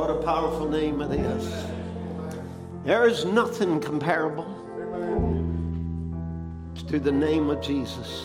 [0.00, 1.66] What a powerful name it is.
[2.84, 4.46] There is nothing comparable
[6.88, 8.24] to the name of Jesus.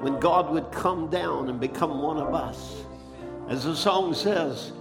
[0.00, 2.82] When God would come down and become one of us.
[3.48, 4.72] As the song says,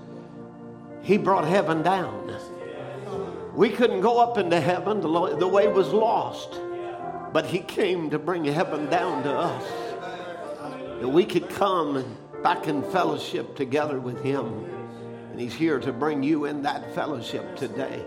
[1.01, 2.35] He brought heaven down.
[3.55, 6.59] We couldn't go up into heaven, the way was lost.
[7.31, 9.63] But He came to bring heaven down to us.
[10.99, 12.03] That we could come
[12.43, 14.82] back in fellowship together with Him.
[15.33, 18.05] And He's here to bring you in that fellowship today.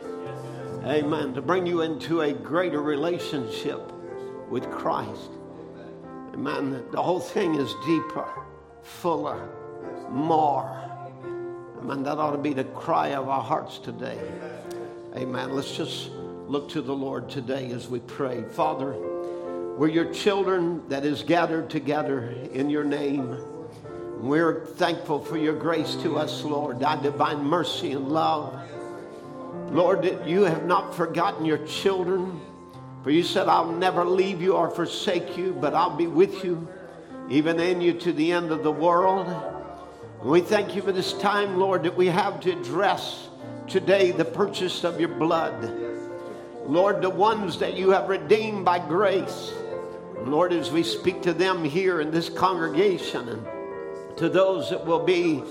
[0.84, 1.34] Amen.
[1.34, 3.92] To bring you into a greater relationship
[4.48, 5.32] with Christ.
[6.32, 6.84] Amen.
[6.92, 8.28] The whole thing is deeper,
[8.84, 9.48] fuller,
[10.08, 10.70] more.
[11.80, 12.04] Amen.
[12.04, 14.20] That ought to be the cry of our hearts today.
[15.16, 15.52] Amen.
[15.52, 16.10] Let's just
[16.46, 18.44] look to the Lord today as we pray.
[18.52, 18.92] Father,
[19.76, 23.36] we're your children that is gathered together in your name.
[24.16, 28.58] We're thankful for your grace to us, Lord, thy divine mercy and love.
[29.70, 32.40] Lord, that you have not forgotten your children,
[33.02, 36.66] for you said, I'll never leave you or forsake you, but I'll be with you,
[37.28, 39.26] even in you to the end of the world.
[40.22, 43.28] And we thank you for this time, Lord, that we have to address
[43.68, 45.72] today the purchase of your blood.
[46.64, 49.52] Lord, the ones that you have redeemed by grace.
[50.20, 53.46] Lord, as we speak to them here in this congregation and
[54.16, 55.42] to those that will be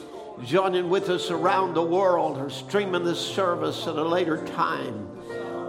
[0.43, 5.07] joining with us around the world or streaming this service at a later time.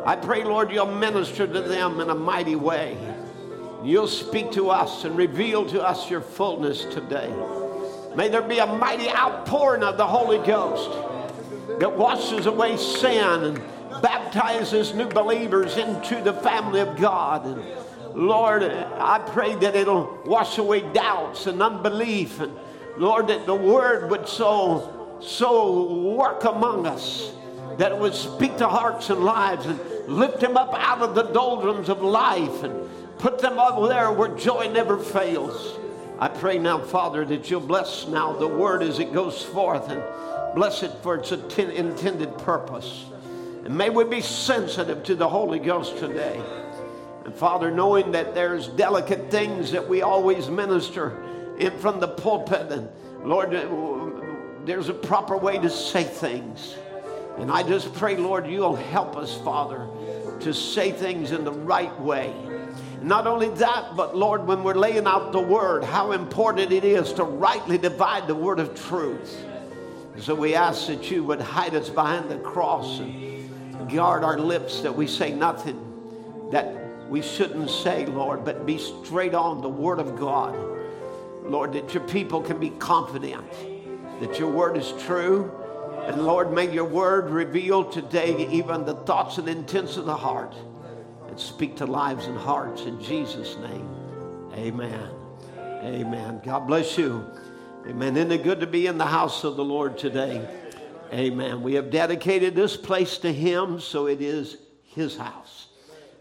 [0.04, 2.96] I pray, Lord, you'll minister to them in a mighty way.
[3.84, 7.32] You'll speak to us and reveal to us your fullness today.
[8.16, 10.90] May there be a mighty outpouring of the Holy Ghost
[11.78, 13.62] that washes away sin and
[14.02, 17.46] baptizes new believers into the family of God.
[17.46, 17.62] And
[18.14, 22.56] Lord, I pray that it'll wash away doubts and unbelief and
[22.98, 27.30] Lord, that the word would so, so work among us,
[27.78, 31.24] that it would speak to hearts and lives and lift them up out of the
[31.24, 35.78] doldrums of life and put them over there where joy never fails.
[36.18, 40.02] I pray now, Father, that you'll bless now the word as it goes forth and
[40.54, 43.04] bless it for its intended purpose.
[43.64, 46.40] And may we be sensitive to the Holy Ghost today.
[47.26, 51.22] And Father, knowing that there's delicate things that we always minister
[51.58, 52.70] in from the pulpit.
[52.72, 52.88] And
[53.24, 53.66] Lord, uh,
[54.64, 56.76] there's a proper way to say things.
[57.38, 59.86] And I just pray, Lord, you'll help us, Father,
[60.40, 62.34] to say things in the right way.
[63.02, 67.12] Not only that, but Lord, when we're laying out the word, how important it is
[67.14, 69.44] to rightly divide the word of truth.
[70.18, 74.80] So we ask that you would hide us behind the cross and guard our lips
[74.80, 75.82] that we say nothing
[76.50, 80.54] that we shouldn't say, Lord, but be straight on the word of God.
[81.48, 83.44] Lord, that your people can be confident
[84.20, 85.52] that your word is true.
[86.06, 90.54] And Lord, may your word reveal today even the thoughts and intents of the heart
[91.28, 93.88] and speak to lives and hearts in Jesus' name.
[94.54, 95.10] Amen.
[95.58, 96.40] Amen.
[96.44, 97.24] God bless you.
[97.86, 98.16] Amen.
[98.16, 100.48] Isn't it good to be in the house of the Lord today?
[101.12, 101.62] Amen.
[101.62, 105.68] We have dedicated this place to Him, so it is His house.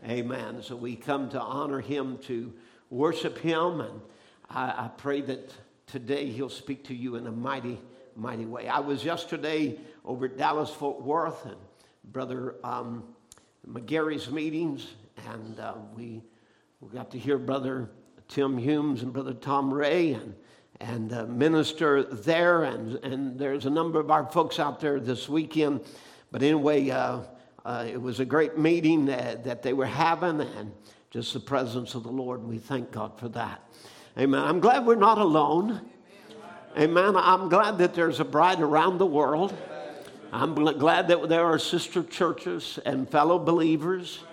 [0.08, 0.62] Amen.
[0.62, 2.54] So we come to honor Him, to
[2.90, 4.02] worship Him, and
[4.50, 5.54] I, I pray that
[5.88, 7.80] today He'll speak to you in a mighty,
[8.16, 8.68] mighty way.
[8.68, 11.58] I was yesterday over at Dallas Fort Worth and
[12.06, 13.04] Brother um,
[13.68, 14.88] McGarry's meetings,
[15.30, 16.22] and uh, we,
[16.80, 17.90] we got to hear Brother
[18.28, 20.36] Tim Humes and Brother Tom Ray and,
[20.80, 22.64] and uh, minister there.
[22.64, 25.82] And, and there's a number of our folks out there this weekend.
[26.32, 27.22] But anyway, uh,
[27.64, 30.72] uh, it was a great meeting that, that they were having and
[31.10, 32.44] just the presence of the Lord.
[32.44, 33.62] We thank God for that.
[34.18, 34.42] Amen.
[34.42, 35.82] I'm glad we're not alone.
[36.78, 37.18] Amen.
[37.18, 39.54] I'm glad that there's a bride around the world.
[40.32, 44.24] I'm glad that there are sister churches and fellow believers.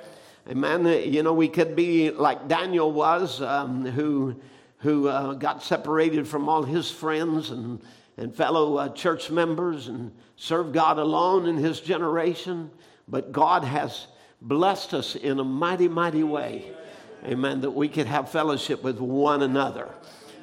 [0.49, 0.87] Amen.
[0.87, 4.37] You know, we could be like Daniel was, um, who,
[4.79, 7.83] who uh, got separated from all his friends and,
[8.17, 12.71] and fellow uh, church members and served God alone in his generation.
[13.09, 14.07] But God has
[14.41, 16.73] blessed us in a mighty, mighty way
[17.25, 19.89] amen, that we could have fellowship with one another.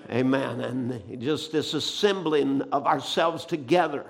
[0.09, 0.61] Amen.
[0.61, 4.05] And just this assembling of ourselves together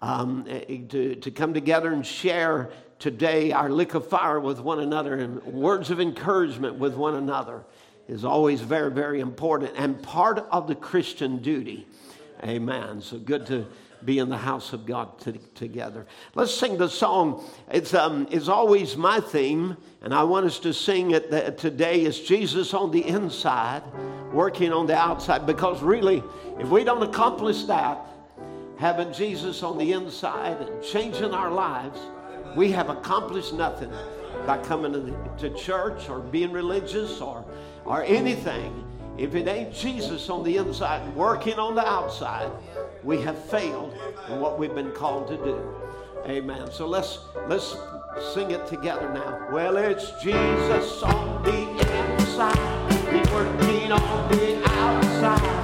[0.00, 4.80] um, eh, to, to come together and share today our lick of fire with one
[4.80, 7.64] another and words of encouragement with one another
[8.08, 11.86] is always very, very important and part of the Christian duty.
[12.42, 13.00] Amen.
[13.00, 13.66] So good to
[14.04, 16.06] be in the house of God to, together.
[16.34, 17.44] Let's sing the song.
[17.70, 22.02] It's, um, it's always my theme, and I want us to sing it the, today.
[22.02, 23.82] It's Jesus on the inside,
[24.32, 26.22] working on the outside, because really,
[26.58, 27.98] if we don't accomplish that,
[28.78, 31.98] having Jesus on the inside and changing our lives,
[32.54, 33.90] we have accomplished nothing
[34.46, 37.44] by coming to, to church or being religious or,
[37.84, 38.84] or anything.
[39.18, 42.50] If it ain't Jesus on the inside working on the outside,
[43.06, 43.96] we have failed
[44.28, 45.62] in what we've been called to do.
[46.26, 46.68] Amen.
[46.72, 47.76] So let's let's
[48.34, 49.48] sing it together now.
[49.52, 51.70] Well, it's Jesus on the
[52.18, 55.55] inside, He's working on the outside.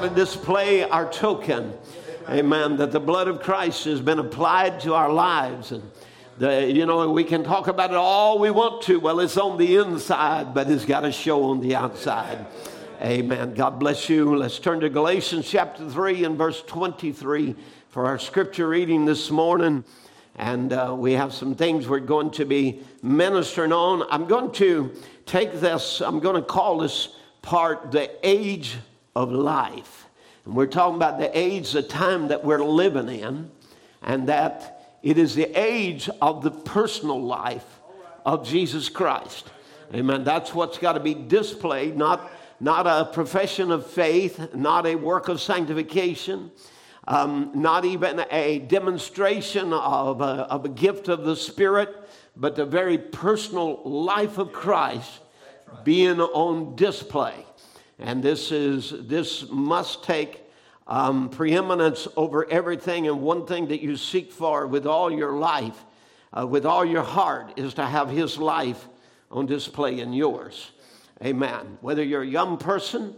[0.00, 1.74] To display our token.
[2.28, 2.76] Amen.
[2.76, 5.72] That the blood of Christ has been applied to our lives.
[5.72, 5.82] And,
[6.38, 8.98] the, you know, we can talk about it all we want to.
[8.98, 12.46] Well, it's on the inside, but it's got to show on the outside.
[13.02, 13.54] Amen.
[13.54, 14.36] God bless you.
[14.36, 17.54] Let's turn to Galatians chapter 3 and verse 23
[17.90, 19.84] for our scripture reading this morning.
[20.36, 24.06] And uh, we have some things we're going to be ministering on.
[24.10, 24.94] I'm going to
[25.26, 27.08] take this, I'm going to call this
[27.42, 28.76] part the age
[29.14, 30.06] of life.
[30.44, 33.50] And we're talking about the age, the time that we're living in,
[34.02, 37.80] and that it is the age of the personal life
[38.24, 39.50] of Jesus Christ.
[39.94, 40.24] Amen.
[40.24, 42.30] That's what's got to be displayed, not,
[42.60, 46.50] not a profession of faith, not a work of sanctification,
[47.08, 51.94] um, not even a demonstration of a, of a gift of the Spirit,
[52.36, 55.20] but the very personal life of Christ
[55.82, 57.44] being on display.
[58.00, 60.40] And this is this must take
[60.86, 63.06] um, preeminence over everything.
[63.06, 65.84] And one thing that you seek for with all your life,
[66.32, 68.88] uh, with all your heart, is to have His life
[69.30, 70.70] on display in yours.
[71.22, 71.78] Amen.
[71.82, 73.14] Whether you're a young person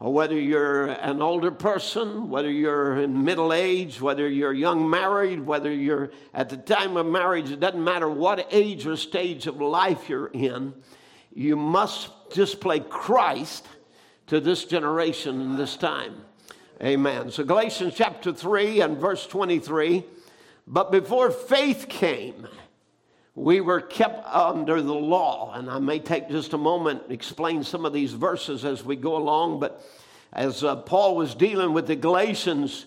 [0.00, 5.40] or whether you're an older person, whether you're in middle age, whether you're young married,
[5.40, 9.60] whether you're at the time of marriage, it doesn't matter what age or stage of
[9.60, 10.72] life you're in,
[11.34, 13.66] you must display Christ
[14.32, 16.14] to this generation in this time.
[16.82, 17.30] Amen.
[17.30, 20.04] So, Galatians chapter 3 and verse 23.
[20.66, 22.48] But before faith came,
[23.34, 25.52] we were kept under the law.
[25.52, 28.96] And I may take just a moment and explain some of these verses as we
[28.96, 29.60] go along.
[29.60, 29.84] But
[30.32, 32.86] as uh, Paul was dealing with the Galatians,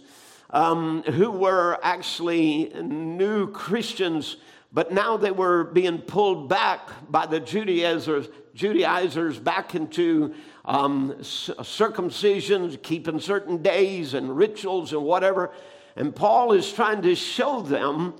[0.49, 4.37] um, who were actually new Christians,
[4.73, 10.33] but now they were being pulled back by the Judaizers, Judaizers back into
[10.65, 15.51] um, circumcision, keeping certain days and rituals and whatever.
[15.95, 18.15] And Paul is trying to show them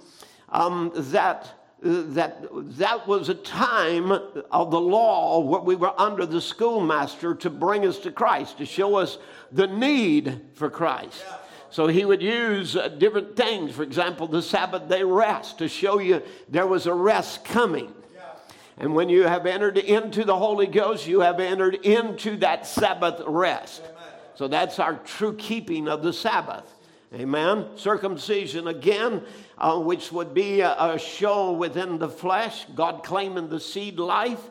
[0.49, 2.47] um, that, that
[2.77, 7.85] that was a time of the law where we were under the schoolmaster to bring
[7.85, 9.17] us to Christ, to show us
[9.51, 11.23] the need for Christ.
[11.71, 13.75] So he would use uh, different things.
[13.75, 17.93] For example, the Sabbath day rest to show you there was a rest coming.
[18.77, 23.21] And when you have entered into the Holy Ghost, you have entered into that Sabbath
[23.25, 23.81] rest.
[24.35, 26.69] So that's our true keeping of the Sabbath.
[27.13, 27.67] Amen.
[27.77, 29.21] Circumcision again,
[29.57, 34.41] uh, which would be a, a, show within the flesh, God claiming the seed life.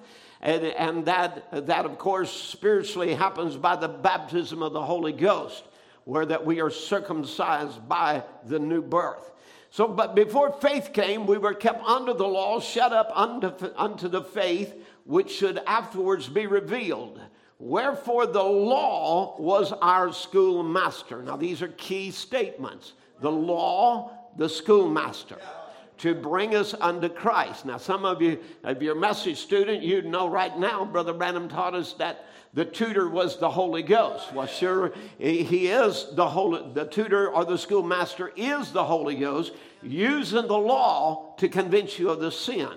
[0.40, 5.64] And, and that, that, of course, spiritually happens by the baptism of the Holy Ghost,
[6.04, 9.33] where that we are circumcised by the new birth.
[9.74, 14.06] So, but before faith came, we were kept under the law, shut up unto, unto
[14.06, 17.20] the faith which should afterwards be revealed.
[17.58, 21.24] Wherefore the law was our schoolmaster.
[21.24, 22.92] Now, these are key statements.
[23.20, 25.40] The law, the schoolmaster.
[25.98, 27.66] to bring us unto Christ.
[27.66, 31.48] Now, some of you, if you're a message student, you know right now, Brother Branham
[31.48, 34.32] taught us that the tutor was the Holy Ghost.
[34.32, 39.52] Well, sure, he is the Holy, the tutor or the schoolmaster is the Holy Ghost,
[39.82, 42.70] using the law to convince you of the sin.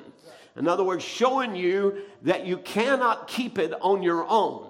[0.56, 4.67] In other words, showing you that you cannot keep it on your own.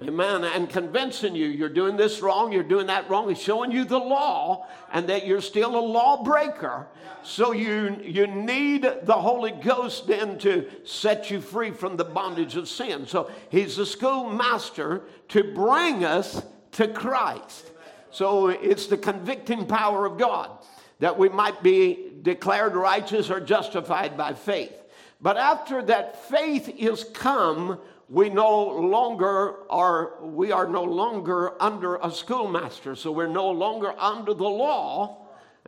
[0.00, 0.44] Amen.
[0.44, 3.28] And convincing you you're doing this wrong, you're doing that wrong.
[3.28, 6.86] He's showing you the law and that you're still a lawbreaker.
[7.22, 12.56] So you, you need the Holy Ghost then to set you free from the bondage
[12.56, 13.06] of sin.
[13.06, 17.70] So he's the schoolmaster to bring us to Christ.
[18.10, 20.50] So it's the convicting power of God
[20.98, 24.72] that we might be declared righteous or justified by faith.
[25.20, 27.78] But after that faith is come,
[28.08, 33.94] we no longer are we are no longer under a schoolmaster so we're no longer
[33.98, 35.18] under the law.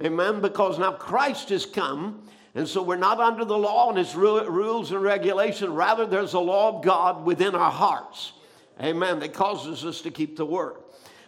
[0.03, 4.14] Amen because now christ has come and so we're not under the law and its
[4.14, 5.73] rules and regulation.
[5.73, 8.33] Rather there's a law of god within our hearts.
[8.81, 10.76] Amen that causes us to keep the word.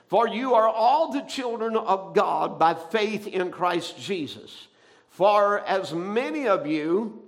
[0.09, 4.69] For you are all the children of god by faith in christ jesus.
[5.11, 7.23] For as many of you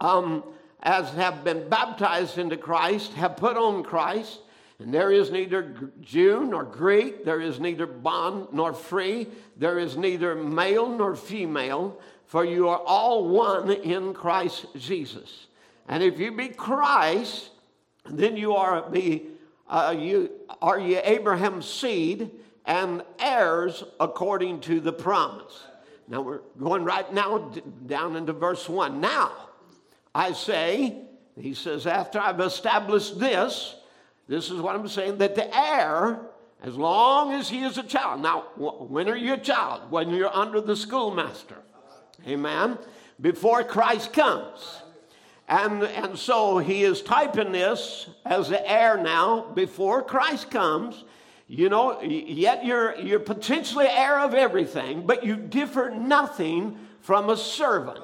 [0.00, 0.42] um,
[0.86, 4.38] as have been baptized into Christ have put on Christ.
[4.78, 9.26] And there is neither Jew nor Greek, there is neither bond nor free,
[9.56, 15.48] there is neither male nor female, for you are all one in Christ Jesus.
[15.88, 17.50] And if you be Christ,
[18.04, 19.26] then you are be
[19.68, 20.30] uh, you
[20.62, 22.30] are you Abraham's seed
[22.64, 25.64] and heirs according to the promise.
[26.06, 27.50] Now we're going right now
[27.86, 29.00] down into verse one.
[29.00, 29.45] Now
[30.16, 30.96] I say,
[31.38, 33.76] he says, after I've established this,
[34.26, 36.20] this is what I'm saying, that the heir,
[36.62, 38.22] as long as he is a child.
[38.22, 39.90] Now, when are you a child?
[39.90, 41.58] When you're under the schoolmaster.
[42.26, 42.78] Amen.
[43.20, 44.80] Before Christ comes.
[45.48, 51.04] And, and so he is typing this as the heir now before Christ comes.
[51.46, 57.36] You know, yet you're, you're potentially heir of everything, but you differ nothing from a
[57.36, 58.00] servant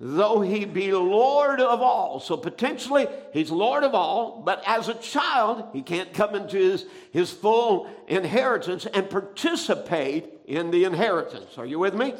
[0.00, 2.20] though he be Lord of all.
[2.20, 6.86] So potentially he's Lord of all, but as a child, he can't come into his,
[7.12, 11.56] his full inheritance and participate in the inheritance.
[11.58, 12.14] Are you with me?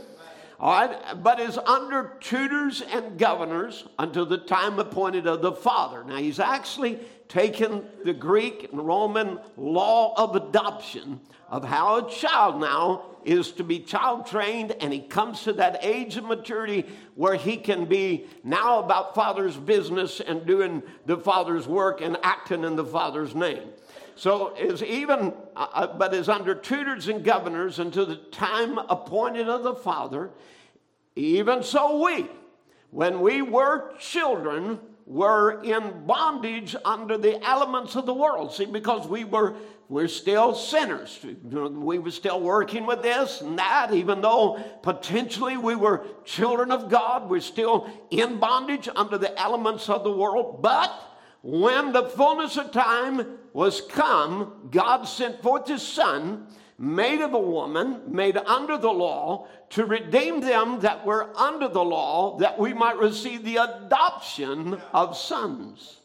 [0.61, 6.05] All right, but is under tutors and governors until the time appointed of the Father.
[6.05, 12.61] Now he's actually taken the Greek and Roman law of adoption of how a child
[12.61, 16.85] now is to be child trained and he comes to that age of maturity
[17.15, 22.65] where he can be now about father's business and doing the father's work and acting
[22.65, 23.63] in the father's name
[24.17, 29.49] so is even uh, uh but is under tutors and governors until the time appointed
[29.49, 30.31] of the father
[31.17, 32.27] even so we
[32.91, 39.07] when we were children were in bondage under the elements of the world see because
[39.07, 39.55] we were
[39.89, 41.21] we're still sinners.
[41.45, 46.89] We were still working with this and that, even though potentially we were children of
[46.89, 47.29] God.
[47.29, 50.63] We're still in bondage under the elements of the world.
[50.63, 50.91] But
[51.43, 56.47] when the fullness of time was come, God sent forth His Son,
[56.77, 61.85] made of a woman, made under the law, to redeem them that were under the
[61.85, 66.01] law, that we might receive the adoption of sons.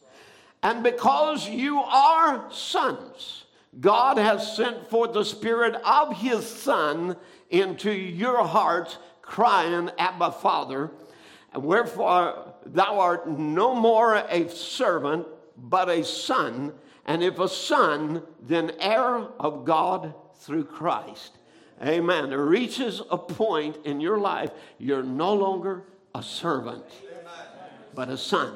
[0.62, 3.44] And because you are sons,
[3.80, 7.16] God has sent forth the Spirit of His Son
[7.50, 10.92] into your hearts, crying, Abba, Father.
[11.52, 15.26] And wherefore thou art no more a servant,
[15.56, 16.72] but a son.
[17.10, 21.32] And if a son, then heir of God through Christ.
[21.84, 22.32] Amen.
[22.32, 25.82] It reaches a point in your life, you're no longer
[26.14, 26.84] a servant,
[27.96, 28.54] but a son.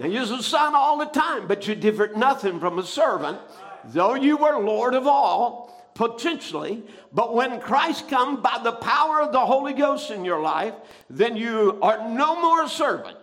[0.00, 3.38] Now, you're a son all the time, but you differ nothing from a servant
[3.84, 9.30] though you were Lord of all, potentially, but when Christ comes by the power of
[9.30, 10.74] the Holy Ghost in your life,
[11.08, 13.16] then you are no more a servant.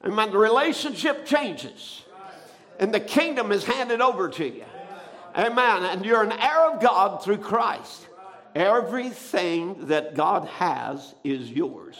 [0.00, 2.03] When the relationship changes
[2.78, 4.64] and the kingdom is handed over to you.
[5.36, 5.84] Amen.
[5.84, 8.06] And you're an heir of God through Christ.
[8.54, 11.96] Everything that God has is yours.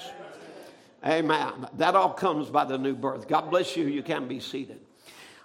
[1.05, 1.69] Amen.
[1.75, 3.29] That all comes by the new birth.
[3.29, 3.87] God bless you.
[3.87, 4.81] You can be seated.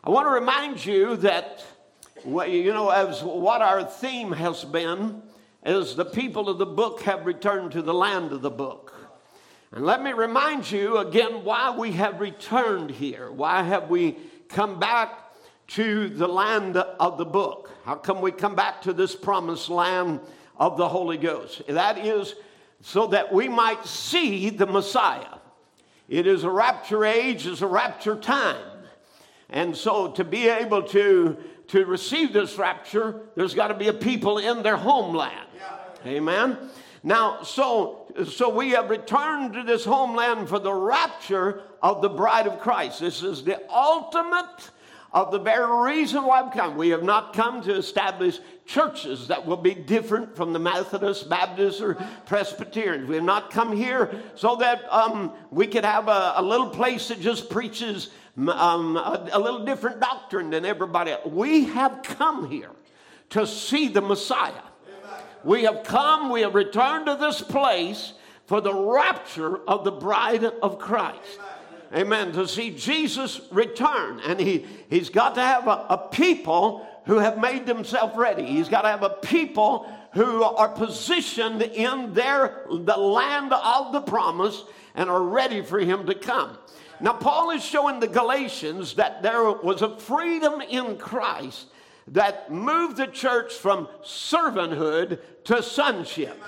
[0.04, 1.66] I want to remind you that
[2.26, 5.22] you know, as what our theme has been
[5.66, 8.94] is the people of the book have returned to the land of the book.
[9.72, 13.32] And let me remind you again why we have returned here.
[13.32, 14.18] Why have we
[14.50, 15.32] come back
[15.68, 17.72] to the land of the book?
[17.86, 20.20] How come we come back to this promised land
[20.58, 21.62] of the Holy Ghost?
[21.68, 22.36] That is
[22.82, 25.38] so that we might see the Messiah.
[26.08, 28.84] It is a rapture age, is a rapture time.
[29.50, 31.38] And so to be able to,
[31.68, 35.48] to receive this rapture, there's got to be a people in their homeland.
[35.56, 36.12] Yeah.
[36.12, 36.58] Amen.
[37.04, 42.48] Now, so so we have returned to this homeland for the rapture of the bride
[42.48, 43.00] of Christ.
[43.00, 44.72] This is the ultimate
[45.12, 46.78] of the very reason why I've come.
[46.78, 51.82] We have not come to establish churches that will be different from the Methodist, Baptist,
[51.82, 51.96] or
[52.28, 53.10] Presbyterians.
[53.10, 57.08] We have not come here so that um, we could have a, a, little place
[57.08, 61.26] that just preaches um, a, a little different doctrine than everybody else.
[61.26, 62.72] We have come here
[63.32, 64.62] to see the Messiah.
[65.44, 68.14] We have come, we have returned to this place
[68.46, 71.40] for the rapture of the bride of Christ.
[71.94, 72.32] Amen.
[72.34, 74.20] To see Jesus return.
[74.20, 78.46] And he, he's got to have a, a people who have made themselves ready.
[78.46, 84.02] He's got to have a people who are positioned in their the land of the
[84.02, 84.64] promise
[84.96, 86.58] and are ready for him to come.
[87.00, 91.68] Now Paul is showing the Galatians that there was a freedom in Christ
[92.10, 96.42] that moved the church from servanthood to sonship.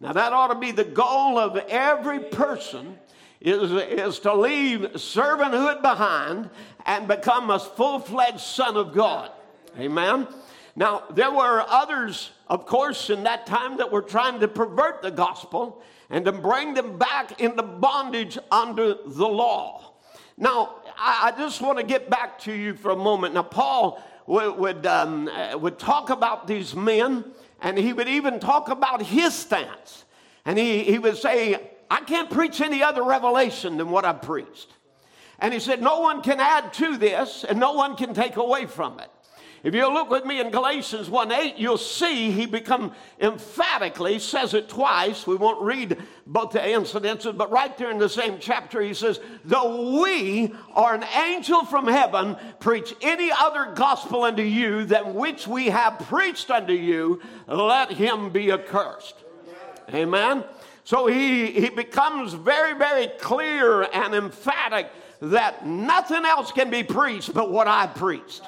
[0.00, 2.98] Now that ought to be the goal of every person
[3.44, 6.48] is, is to leave servanthood behind
[6.86, 9.30] and become a full fledged son of God.
[9.78, 10.28] Amen.
[10.74, 15.10] Now, there were others, of course, in that time that were trying to pervert the
[15.10, 19.92] gospel and to bring them back into bondage under the law.
[20.36, 23.34] Now, I, I just want to get back to you for a moment.
[23.34, 27.24] Now, Paul would, would, um, uh, would talk about these men,
[27.60, 30.04] and he would even talk about his stance.
[30.44, 34.72] And he, he would say, I can't preach any other revelation than what I've preached.
[35.38, 38.64] And he said, No one can add to this, and no one can take away
[38.64, 39.10] from it.
[39.62, 44.54] If you look with me in Galatians 1 8, you'll see he become emphatically says
[44.54, 45.26] it twice.
[45.26, 49.20] We won't read both the incidences, but right there in the same chapter, he says,
[49.44, 55.46] Though we are an angel from heaven, preach any other gospel unto you than which
[55.46, 59.16] we have preached unto you, let him be accursed.
[59.92, 60.42] Amen.
[60.84, 64.90] So he, he becomes very, very clear and emphatic
[65.20, 68.42] that nothing else can be preached but what I preached.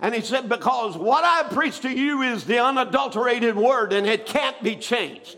[0.00, 4.26] And he said, Because what I preach to you is the unadulterated word and it
[4.26, 5.36] can't be changed.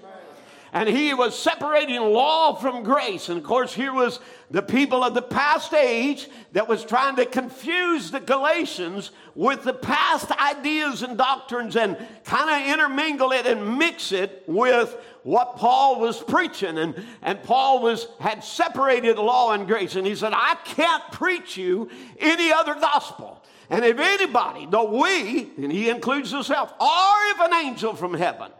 [0.72, 3.28] And he was separating law from grace.
[3.28, 4.18] And of course, here was
[4.50, 9.72] the people of the past age that was trying to confuse the Galatians with the
[9.72, 15.98] past ideas and doctrines and kind of intermingle it and mix it with what Paul
[15.98, 16.78] was preaching.
[16.78, 19.96] And, and Paul was, had separated law and grace.
[19.96, 23.42] And he said, I can't preach you any other gospel.
[23.70, 28.52] And if anybody, though we, and he includes himself, or if an angel from heaven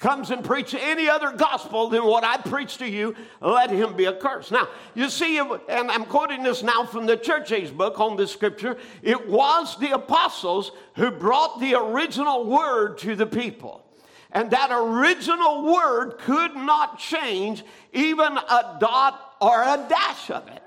[0.00, 4.06] comes and preaches any other gospel than what I preach to you, let him be
[4.06, 4.52] accursed.
[4.52, 8.32] Now, you see, and I'm quoting this now from the church age book on this
[8.32, 13.87] scripture, it was the apostles who brought the original word to the people.
[14.32, 20.62] And that original word could not change even a dot or a dash of it.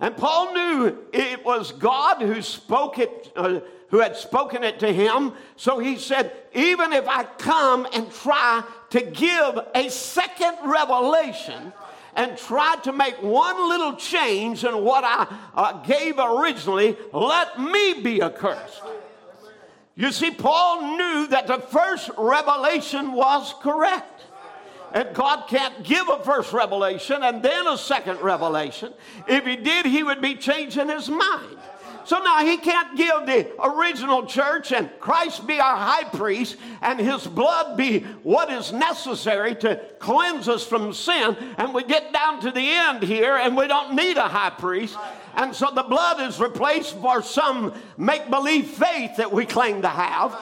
[0.00, 4.92] And Paul knew it was God who spoke it, uh, who had spoken it to
[4.92, 5.32] him.
[5.56, 11.72] So he said, even if I come and try to give a second revelation
[12.16, 18.02] and try to make one little change in what I uh, gave originally, let me
[18.02, 18.82] be accursed.
[19.96, 24.22] You see, Paul knew that the first revelation was correct.
[24.92, 28.92] And God can't give a first revelation and then a second revelation.
[29.26, 31.58] If He did, He would be changing His mind.
[32.04, 37.00] So now he can't give the original church and Christ be our high priest and
[37.00, 41.36] his blood be what is necessary to cleanse us from sin.
[41.56, 44.96] And we get down to the end here and we don't need a high priest.
[45.36, 49.88] And so the blood is replaced for some make believe faith that we claim to
[49.88, 50.38] have.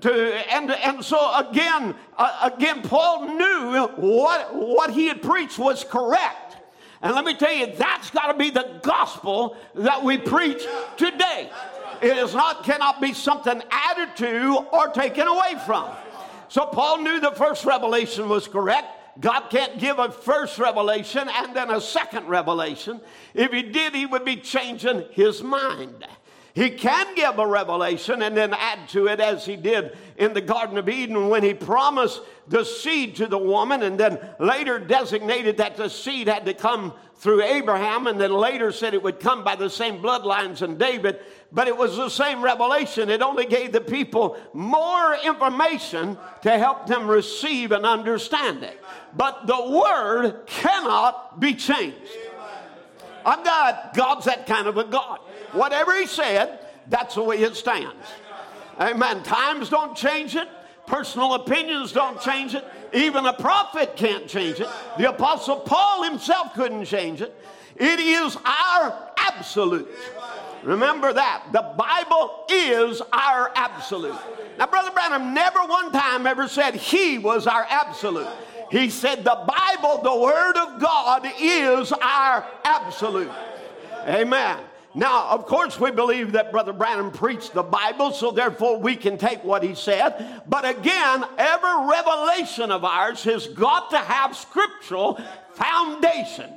[0.00, 5.84] To, and, and so again, uh, again, Paul knew what, what he had preached was
[5.84, 6.45] correct.
[7.06, 10.66] And let me tell you, that's got to be the gospel that we preach
[10.96, 11.48] today.
[12.02, 15.88] It is not, cannot be something added to or taken away from.
[16.48, 19.20] So Paul knew the first revelation was correct.
[19.20, 23.00] God can't give a first revelation and then a second revelation.
[23.34, 26.04] If he did, he would be changing his mind.
[26.56, 30.40] He can give a revelation and then add to it as he did in the
[30.40, 35.58] Garden of Eden when he promised the seed to the woman and then later designated
[35.58, 39.44] that the seed had to come through Abraham, and then later said it would come
[39.44, 41.20] by the same bloodlines in David,
[41.52, 43.10] but it was the same revelation.
[43.10, 48.78] It only gave the people more information to help them receive and understand it.
[49.14, 51.96] But the word cannot be changed.
[53.26, 53.90] I'm God.
[53.94, 55.20] God's that kind of a God.
[55.56, 57.94] Whatever He said, that's the way it stands.
[58.80, 59.22] Amen.
[59.22, 60.48] Times don't change it.
[60.86, 62.64] Personal opinions don't change it.
[62.92, 64.68] Even a prophet can't change it.
[64.98, 67.34] The Apostle Paul himself couldn't change it.
[67.74, 69.88] It is our absolute.
[70.62, 71.44] Remember that.
[71.52, 74.16] The Bible is our absolute.
[74.58, 78.28] Now, Brother Branham never one time ever said he was our absolute.
[78.70, 83.30] He said the Bible, the Word of God, is our absolute.
[84.06, 84.58] Amen.
[84.96, 89.18] Now, of course, we believe that Brother Branham preached the Bible, so therefore we can
[89.18, 90.40] take what he said.
[90.48, 95.20] But again, every revelation of ours has got to have scriptural
[95.52, 96.50] foundation.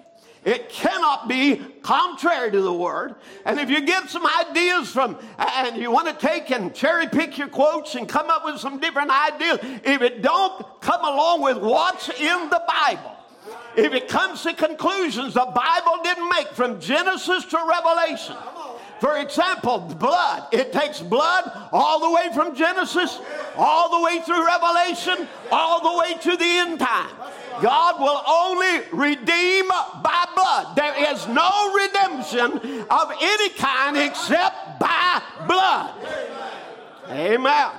[0.46, 3.16] It cannot be contrary to the word.
[3.46, 7.38] And if you get some ideas from, and you want to take and cherry pick
[7.38, 11.58] your quotes and come up with some different ideas, if it don't come along with
[11.58, 13.19] what's in the Bible,
[13.86, 18.36] if it comes to conclusions the Bible didn't make from Genesis to Revelation.
[19.00, 20.48] For example, blood.
[20.52, 23.20] It takes blood all the way from Genesis,
[23.56, 27.10] all the way through Revelation, all the way to the end time.
[27.62, 30.76] God will only redeem by blood.
[30.76, 35.94] There is no redemption of any kind except by blood.
[37.10, 37.72] Amen.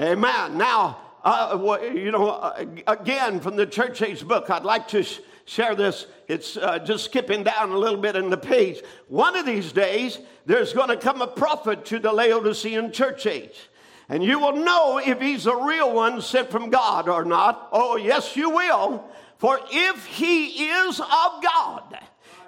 [0.00, 0.56] Amen.
[0.56, 5.20] Now, uh, you know, uh, again from the church age book, I'd like to sh-
[5.44, 6.06] share this.
[6.28, 8.82] It's uh, just skipping down a little bit in the page.
[9.08, 13.68] One of these days, there's going to come a prophet to the Laodicean church age.
[14.08, 17.68] And you will know if he's a real one sent from God or not.
[17.72, 19.04] Oh, yes, you will.
[19.38, 21.98] For if he is of God,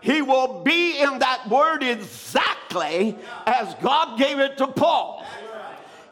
[0.00, 5.21] he will be in that word exactly as God gave it to Paul.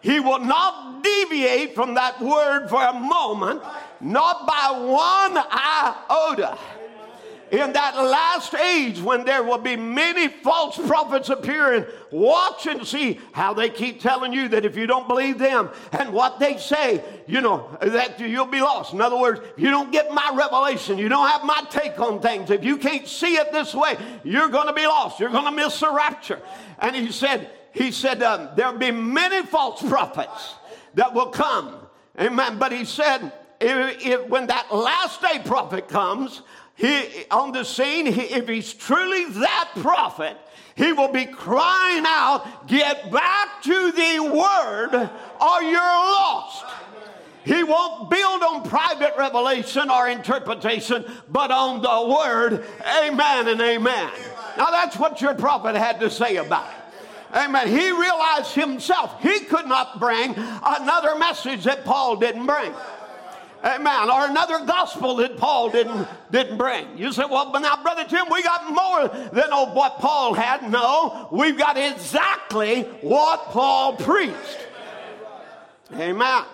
[0.00, 3.62] He will not deviate from that word for a moment,
[4.00, 6.58] not by one iota.
[7.50, 13.18] In that last age, when there will be many false prophets appearing, watch and see
[13.32, 17.02] how they keep telling you that if you don't believe them and what they say,
[17.26, 18.92] you know, that you'll be lost.
[18.92, 22.20] In other words, if you don't get my revelation, you don't have my take on
[22.20, 22.50] things.
[22.50, 25.18] If you can't see it this way, you're going to be lost.
[25.18, 26.40] You're going to miss the rapture.
[26.78, 30.54] And he said, he said, um, there'll be many false prophets
[30.94, 31.76] that will come.
[32.20, 32.58] Amen.
[32.58, 36.42] But he said, if, if, when that last day prophet comes
[36.74, 40.36] he, on the scene, he, if he's truly that prophet,
[40.74, 46.64] he will be crying out, Get back to the word or you're lost.
[47.44, 52.64] He won't build on private revelation or interpretation, but on the word.
[53.02, 54.10] Amen and amen.
[54.56, 56.79] Now, that's what your prophet had to say about it.
[57.32, 57.68] Amen.
[57.68, 62.72] He realized himself he could not bring another message that Paul didn't bring.
[63.62, 64.10] Amen.
[64.10, 66.96] Or another gospel that Paul didn't, didn't bring.
[66.96, 70.70] You say, well, but now, Brother Tim, we got more than oh, what Paul had.
[70.70, 74.66] No, we've got exactly what Paul preached.
[75.92, 76.44] Amen.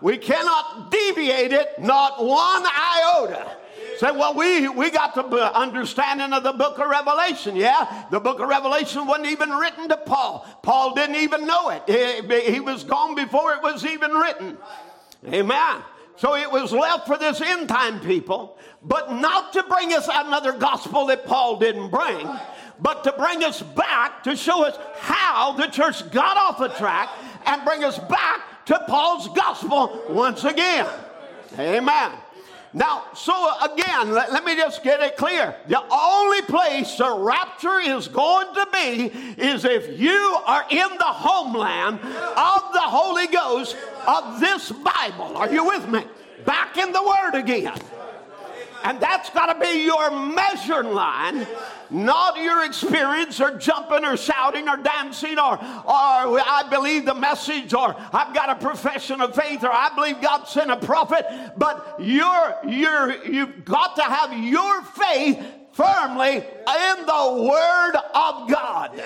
[0.00, 3.56] We cannot deviate it, not one iota.
[3.98, 7.56] Say, well, we, we got the understanding of the book of Revelation.
[7.56, 10.46] Yeah, the book of Revelation wasn't even written to Paul.
[10.62, 11.82] Paul didn't even know it.
[11.86, 14.58] He, he was gone before it was even written.
[15.26, 15.82] Amen.
[16.16, 20.52] So it was left for this end time people, but not to bring us another
[20.52, 22.28] gospel that Paul didn't bring,
[22.80, 27.10] but to bring us back to show us how the church got off the track
[27.44, 30.86] and bring us back to Paul's gospel once again.
[31.58, 32.12] Amen.
[32.76, 33.32] Now, so
[33.64, 35.56] again, let, let, me just get it clear.
[35.66, 39.06] The only place the rapture is going to be
[39.42, 45.38] is if you are in the homeland of the Holy Ghost of this Bible.
[45.38, 46.04] Are you with me?
[46.44, 47.72] Back in the Word again.
[48.86, 51.44] And that's got to be your measuring line,
[51.90, 57.74] not your experience or jumping or shouting or dancing or, or I believe the message
[57.74, 61.26] or I've got a profession of faith or I believe God sent a prophet.
[61.56, 69.02] But you're, you're, you've got to have your faith firmly in the Word of God.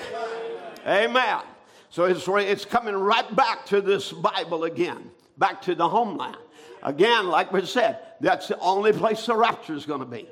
[0.87, 1.41] Amen.
[1.89, 6.37] So it's, it's coming right back to this Bible again, back to the homeland.
[6.83, 10.29] Again, like we said, that's the only place the rapture is going to be.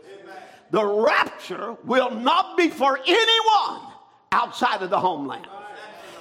[0.71, 3.93] The rapture will not be for anyone
[4.33, 5.47] outside of the homeland.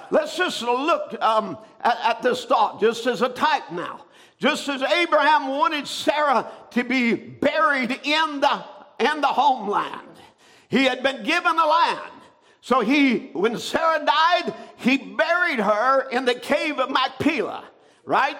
[0.10, 4.06] Let's just look um, at, at this thought, just as a type now.
[4.39, 8.63] Just as Abraham wanted Sarah to be buried in the,
[8.99, 10.08] in the homeland,
[10.69, 12.12] He had been given a land.
[12.62, 17.63] So he, when Sarah died, he buried her in the cave of Machpelah,
[18.06, 18.38] right?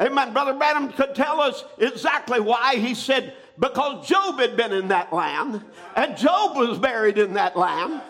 [0.00, 0.32] Amen.
[0.32, 2.76] Brother Branham could tell us exactly why.
[2.76, 5.64] He said, because Job had been in that land,
[5.96, 8.00] and Job was buried in that land.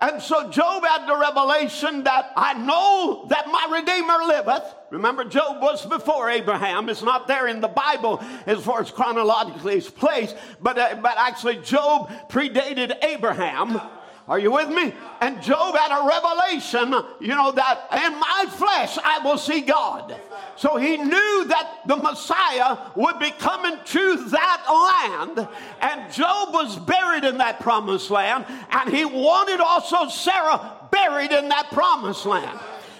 [0.00, 4.74] And so Job had the revelation that I know that my Redeemer liveth.
[4.90, 6.88] Remember, Job was before Abraham.
[6.88, 11.16] It's not there in the Bible as far as chronologically it's placed, but, uh, but
[11.18, 13.80] actually, Job predated Abraham.
[14.28, 14.92] Are you with me?
[15.22, 20.14] And Job had a revelation, you know, that in my flesh I will see God.
[20.56, 25.48] So he knew that the Messiah would be coming to that land,
[25.80, 31.48] and Job was buried in that promised land, and he wanted also Sarah buried in
[31.48, 32.58] that promised land.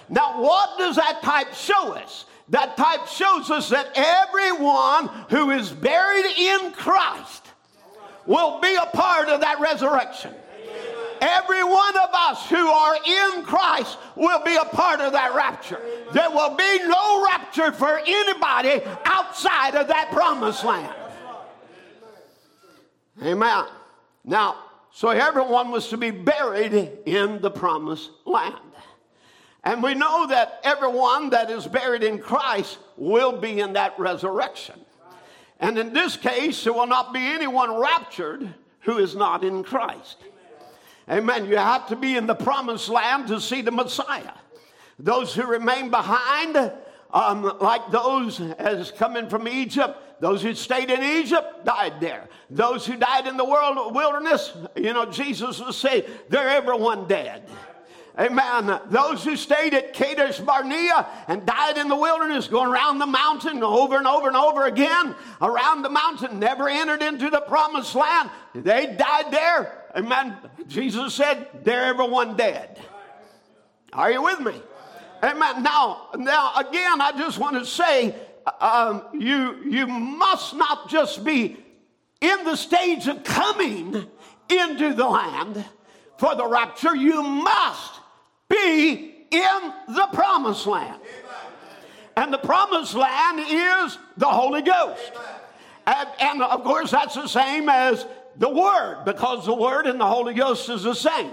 [0.09, 2.25] Now, what does that type show us?
[2.49, 7.45] That type shows us that everyone who is buried in Christ
[8.25, 10.33] will be a part of that resurrection.
[11.21, 15.81] Every one of us who are in Christ will be a part of that rapture.
[16.13, 20.93] There will be no rapture for anybody outside of that promised land.
[23.21, 23.65] Amen.
[24.23, 24.55] Now,
[24.91, 26.73] so everyone was to be buried
[27.05, 28.55] in the promised land.
[29.63, 34.79] And we know that everyone that is buried in Christ will be in that resurrection.
[35.59, 40.17] And in this case, there will not be anyone raptured who is not in Christ.
[41.09, 41.45] Amen.
[41.45, 44.33] You have to be in the promised land to see the Messiah.
[44.99, 46.71] Those who remain behind,
[47.11, 52.27] um, like those as coming from Egypt, those who stayed in Egypt died there.
[52.49, 57.43] Those who died in the world wilderness, you know, Jesus will say, they're everyone dead.
[58.19, 58.81] Amen.
[58.87, 63.63] Those who stayed at Kadesh Barnea and died in the wilderness, going around the mountain
[63.63, 68.29] over and over and over again, around the mountain, never entered into the promised land.
[68.53, 69.85] They died there.
[69.95, 70.37] Amen.
[70.67, 72.79] Jesus said, they're everyone dead.
[73.93, 74.53] Are you with me?
[75.23, 75.63] Amen.
[75.63, 78.15] Now, now again, I just want to say,
[78.59, 81.57] um, you you must not just be
[82.21, 84.07] in the stage of coming
[84.49, 85.65] into the land
[86.17, 86.95] for the rapture.
[86.95, 87.99] You must
[88.47, 91.01] be in the promised land.
[92.15, 95.11] And the promised land is the Holy Ghost.
[95.85, 98.05] And, and, of course, that's the same as
[98.39, 101.31] the Word, because the Word and the Holy Ghost is the same.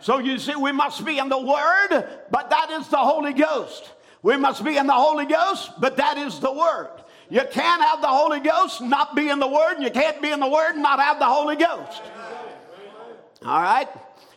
[0.00, 3.90] So you see, we must be in the Word, but that is the Holy Ghost.
[4.22, 6.90] We must be in the Holy Ghost, but that is the Word.
[7.28, 10.30] You can't have the Holy Ghost not be in the Word, and you can't be
[10.30, 12.02] in the Word and not have the Holy Ghost.
[13.44, 13.88] All right?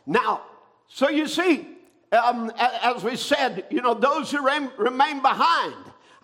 [0.06, 0.42] Now,
[0.88, 1.68] so you see,
[2.12, 5.76] um, as we said, you know, those who remain behind,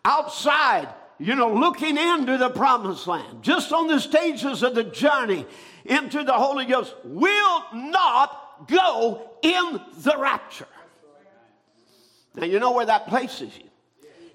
[0.03, 5.45] outside, you know, looking into the promised land, just on the stages of the journey
[5.88, 10.67] into the Holy Ghost, will not go in the rapture.
[12.36, 13.69] Now, you know where that places you.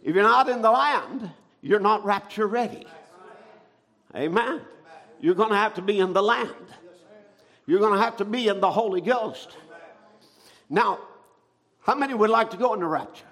[0.02, 2.86] If you're not in the land, you're not rapture ready.
[4.16, 4.60] Amen.
[5.20, 6.50] You're going to have to be in the land.
[7.66, 9.56] You're going to have to be in the Holy Ghost.
[10.68, 10.98] Now,
[11.82, 13.24] how many would like to go in the rapture?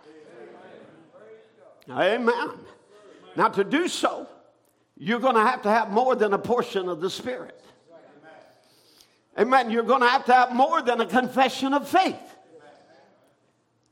[1.91, 2.51] Amen.
[3.37, 4.29] Now, to do so,
[4.97, 7.61] you're going to have to have more than a portion of the Spirit.
[9.38, 9.71] Amen.
[9.71, 12.16] You're going to have to have more than a confession of faith.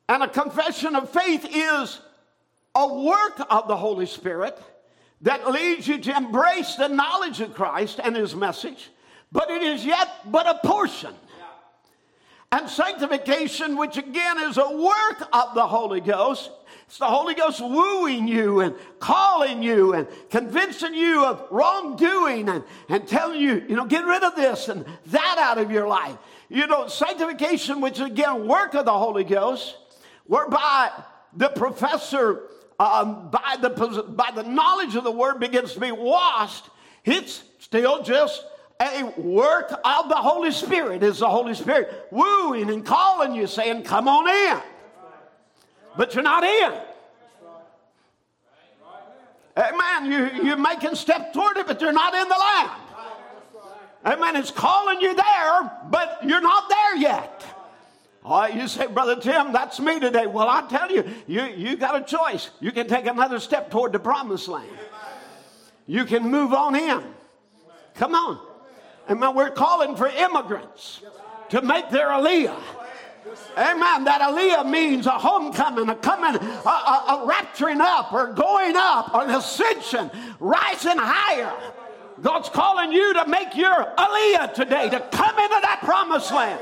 [0.09, 2.01] And a confession of faith is
[2.75, 4.59] a work of the Holy Spirit
[5.23, 8.91] that leads you to embrace the knowledge of Christ and his message,
[9.33, 11.15] but it is yet but a portion.
[12.51, 16.51] And sanctification, which again is a work of the Holy Ghost,
[16.87, 22.65] it's the Holy Ghost wooing you and calling you and convincing you of wrongdoing and,
[22.89, 26.17] and telling you, you know, get rid of this and that out of your life.
[26.49, 29.77] You know, sanctification, which is again work of the Holy Ghost,
[30.25, 30.91] whereby
[31.37, 32.45] the professor,
[32.81, 33.69] um, by, the,
[34.09, 36.65] by the knowledge of the word, begins to be washed.
[37.05, 38.43] It's still just
[38.81, 41.03] a work of the Holy Spirit.
[41.03, 44.63] Is the Holy Spirit wooing and calling you, saying, Come on in
[45.99, 46.73] but you're not in.
[49.57, 50.13] Amen.
[50.13, 52.71] You, you're making step toward it, but you're not in the land.
[54.07, 54.37] Amen.
[54.37, 57.45] It's calling you there, but you're not there yet.
[58.25, 60.29] Oh, you say, Brother Tim, that's me today.
[60.29, 62.51] Well, I tell you, you, you got a choice.
[62.61, 64.71] You can take another step toward the promised land.
[65.89, 67.03] You can move on in.
[67.95, 68.39] Come on.
[69.11, 69.35] Amen.
[69.35, 71.01] We're calling for immigrants
[71.51, 72.61] to make their aliyah.
[73.57, 74.05] Amen.
[74.05, 79.15] That aliyah means a homecoming, a coming, a, a, a rapturing up, or going up,
[79.15, 81.53] or an ascension, rising higher.
[82.21, 86.61] God's calling you to make your aliyah today, to come into that promised land.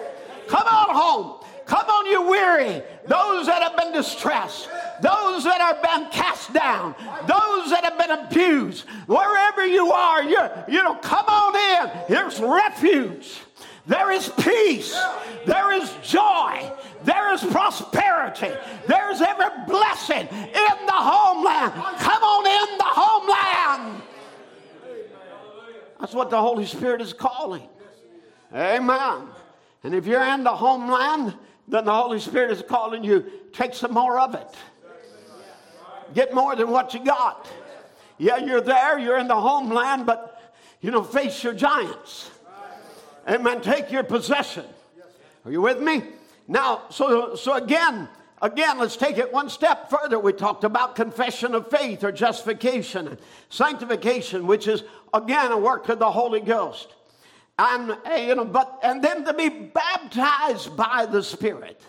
[0.49, 1.46] Come on home.
[1.67, 2.83] Come on, you weary.
[3.07, 4.69] Those that have been distressed.
[5.03, 6.95] Those that have been cast down.
[7.27, 8.87] Those that have been abused.
[9.07, 12.05] Wherever you are, you're, you know, come on in.
[12.09, 13.39] There's refuge.
[13.87, 14.97] There is peace.
[15.45, 16.73] There is joy.
[17.05, 18.51] There is prosperity.
[18.87, 21.73] There's every blessing in the homeland.
[21.99, 24.03] Come on in the homeland.
[26.01, 27.69] That's what the Holy Spirit is calling.
[28.55, 29.29] Amen.
[29.83, 31.35] And if you're in the homeland,
[31.69, 34.49] then the Holy Spirit is calling you, take some more of it.
[36.15, 37.49] Get more than what you got.
[38.19, 42.31] Yeah, you're there, you're in the homeland, but you know, face your giants.
[43.29, 43.61] Amen.
[43.61, 44.65] Take your possession.
[45.45, 46.03] Are you with me?
[46.49, 48.09] Now, so so again,
[48.41, 50.19] again, let's take it one step further.
[50.19, 55.99] We talked about confession of faith or justification sanctification, which is again a work of
[55.99, 56.96] the Holy Ghost.
[57.59, 61.81] And eh, you know, but and then to be baptized by the Spirit.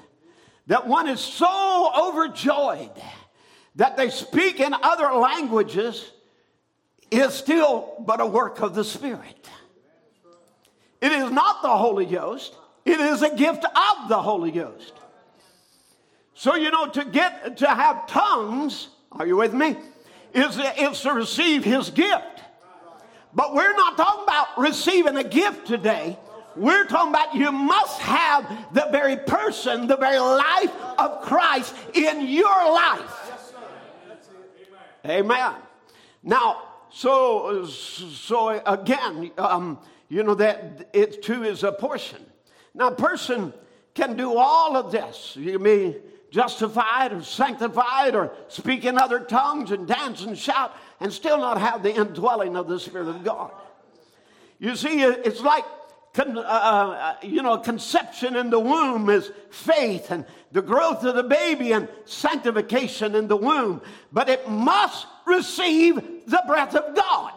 [0.68, 2.92] That one is so overjoyed
[3.76, 6.12] that they speak in other languages
[7.12, 9.50] is still but a work of the Spirit.
[11.02, 14.94] It is not the Holy Ghost, it is a gift of the Holy Ghost.
[16.34, 19.76] So, you know, to get to have tongues, are you with me?
[20.34, 22.37] Is, is to receive his gift.
[23.38, 26.18] But we're not talking about receiving a gift today.
[26.56, 32.28] We're talking about you must have the very person, the very life of Christ in
[32.28, 33.32] your life.
[35.06, 35.54] Amen.
[36.24, 39.78] Now, so so again, um,
[40.10, 42.26] you know that it too is a portion.
[42.74, 43.54] Now, a person
[43.94, 45.36] can do all of this.
[45.40, 45.98] You be
[46.32, 51.60] justified or sanctified or speak in other tongues and dance and shout and still not
[51.60, 53.52] have the indwelling of the Spirit of God.
[54.60, 55.66] You see, it's like
[56.18, 61.24] uh, uh, you know, conception in the womb is faith and the growth of the
[61.24, 63.82] baby and sanctification in the womb.
[64.12, 67.34] But it must receive the breath of God.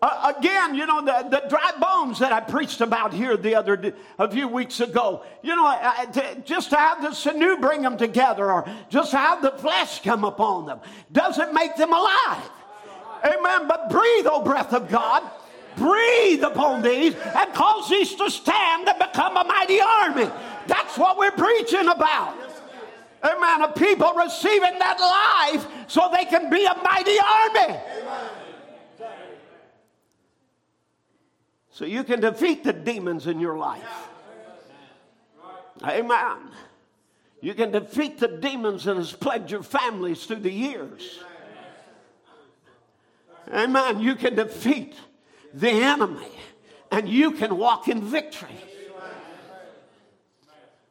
[0.00, 3.94] Uh, again, you know, the, the dry bones that I preached about here the other,
[4.18, 7.96] a few weeks ago, you know, uh, to, just to have the sinew bring them
[7.96, 10.80] together or just to have the flesh come upon them
[11.12, 12.50] doesn't make them alive.
[13.24, 13.68] Amen.
[13.68, 15.22] But breathe, O breath of God.
[15.76, 20.30] Breathe upon these and cause these to stand and become a mighty army.
[20.66, 22.36] That's what we're preaching about.
[23.24, 23.62] Amen.
[23.62, 27.80] Of people receiving that life so they can be a mighty army.
[31.70, 34.08] So you can defeat the demons in your life.
[35.84, 36.50] Amen.
[37.40, 41.20] You can defeat the demons that has plagued your families through the years.
[43.50, 44.00] Amen.
[44.00, 44.94] You can defeat
[45.54, 46.28] the enemy
[46.90, 48.56] and you can walk in victory.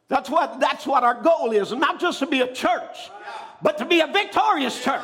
[0.08, 3.10] That's what, that's what our goal is, not just to be a church,
[3.62, 5.00] but to be a victorious church.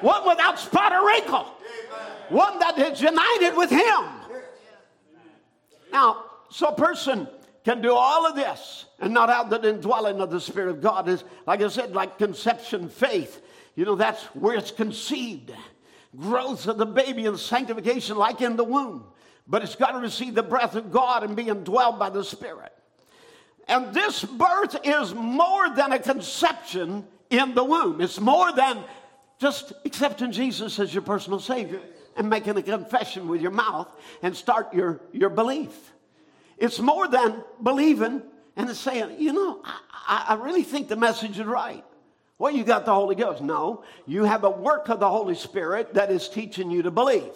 [0.00, 1.46] One without spot or wrinkle.
[2.30, 4.04] One that is united with Him.
[5.92, 7.28] Now, so a person
[7.64, 11.08] can do all of this and not have the indwelling of the Spirit of God.
[11.08, 13.42] Is like I said, like conception faith.
[13.76, 15.52] You know, that's where it's conceived.
[16.16, 19.04] Growth of the baby and sanctification, like in the womb.
[19.46, 22.72] But it's got to receive the breath of God and be indwelled by the Spirit.
[23.68, 28.00] And this birth is more than a conception in the womb.
[28.00, 28.82] It's more than
[29.38, 31.80] just accepting Jesus as your personal Savior
[32.16, 33.88] and making a confession with your mouth
[34.22, 35.92] and start your, your belief.
[36.58, 38.22] It's more than believing
[38.56, 41.84] and saying, you know, I, I really think the message is right.
[42.40, 43.42] Well, you got the Holy Ghost.
[43.42, 47.30] No, you have a work of the Holy Spirit that is teaching you to believe.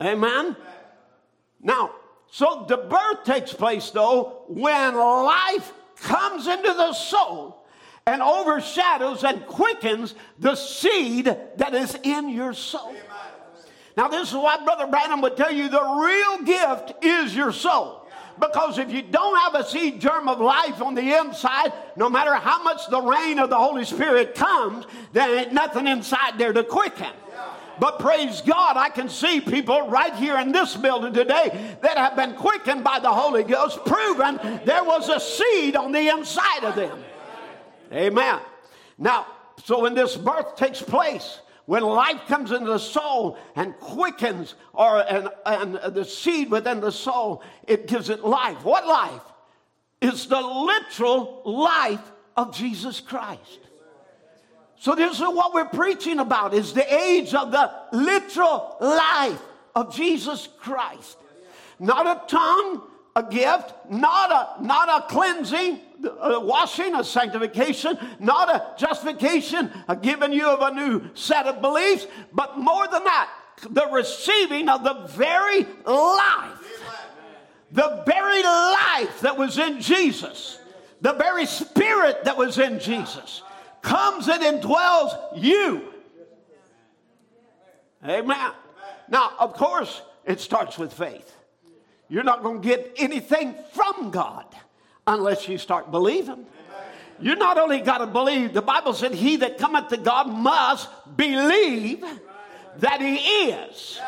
[0.00, 0.54] Amen?
[1.60, 1.90] Now,
[2.30, 7.66] so the birth takes place though when life comes into the soul
[8.06, 12.94] and overshadows and quickens the seed that is in your soul.
[13.96, 18.03] Now, this is why Brother Branham would tell you the real gift is your soul.
[18.40, 22.34] Because if you don't have a seed germ of life on the inside, no matter
[22.34, 26.64] how much the rain of the Holy Spirit comes, there ain't nothing inside there to
[26.64, 27.12] quicken.
[27.78, 32.16] But praise God, I can see people right here in this building today that have
[32.16, 36.76] been quickened by the Holy Ghost, proven there was a seed on the inside of
[36.76, 37.02] them.
[37.92, 38.40] Amen.
[38.98, 39.26] Now,
[39.64, 45.00] so when this birth takes place, when life comes into the soul and quickens or
[45.08, 48.64] and, and the seed within the soul, it gives it life.
[48.64, 49.22] What life?
[50.02, 53.60] It's the literal life of Jesus Christ.
[54.76, 59.40] So this is what we're preaching about is the age of the literal life
[59.74, 61.16] of Jesus Christ.
[61.78, 62.82] Not a tongue,
[63.16, 65.80] a gift, not a, not a cleansing,
[66.20, 71.62] a washing, a sanctification, not a justification, a giving you of a new set of
[71.62, 73.30] beliefs, but more than that,
[73.70, 76.60] the receiving of the very life.
[77.70, 80.60] The very life that was in Jesus,
[81.00, 83.42] the very spirit that was in Jesus,
[83.82, 85.92] comes and indwells you.
[88.04, 88.52] Amen.
[89.08, 91.33] Now, of course, it starts with faith.
[92.14, 94.44] You're not going to get anything from God
[95.04, 96.46] unless you start believing.
[97.18, 100.88] You not only got to believe, the Bible said, He that cometh to God must
[101.16, 102.04] believe
[102.78, 103.98] that He is.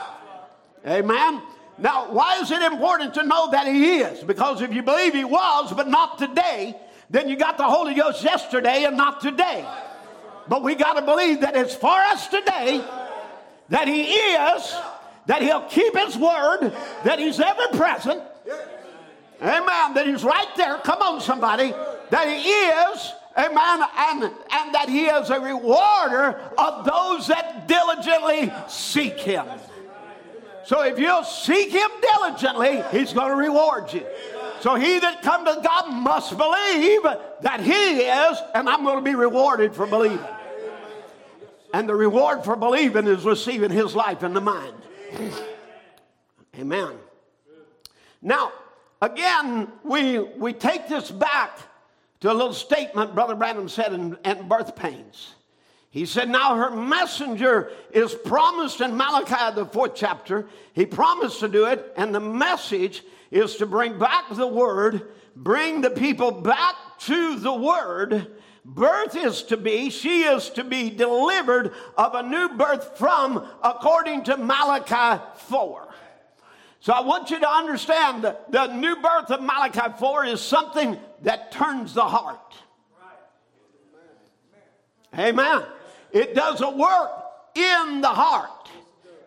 [0.87, 1.43] Amen.
[1.79, 4.23] Now, why is it important to know that He is?
[4.23, 6.77] Because if you believe He was, but not today,
[7.11, 9.69] then you got the Holy Ghost yesterday and not today.
[10.47, 12.85] But we got to believe that as far as today,
[13.69, 14.77] that He is,
[15.27, 16.73] that He'll keep His word,
[17.05, 18.23] that He's ever present.
[19.43, 19.95] Amen.
[19.95, 20.79] That He's right there.
[20.79, 21.73] Come on, somebody.
[22.11, 28.53] That He is, amen, and, and that He is a rewarder of those that diligently
[28.69, 29.47] seek Him.
[30.65, 34.07] So if you'll seek Him diligently, He's going to reward you.
[34.61, 37.03] So he that come to God must believe
[37.43, 40.19] that He is, and I'm going to be rewarded for believing.
[41.73, 44.75] And the reward for believing is receiving his life in the mind.
[46.59, 46.95] Amen.
[48.23, 48.53] Now,
[49.01, 51.59] again, we, we take this back
[52.21, 55.35] to a little statement Brother Branham said in, in Birth Pains.
[55.91, 60.47] He said, Now her messenger is promised in Malachi, the fourth chapter.
[60.73, 65.81] He promised to do it, and the message is to bring back the word, bring
[65.81, 68.36] the people back to the word
[68.67, 74.25] birth is to be, she is to be delivered of a new birth from, according
[74.25, 75.89] to Malachi 4.
[76.81, 80.99] So I want you to understand that the new birth of Malachi 4 is something
[81.23, 82.55] that turns the heart.
[85.17, 85.63] Amen.
[86.13, 87.11] It does a work
[87.55, 88.69] in the heart.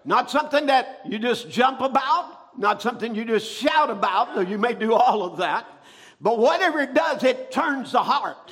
[0.05, 4.57] Not something that you just jump about, not something you just shout about, though you
[4.57, 5.65] may do all of that.
[6.21, 8.51] But whatever it does, it turns the heart.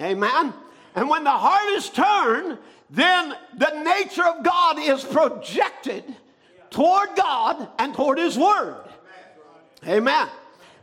[0.00, 0.52] Amen.
[0.94, 2.58] And when the heart is turned,
[2.90, 6.04] then the nature of God is projected
[6.70, 8.76] toward God and toward His Word.
[9.86, 10.28] Amen.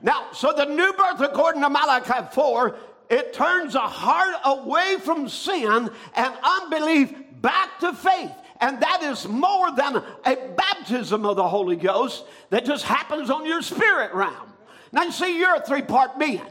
[0.01, 2.75] Now, so the new birth, according to Malachi 4,
[3.09, 8.31] it turns a heart away from sin and unbelief back to faith.
[8.61, 13.45] And that is more than a baptism of the Holy Ghost that just happens on
[13.45, 14.53] your spirit realm.
[14.91, 16.41] Now, you see, you're a three part being.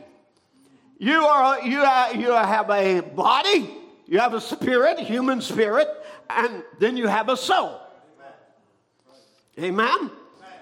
[1.01, 3.71] You, are, you, are, you have a body,
[4.07, 5.89] you have a spirit, human spirit,
[6.29, 7.81] and then you have a soul.
[9.59, 10.11] Amen?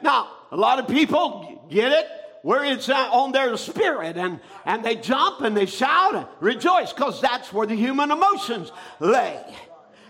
[0.01, 2.07] Now, a lot of people get it
[2.43, 7.21] where it's on their spirit and, and they jump and they shout and rejoice because
[7.21, 8.71] that's where the human emotions
[9.01, 9.45] lay.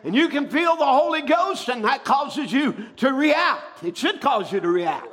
[0.04, 3.82] And you can feel the Holy Ghost, and that causes you to react.
[3.82, 5.08] It should cause you to react.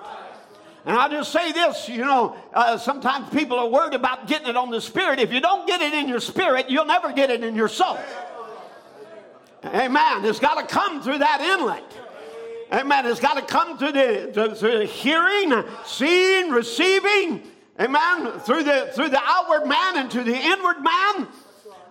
[0.85, 4.55] And I'll just say this you know, uh, sometimes people are worried about getting it
[4.55, 5.19] on the spirit.
[5.19, 7.97] If you don't get it in your spirit, you'll never get it in your soul.
[9.65, 10.23] Amen.
[10.25, 11.83] It's got to come through that inlet.
[12.71, 13.07] Amen.
[13.07, 17.41] It's got to come through the, through the hearing, seeing, receiving.
[17.79, 18.39] Amen.
[18.41, 21.27] Through the through the outward man and to the inward man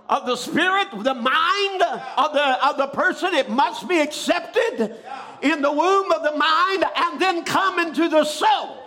[0.09, 1.83] of the spirit, the mind
[2.17, 3.35] of the of the person.
[3.35, 4.97] It must be accepted
[5.43, 8.84] in the womb of the mind and then come into the soul.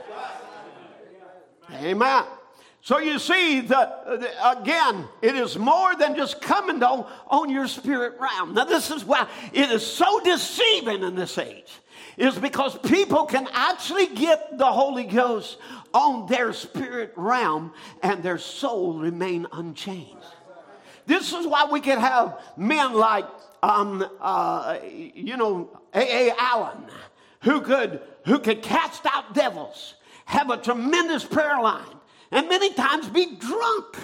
[1.81, 2.23] Amen.
[2.81, 8.13] So you see, the, again, it is more than just coming on, on your spirit
[8.17, 8.53] realm.
[8.53, 11.69] Now, this is why it is so deceiving in this age,
[12.15, 15.57] is because people can actually get the Holy Ghost
[15.93, 20.23] on their spirit realm and their soul remain unchanged.
[21.05, 23.25] This is why we can have men like,
[23.63, 26.33] um, uh, you know, A.A.
[26.37, 26.85] Allen,
[27.41, 29.95] who could, who could cast out devils,
[30.27, 31.85] have a tremendous prayer line,
[32.31, 33.97] and many times be drunk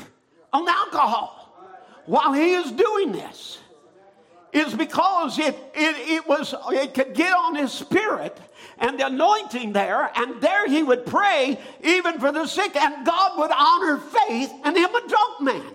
[0.53, 1.53] on alcohol
[2.05, 3.59] while he is doing this
[4.53, 8.37] is because it, it, it was it could get on his spirit
[8.77, 13.37] and the anointing there and there he would pray even for the sick and god
[13.37, 15.73] would honor faith and him a drunk man.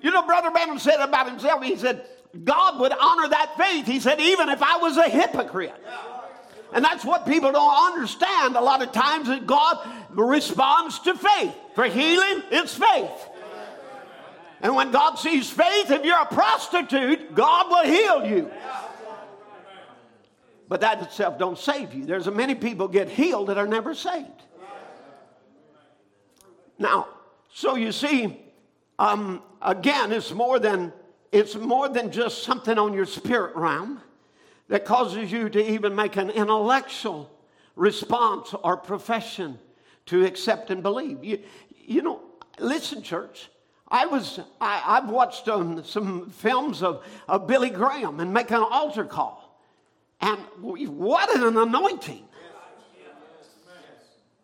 [0.00, 2.06] You know brother branham said about himself he said
[2.44, 3.86] god would honor that faith.
[3.86, 5.74] He said even if i was a hypocrite
[6.76, 9.78] and that's what people don't understand a lot of times that God
[10.10, 11.54] responds to faith.
[11.74, 13.30] For healing, it's faith.
[14.60, 18.50] And when God sees faith, if you're a prostitute, God will heal you.
[20.68, 22.04] But that itself don't save you.
[22.04, 24.28] There's many people get healed that are never saved.
[26.78, 27.08] Now,
[27.54, 28.38] so you see,
[28.98, 30.92] um, again, it's more than
[31.32, 34.02] it's more than just something on your spirit realm
[34.68, 37.30] that causes you to even make an intellectual
[37.76, 39.58] response or profession
[40.06, 41.22] to accept and believe.
[41.22, 41.40] You,
[41.70, 42.20] you know,
[42.58, 43.48] listen, church.
[43.88, 48.62] I was I, have watched um, some films of, of Billy Graham and make an
[48.62, 49.60] altar call,
[50.20, 52.24] and what an anointing!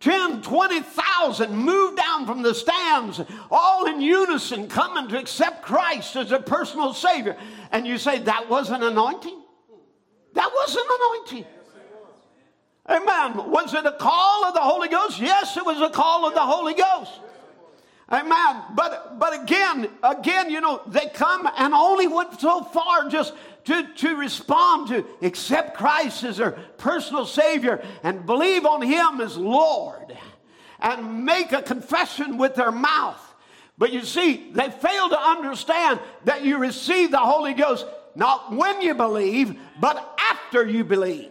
[0.03, 3.20] 10, 20,000 moved down from the stands,
[3.53, 7.37] all in unison, coming to accept Christ as their personal Savior.
[7.70, 9.41] And you say, that was an anointing?
[10.35, 11.47] That was an anointing.
[12.89, 13.51] Amen.
[13.51, 15.20] Was it a call of the Holy Ghost?
[15.20, 17.12] Yes, it was a call of the Holy Ghost.
[18.11, 18.62] Amen.
[18.74, 23.33] But but again, again, you know, they come and only went so far just
[23.64, 29.37] to, to respond to accept Christ as their personal Savior and believe on Him as
[29.37, 30.16] Lord
[30.80, 33.20] and make a confession with their mouth.
[33.78, 38.81] But you see, they fail to understand that you receive the Holy Ghost not when
[38.81, 41.31] you believe, but after you believe.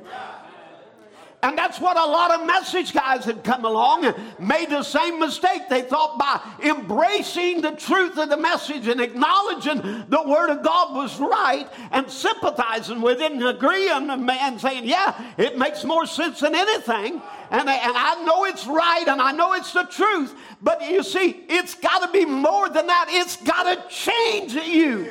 [1.43, 5.19] And that's what a lot of message guys had come along and made the same
[5.19, 5.69] mistake.
[5.69, 10.95] They thought by embracing the truth of the message and acknowledging the Word of God
[10.95, 16.41] was right and sympathizing with it and agreeing and saying, yeah, it makes more sense
[16.41, 17.19] than anything.
[17.49, 20.35] And, and I know it's right and I know it's the truth.
[20.61, 23.07] But you see, it's got to be more than that.
[23.09, 25.09] It's got to change you.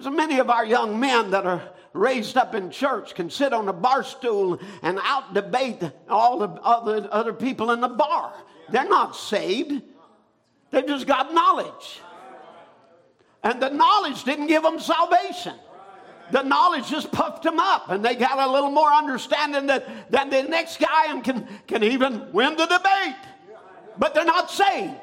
[0.00, 1.60] There's many of our young men that are
[1.92, 6.46] raised up in church can sit on a bar stool and out debate all the
[6.62, 8.32] other, other people in the bar.
[8.70, 9.82] They're not saved,
[10.70, 12.00] they just got knowledge.
[13.42, 15.54] And the knowledge didn't give them salvation.
[16.30, 20.30] The knowledge just puffed them up, and they got a little more understanding that, than
[20.30, 23.16] the next guy and can, can even win the debate.
[23.98, 24.94] But they're not saved.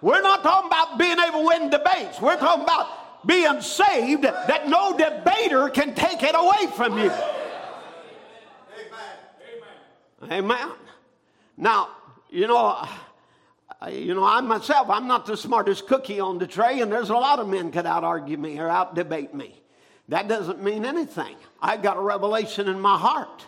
[0.00, 2.20] We're not talking about being able to win debates.
[2.20, 7.10] We're talking about being saved that no debater can take it away from you.
[7.10, 7.22] Amen.
[10.22, 10.32] Amen.
[10.32, 10.70] Amen.
[11.56, 11.88] Now,
[12.30, 12.86] you know,
[13.90, 17.14] you know, I myself, I'm not the smartest cookie on the tray, and there's a
[17.14, 19.60] lot of men could out argue me or out debate me.
[20.08, 21.36] That doesn't mean anything.
[21.60, 23.44] I've got a revelation in my heart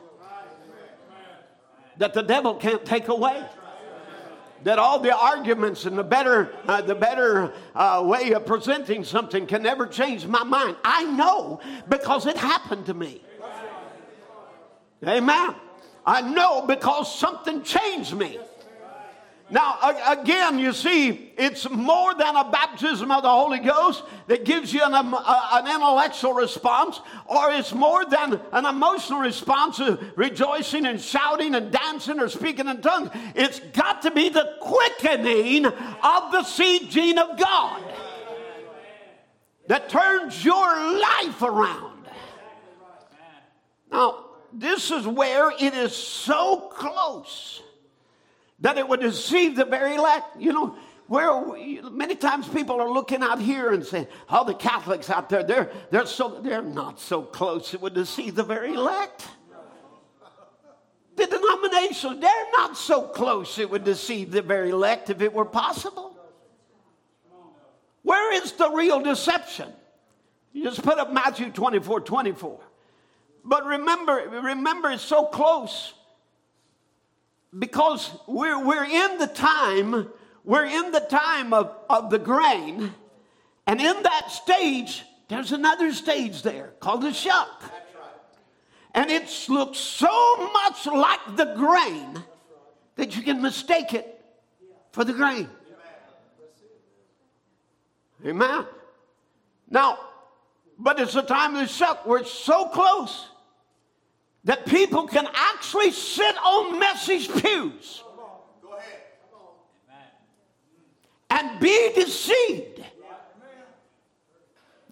[1.97, 3.45] that the devil can't take away
[4.65, 9.47] that all the arguments and the better, uh, the better uh, way of presenting something
[9.47, 10.77] can never change my mind.
[10.85, 13.23] I know because it happened to me.
[15.07, 15.55] Amen.
[16.05, 18.39] I know because something changed me.
[19.51, 24.73] Now, again, you see, it's more than a baptism of the Holy Ghost that gives
[24.73, 30.87] you an, um, an intellectual response, or it's more than an emotional response of rejoicing
[30.87, 33.11] and shouting and dancing or speaking in tongues.
[33.35, 37.83] It's got to be the quickening of the seed gene of God
[39.67, 42.07] that turns your life around.
[43.91, 47.63] Now, this is where it is so close
[48.61, 50.41] that it would deceive the very elect.
[50.41, 51.43] You know, where
[51.91, 55.71] many times people are looking out here and saying, "Oh, the Catholics out there, they're
[55.91, 57.75] they're so they're not so close.
[57.75, 59.29] It would deceive the very elect."
[61.17, 63.59] The denomination, they're not so close.
[63.59, 66.17] It would deceive the very elect if it were possible.
[68.03, 69.71] Where is the real deception?
[70.53, 72.61] You just put up Matthew 24, 24.
[73.45, 75.93] But remember, remember, it's so close
[77.59, 80.09] because we're, we're in the time,
[80.45, 82.95] we're in the time of, of the grain,
[83.67, 87.63] and in that stage, there's another stage there called the shuck.
[88.93, 92.23] And it looks so much like the grain
[92.97, 94.21] that you can mistake it
[94.91, 95.49] for the grain.
[98.27, 98.67] Amen.
[99.71, 99.99] Now,
[100.79, 103.30] but it's the time of the shuck where it's so close
[104.45, 108.03] that people can actually sit on message pews
[111.29, 112.85] and be deceived.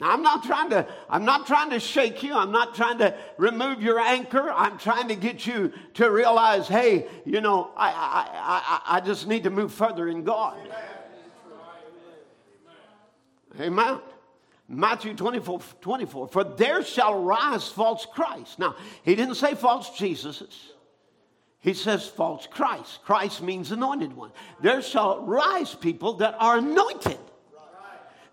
[0.01, 2.33] Now, I'm not trying to, I'm not trying to shake you.
[2.33, 4.49] I'm not trying to remove your anchor.
[4.51, 8.29] I'm trying to get you to realize, hey, you know, I, I,
[8.93, 10.57] I, I just need to move further in God.
[13.61, 13.99] Amen.
[14.69, 18.59] Matthew 24, 24, for there shall rise false Christ.
[18.59, 20.55] Now, he didn't say false Jesuses.
[21.61, 23.01] He says false Christ.
[23.03, 24.31] Christ means anointed one.
[24.61, 27.19] There shall rise people that are anointed.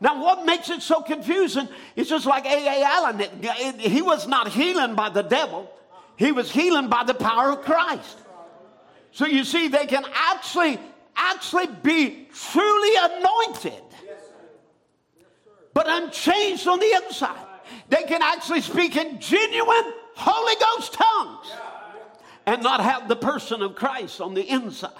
[0.01, 2.83] Now, what makes it so confusing is just like A.A.
[2.83, 3.21] Allen.
[3.21, 5.71] It, it, he was not healing by the devil,
[6.17, 8.17] he was healing by the power of Christ.
[9.11, 10.77] So you see, they can actually,
[11.15, 13.84] actually be truly anointed,
[15.76, 17.45] but unchanged on the inside.
[17.89, 21.51] They can actually speak in genuine Holy Ghost tongues
[22.47, 24.91] and not have the person of Christ on the inside.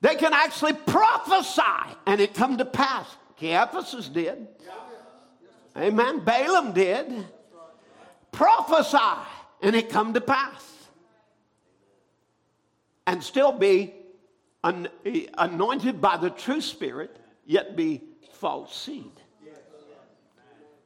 [0.00, 1.62] They can actually prophesy
[2.06, 3.06] and it come to pass.
[3.38, 4.48] Caiaphas did.
[5.76, 6.20] Amen.
[6.20, 7.26] Balaam did.
[8.32, 8.96] Prophesy
[9.60, 10.64] and it come to pass.
[13.06, 13.92] And still be
[14.62, 17.14] anointed by the true spirit,
[17.44, 18.02] yet be
[18.34, 19.12] false seed.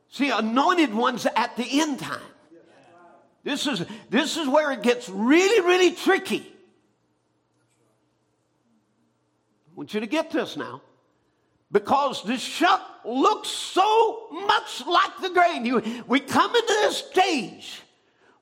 [0.08, 2.20] See, anointed ones at the end time.
[3.42, 6.46] This is, this is where it gets really, really tricky.
[9.66, 10.82] I want you to get this now.
[11.72, 16.04] Because the shuck looks so much like the grain.
[16.06, 17.82] We come into this stage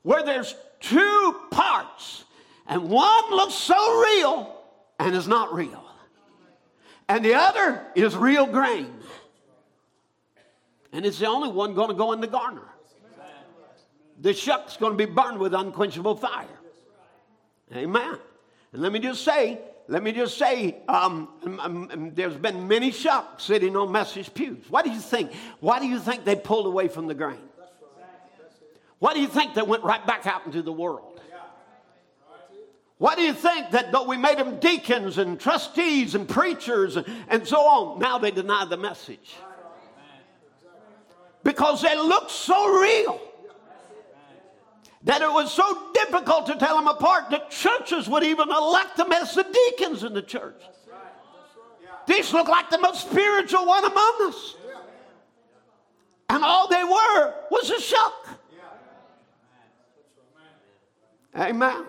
[0.03, 2.25] where there's two parts,
[2.67, 4.55] and one looks so real
[4.99, 5.82] and is not real,
[7.09, 8.93] and the other is real grain.
[10.93, 12.69] And it's the only one going to go in the garner.
[14.21, 16.47] The shuck's going to be burned with unquenchable fire.
[17.75, 18.19] Amen.
[18.73, 22.69] And let me just say, let me just say, um, um, um, um, there's been
[22.69, 24.65] many shucks sitting on message pews.
[24.69, 25.33] What do you think?
[25.61, 27.41] Why do you think they pulled away from the grain?
[28.99, 31.12] Why do you think they went right back out into the world?
[33.03, 37.49] Why do you think that though we made them deacons and trustees and preachers and,
[37.49, 39.35] so on, now they deny the message?
[41.43, 43.21] Because they looked so real
[45.03, 49.11] that it was so difficult to tell them apart that churches would even elect them
[49.11, 50.63] as the deacons in the church.
[52.07, 54.55] These look like the most spiritual one among us.
[56.31, 58.29] And all they were was a shuck.
[61.35, 61.87] Amen.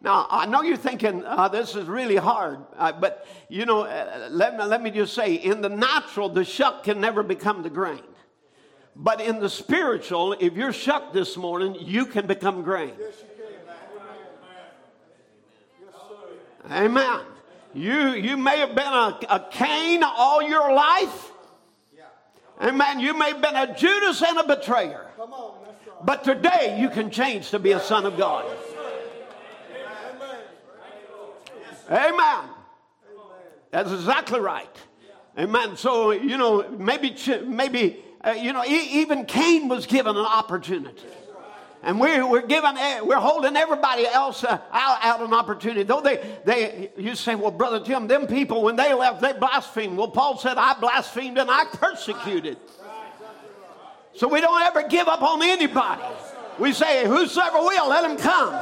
[0.00, 4.28] Now, I know you're thinking uh, this is really hard, uh, but you know, uh,
[4.30, 7.70] let, me, let me just say in the natural, the shuck can never become the
[7.70, 8.02] grain.
[8.94, 12.92] But in the spiritual, if you're shucked this morning, you can become grain.
[12.98, 13.26] Yes, you
[16.66, 16.84] can.
[16.86, 17.20] Amen.
[17.74, 21.32] You, you may have been a, a Cain all your life.
[22.60, 22.98] Amen.
[22.98, 25.06] You may have been a Judas and a betrayer.
[26.02, 28.44] But today you can change to be a son of God.
[31.90, 32.50] Amen.
[33.70, 34.76] That's exactly right.
[35.38, 35.76] Amen.
[35.76, 37.16] So, you know, maybe,
[37.46, 41.06] maybe uh, you know, even Cain was given an opportunity.
[41.82, 42.74] And we're, we're giving,
[43.06, 45.84] we're holding everybody else uh, out, out an opportunity.
[45.84, 49.96] Though they, they, you say, well, Brother Tim, them people, when they left, they blasphemed.
[49.96, 52.58] Well, Paul said, I blasphemed and I persecuted.
[54.14, 56.02] So we don't ever give up on anybody.
[56.58, 58.60] We say, whosoever will, let him come.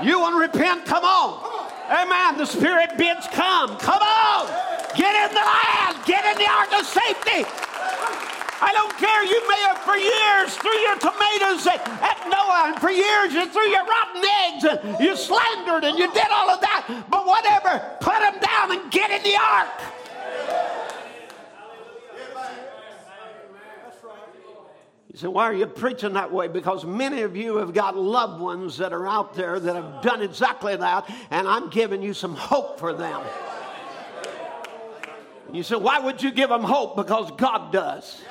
[0.00, 0.86] You want to repent?
[0.86, 1.61] Come on.
[1.92, 2.38] Amen.
[2.38, 3.76] The Spirit bids come.
[3.76, 4.48] Come on.
[4.96, 6.00] Get in the land.
[6.06, 7.44] Get in the ark of safety.
[8.64, 9.20] I don't care.
[9.28, 13.44] You may have for years threw your tomatoes at, at Noah, and for years you
[13.44, 17.04] threw your rotten eggs, and you slandered, and you did all of that.
[17.10, 19.68] But whatever, put them down and get in the ark.
[25.12, 26.48] You say, why are you preaching that way?
[26.48, 30.22] Because many of you have got loved ones that are out there that have done
[30.22, 33.20] exactly that, and I'm giving you some hope for them.
[35.52, 36.96] You say, why would you give them hope?
[36.96, 38.22] Because God does.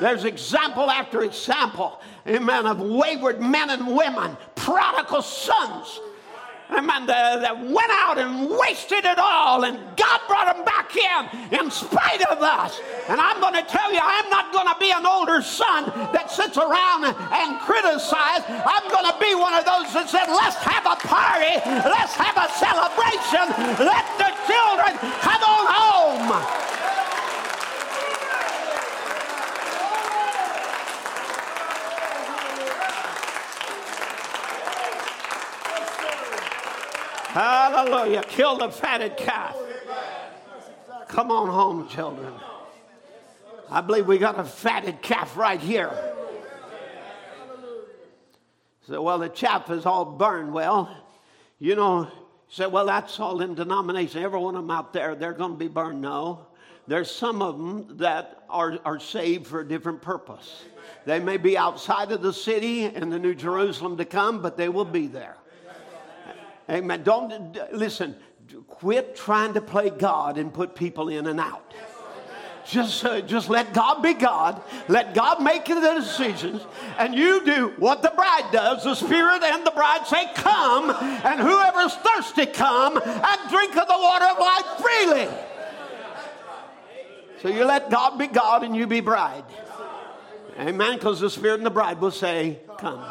[0.00, 6.00] There's example after example, amen, of wayward men and women, prodigal sons,
[6.70, 11.58] amen, that, that went out and wasted it all, and God brought them back in
[11.58, 12.80] in spite of us.
[13.08, 16.30] And I'm going to tell you, I'm not going to be an older son that
[16.30, 18.44] sits around and criticize.
[18.48, 21.56] I'm going to be one of those that said, let's have a party,
[21.88, 23.48] let's have a celebration,
[23.80, 24.92] let the children
[25.24, 26.77] come on home.
[37.38, 38.24] Hallelujah.
[38.26, 39.56] Kill the fatted calf.
[41.06, 42.34] Come on home, children.
[43.70, 45.92] I believe we got a fatted calf right here.
[48.88, 50.52] So, well, the chaff is all burned.
[50.52, 50.92] Well,
[51.60, 52.10] you know,
[52.48, 54.20] say, well, that's all in denomination.
[54.20, 56.00] Every one of them out there, they're going to be burned.
[56.00, 56.44] No.
[56.88, 60.64] There's some of them that are, are saved for a different purpose.
[61.04, 64.68] They may be outside of the city in the New Jerusalem to come, but they
[64.68, 65.36] will be there.
[66.70, 67.02] Amen.
[67.02, 68.16] Don't listen.
[68.66, 71.74] quit trying to play God and put people in and out.
[72.66, 74.60] Just, uh, just let God be God.
[74.88, 76.60] Let God make the decisions.
[76.98, 78.84] And you do what the bride does.
[78.84, 83.98] The Spirit and the bride say, Come, and whoever's thirsty, come and drink of the
[83.98, 85.28] water of life freely.
[87.40, 89.44] So you let God be God and you be bride.
[90.58, 90.98] Amen.
[90.98, 93.02] Because the Spirit and the bride will say, Come.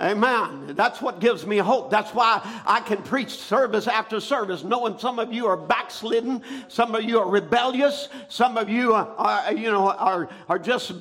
[0.00, 0.74] Amen.
[0.76, 1.90] That's what gives me hope.
[1.90, 6.94] That's why I can preach service after service, knowing some of you are backslidden, some
[6.94, 10.92] of you are rebellious, some of you are, are you know, are, are just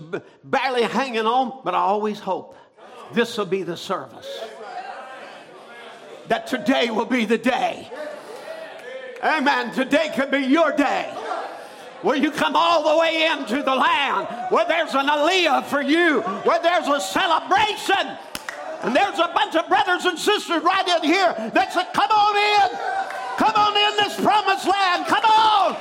[0.44, 2.56] barely hanging on, but I always hope
[3.14, 4.28] this will be the service.
[6.28, 7.92] That today will be the day.
[9.24, 9.74] Amen.
[9.74, 11.14] Today could be your day
[12.02, 16.22] where you come all the way into the land, where there's an aliyah for you,
[16.22, 18.18] where there's a celebration
[18.84, 22.36] and there's a bunch of brothers and sisters right in here that said, Come on
[22.36, 22.78] in.
[23.38, 25.06] Come on in this promised land.
[25.06, 25.76] Come on.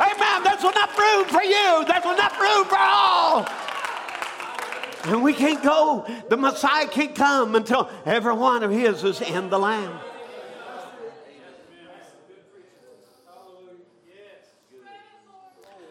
[0.00, 0.42] Amen.
[0.44, 3.46] There's enough room for you, there's enough room for all.
[5.04, 9.50] And we can't go, the Messiah can't come until every one of his is in
[9.50, 9.98] the land.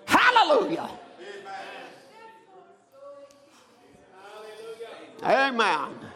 [0.06, 0.90] Hallelujah.
[5.24, 6.11] Amen.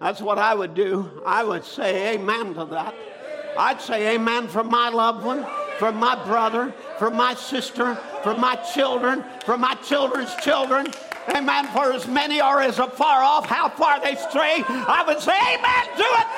[0.00, 1.22] That's what I would do.
[1.26, 2.94] I would say amen to that.
[3.58, 5.44] I'd say amen for my loved one,
[5.78, 10.86] for my brother, for my sister, for my children, for my children's children.
[11.34, 11.66] Amen.
[11.68, 15.86] For as many are as far off, how far they stray, I would say amen
[15.96, 16.28] to it.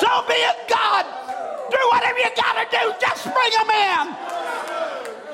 [0.00, 1.06] So be it, God.
[1.70, 2.92] Do whatever you got to do.
[3.00, 4.39] Just bring them in.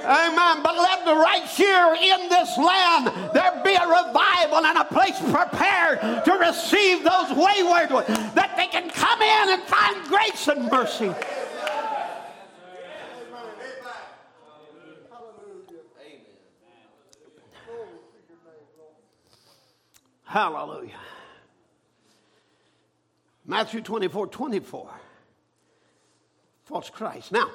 [0.06, 0.62] Amen.
[0.62, 5.18] But let the right here in this land there be a revival and a place
[5.32, 10.70] prepared to receive those wayward ones, that they can come in and find grace and
[10.70, 11.12] mercy.
[20.24, 21.00] Hallelujah.
[23.46, 24.90] Matthew 24 24.
[26.64, 27.32] False Christ.
[27.32, 27.48] Now,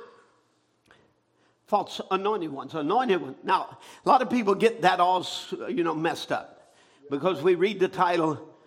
[1.72, 3.38] false anointed ones, anointed ones.
[3.46, 5.26] Now, a lot of people get that all,
[5.70, 6.76] you know, messed up
[7.10, 8.58] because we read the title,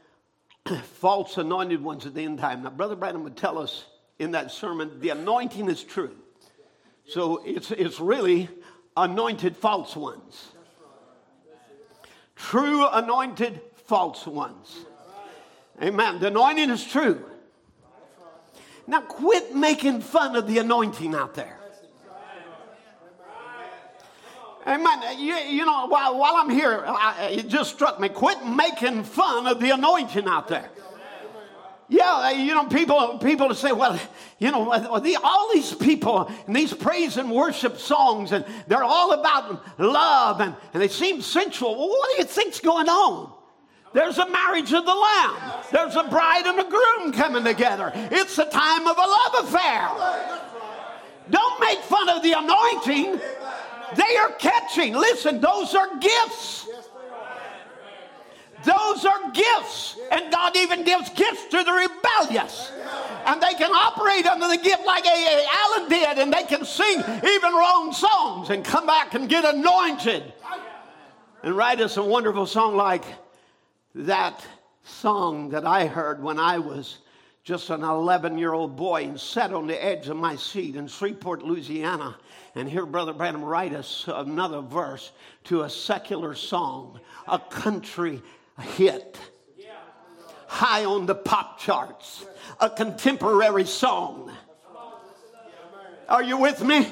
[1.00, 2.62] False Anointed Ones at the end time.
[2.62, 3.84] Now, Brother Branham would tell us
[4.18, 6.16] in that sermon, the anointing is true.
[7.06, 8.48] So it's, it's really
[8.96, 10.52] anointed false ones.
[12.36, 14.86] True anointed false ones.
[15.82, 16.20] Amen.
[16.20, 17.22] The anointing is true.
[18.86, 21.58] Now quit making fun of the anointing out there.
[24.66, 25.02] Amen.
[25.02, 28.08] Uh, you, you know, while, while I'm here, I, it just struck me.
[28.08, 30.70] Quit making fun of the anointing out there.
[31.88, 34.00] Yeah, uh, you know, people people say, well,
[34.38, 39.12] you know, uh, all these people and these praise and worship songs, and they're all
[39.12, 41.76] about love, and, and they seem sensual.
[41.76, 43.32] Well, what do you think's going on?
[43.92, 45.36] There's a marriage of the Lamb.
[45.70, 47.92] There's a bride and a groom coming together.
[47.94, 49.88] It's a time of a love affair.
[51.30, 53.20] Don't make fun of the anointing.
[53.96, 54.94] They are catching.
[54.94, 56.68] Listen, those are gifts.
[58.64, 59.98] Those are gifts.
[60.10, 62.72] And God even gives gifts to the rebellious.
[63.26, 65.46] And they can operate under the gift like A.A.
[65.52, 70.32] Allen did, and they can sing even wrong songs and come back and get anointed
[71.42, 73.04] and write us a wonderful song like
[73.94, 74.44] that
[74.82, 76.98] song that I heard when I was
[77.44, 80.86] just an 11 year old boy and sat on the edge of my seat in
[80.88, 82.16] Shreveport, Louisiana
[82.54, 85.10] and here, Brother Branham write us another verse
[85.44, 88.22] to a secular song, a country
[88.60, 89.18] hit,
[90.46, 92.24] high on the pop charts,
[92.60, 94.30] a contemporary song.
[96.08, 96.86] Are you with me?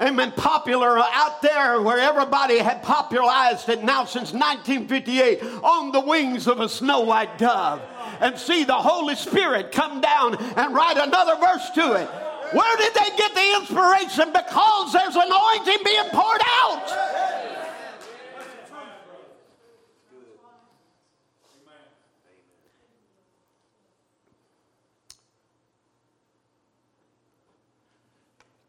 [0.00, 0.32] Amen.
[0.32, 6.60] Popular out there where everybody had popularized it now since 1958 on the wings of
[6.60, 7.82] a snow white dove.
[8.20, 12.08] And see the Holy Spirit come down and write another verse to it.
[12.52, 14.32] Where did they get the inspiration?
[14.32, 17.12] Because there's anointing being poured out.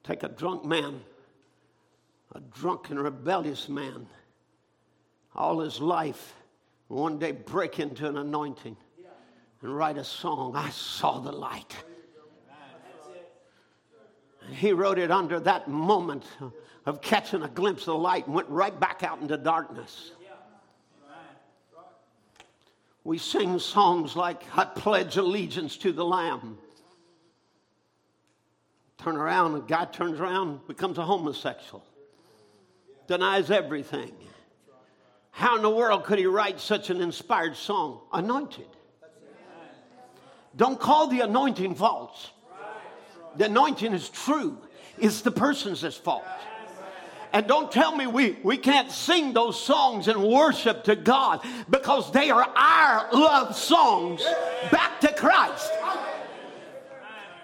[0.04, 1.00] Take a drunk man,
[2.36, 4.06] a drunk and rebellious man,
[5.34, 6.36] all his life,
[6.90, 8.76] one day break into an anointing
[9.62, 10.56] and write a song.
[10.56, 11.74] I saw the light.
[14.52, 16.26] He wrote it under that moment
[16.86, 20.12] of catching a glimpse of light and went right back out into darkness.
[23.06, 26.58] We sing songs like, I pledge allegiance to the Lamb.
[28.98, 31.84] Turn around, a guy turns around, becomes a homosexual,
[33.08, 34.14] denies everything.
[35.32, 38.00] How in the world could he write such an inspired song?
[38.14, 38.68] Anointed.
[40.56, 42.32] Don't call the anointing false.
[43.36, 44.58] The anointing is true.
[44.98, 46.24] It's the person's that's fault.
[47.34, 52.12] And don't tell me we, we can't sing those songs and worship to God because
[52.12, 54.24] they are our love songs
[54.72, 55.72] back to Christ.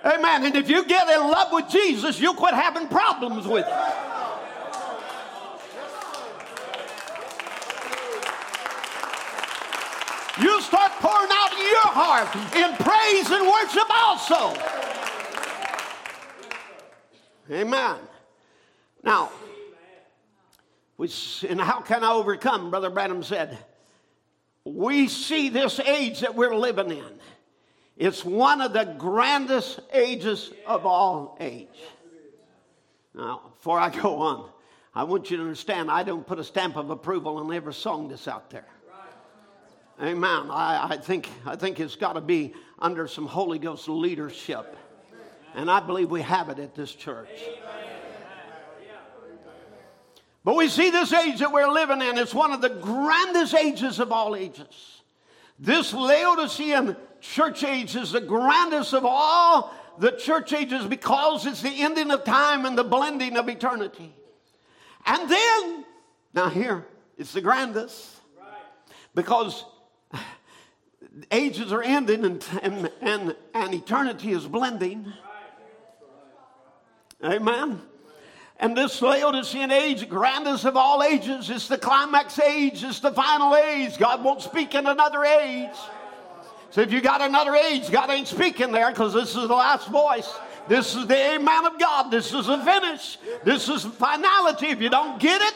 [0.06, 0.46] Amen.
[0.46, 3.74] And if you get in love with Jesus, you'll quit having problems with it.
[10.40, 14.79] You start pouring out your heart in praise and worship also.
[17.52, 17.98] Amen.
[19.04, 19.32] Now,
[21.00, 22.70] and how can I overcome?
[22.70, 23.58] Brother Branham said,
[24.66, 27.20] we see this age that we're living in.
[27.98, 31.68] It's one of the grandest ages of all age.
[33.16, 34.50] Now, before I go on,
[34.94, 38.10] I want you to understand I don't put a stamp of approval on every song
[38.10, 38.68] that's out there.
[40.02, 40.50] Amen.
[40.50, 44.78] I, I, think, I think it's got to be under some Holy Ghost leadership.
[45.60, 47.28] And I believe we have it at this church.
[50.46, 54.00] But we see this age that we're living in, it's one of the grandest ages
[54.00, 55.02] of all ages.
[55.60, 61.82] This Laodicean church age is the grandest of all the church ages because it's the
[61.82, 64.16] ending of time and the blending of eternity.
[65.06, 65.86] And then,
[66.34, 66.88] now here,
[67.18, 68.16] it's the grandest
[69.14, 69.66] because
[71.30, 75.12] ages are ending and, and, and, and eternity is blending.
[77.24, 77.82] Amen.
[78.62, 83.56] And this Laodicean age, grandest of all ages, is the climax age, it's the final
[83.56, 83.98] age.
[83.98, 85.76] God won't speak in another age.
[86.72, 89.88] So if you got another age, God ain't speaking there because this is the last
[89.88, 90.30] voice.
[90.68, 92.12] This is the amen of God.
[92.12, 93.18] This is the finish.
[93.44, 94.68] This is finality.
[94.68, 95.54] If you don't get it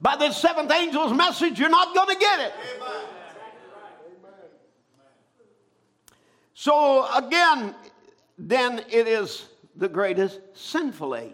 [0.00, 2.52] by the seventh angel's message, you're not going to get it.
[2.76, 3.06] Amen.
[6.54, 7.74] So again,
[8.36, 9.46] then it is
[9.78, 11.32] the greatest sinful age.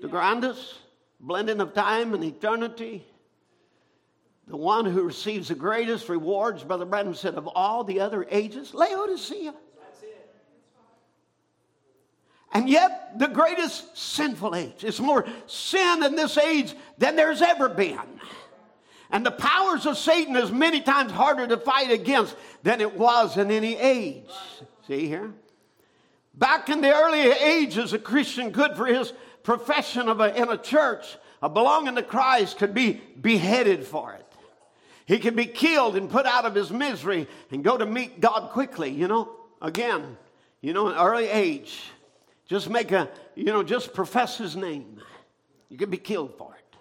[0.00, 0.74] The grandest
[1.20, 3.06] blending of time and eternity.
[4.48, 8.74] The one who receives the greatest rewards, Brother Branham said, of all the other ages,
[8.74, 9.54] Laodicea.
[12.54, 14.84] And yet, the greatest sinful age.
[14.84, 18.20] It's more sin in this age than there's ever been.
[19.10, 23.36] And the powers of Satan is many times harder to fight against than it was
[23.36, 24.24] in any age.
[24.92, 25.32] See here?
[26.34, 30.58] Back in the early ages, a Christian good for his profession of a, in a
[30.58, 34.26] church, a belonging to Christ, could be beheaded for it.
[35.06, 38.50] He could be killed and put out of his misery and go to meet God
[38.50, 38.90] quickly.
[38.90, 39.30] You know,
[39.62, 40.18] again,
[40.60, 41.84] you know, an early age,
[42.46, 45.00] just make a, you know, just profess his name.
[45.70, 46.78] You could be killed for it.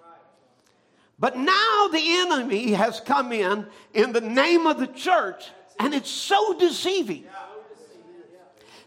[1.18, 5.46] But now the enemy has come in in the name of the church,
[5.80, 7.24] and it's so deceiving.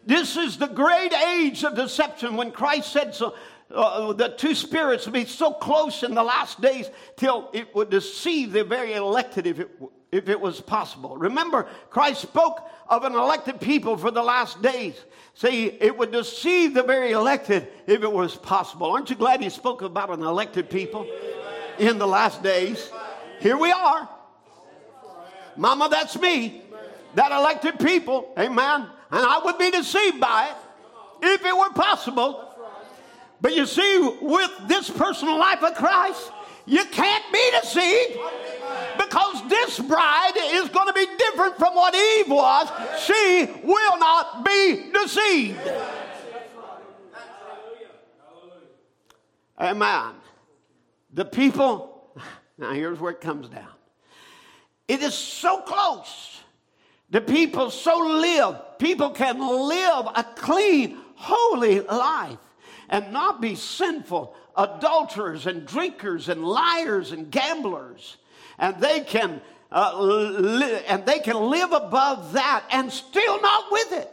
[0.07, 3.35] This is the great age of deception when Christ said so.
[3.75, 7.91] Uh, the two spirits would be so close in the last days till it would
[7.91, 9.71] deceive the very elected if it,
[10.13, 11.17] if it was possible.
[11.17, 14.95] Remember, Christ spoke of an elected people for the last days.
[15.35, 18.93] See, it would deceive the very elected if it was possible.
[18.93, 21.09] Aren't you glad he spoke about an elected people
[21.79, 22.91] in the last days?
[23.41, 24.09] Here we are.
[25.57, 26.63] Mama, that's me.
[27.15, 28.33] That elected people.
[28.39, 28.89] Amen.
[29.15, 30.57] And I would be deceived by it
[31.23, 32.53] if it were possible.
[33.41, 36.33] But you see, with this personal life of Christ,
[36.67, 38.19] you can't be deceived
[38.99, 42.69] because this bride is going to be different from what Eve was.
[43.05, 45.61] She will not be deceived.
[49.61, 50.15] Amen.
[51.13, 52.19] The people,
[52.59, 53.69] now here's where it comes down.
[54.89, 56.35] It is so close
[57.15, 58.57] the people so live.
[58.85, 62.37] People can live a clean, holy life
[62.91, 68.19] and not be sinful adulterers and drinkers and liars and gamblers.
[68.59, 69.41] And they can
[69.73, 74.13] uh, li- and they can live above that and still not with it.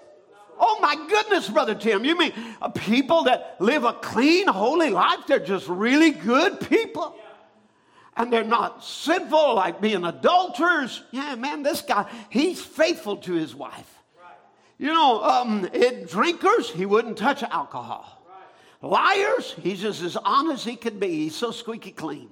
[0.57, 2.05] Oh my goodness, Brother Tim.
[2.05, 7.17] You mean uh, people that live a clean, holy life, they're just really good people?
[8.15, 11.01] and they're not sinful like being adulterers.
[11.11, 14.00] Yeah, man, this guy, he's faithful to his wife.
[14.81, 18.19] You know, um, it, drinkers, he wouldn't touch alcohol.
[18.81, 21.09] Liars, he's just as honest as he could be.
[21.09, 22.31] He's so squeaky clean.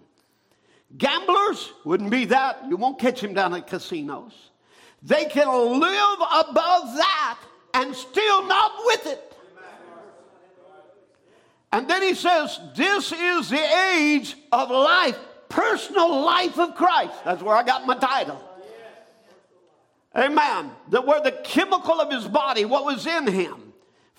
[0.98, 2.64] Gamblers, wouldn't be that.
[2.68, 4.34] You won't catch him down at casinos.
[5.04, 7.38] They can live above that
[7.76, 9.38] and still not with it.
[11.72, 15.20] And then he says, This is the age of life,
[15.50, 17.14] personal life of Christ.
[17.24, 18.49] That's where I got my title.
[20.16, 20.72] Amen.
[20.90, 23.70] That where the chemical of his body, what was in him,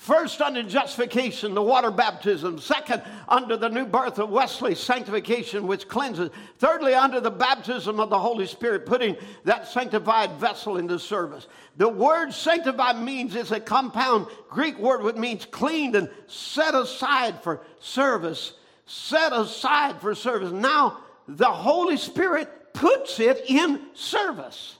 [0.01, 2.59] First, under justification, the water baptism.
[2.59, 6.30] Second, under the new birth of Wesley, sanctification, which cleanses.
[6.57, 9.14] Thirdly, under the baptism of the Holy Spirit, putting
[9.45, 11.49] that sanctified vessel into service.
[11.76, 17.43] The word sanctified means it's a compound Greek word which means cleaned and set aside
[17.43, 18.55] for service.
[18.86, 20.51] Set aside for service.
[20.51, 24.78] Now, the Holy Spirit puts it in service.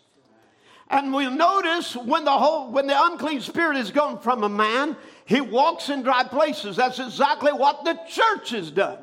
[0.91, 4.97] And we'll notice when the whole when the unclean spirit is gone from a man,
[5.25, 6.77] he walks in dry places.
[6.77, 8.99] That's exactly what the church has done.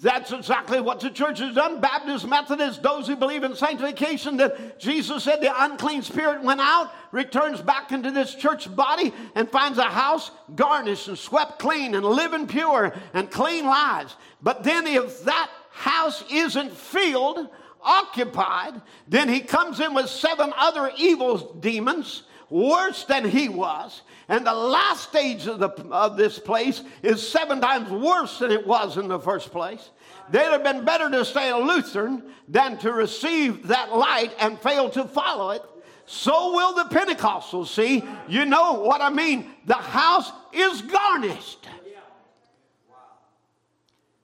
[0.00, 1.80] That's exactly what the church has done.
[1.80, 6.92] Baptist, Methodist, those who believe in sanctification, that Jesus said the unclean spirit went out,
[7.10, 12.04] returns back into this church body, and finds a house garnished and swept clean and
[12.04, 14.14] living pure and clean lives.
[14.40, 17.48] But then if that house isn't filled
[17.82, 18.80] occupied.
[19.06, 24.02] Then he comes in with seven other evil demons, worse than he was.
[24.28, 28.66] And the last stage of, the, of this place is seven times worse than it
[28.66, 29.90] was in the first place.
[30.30, 34.90] They'd have been better to stay a Lutheran than to receive that light and fail
[34.90, 35.62] to follow it.
[36.04, 37.68] So will the Pentecostals.
[37.68, 39.50] See, you know what I mean?
[39.66, 41.66] The house is garnished.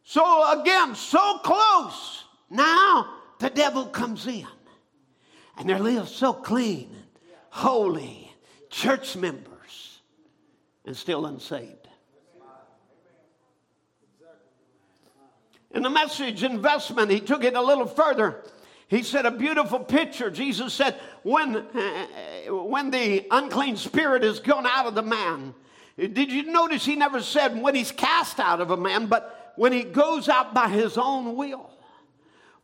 [0.05, 2.25] So again, so close.
[2.51, 4.47] Now the devil comes in
[5.57, 8.33] and they live so clean, and holy,
[8.71, 10.01] church members,
[10.85, 11.89] and still unsaved.
[15.71, 18.43] In the message investment, he took it a little further.
[18.87, 20.31] He said a beautiful picture.
[20.31, 22.07] Jesus said, when, uh,
[22.49, 25.53] when the unclean spirit is gone out of the man,
[25.97, 29.73] did you notice he never said when he's cast out of a man, but when
[29.73, 31.71] he goes out by his own will?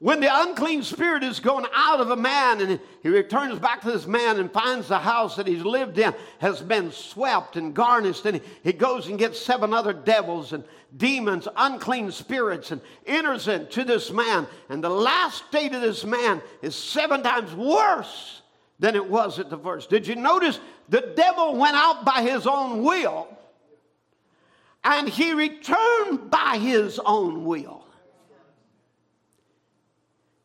[0.00, 3.92] When the unclean spirit is going out of a man and he returns back to
[3.92, 8.24] this man and finds the house that he's lived in has been swept and garnished,
[8.24, 10.64] and he goes and gets seven other devils and
[10.96, 14.46] demons, unclean spirits, and enters into this man.
[14.70, 18.40] And the last state of this man is seven times worse
[18.78, 19.90] than it was at the first.
[19.90, 23.28] Did you notice the devil went out by his own will
[24.82, 27.79] and he returned by his own will?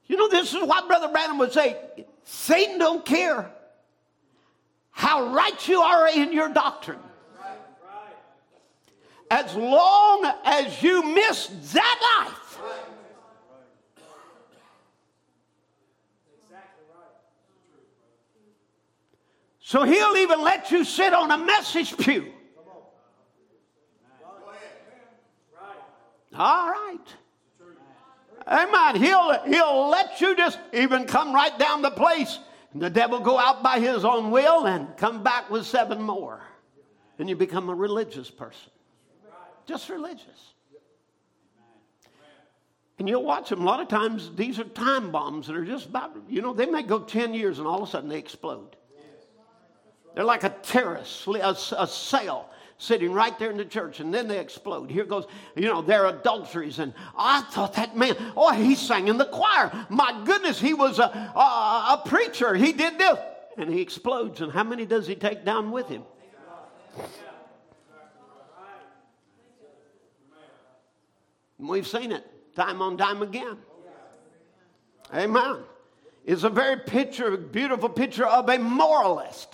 [0.08, 1.78] You know, this is what Brother Branham would say
[2.24, 3.52] Satan don't care
[4.92, 7.00] how right you are in your doctrine.
[9.32, 12.46] As long as you miss that life,
[19.68, 22.32] So he'll even let you sit on a message pew.
[26.38, 27.00] All right.
[28.48, 28.96] Amen.
[28.96, 32.40] He'll, he'll let you just even come right down the place.
[32.74, 36.42] And the devil go out by his own will and come back with seven more.
[37.18, 38.72] And you become a religious person.
[39.66, 40.54] Just religious.
[43.00, 43.62] And you'll watch them.
[43.62, 46.66] A lot of times, these are time bombs that are just about, you know, they
[46.66, 48.76] may go 10 years and all of a sudden they explode.
[50.14, 54.28] They're like a terrace, a, a cell sitting right there in the church, and then
[54.28, 54.92] they explode.
[54.92, 56.80] Here goes, you know, their adulteries.
[56.80, 59.72] And I thought that man, oh, he sang in the choir.
[59.90, 62.54] My goodness, he was a, a, a preacher.
[62.56, 63.18] He did this.
[63.58, 64.42] And he explodes.
[64.42, 66.04] And how many does he take down with him?
[71.58, 73.58] We've seen it time on time again.
[75.14, 75.58] Amen.
[76.26, 79.54] It's a very picture, beautiful picture of a moralist.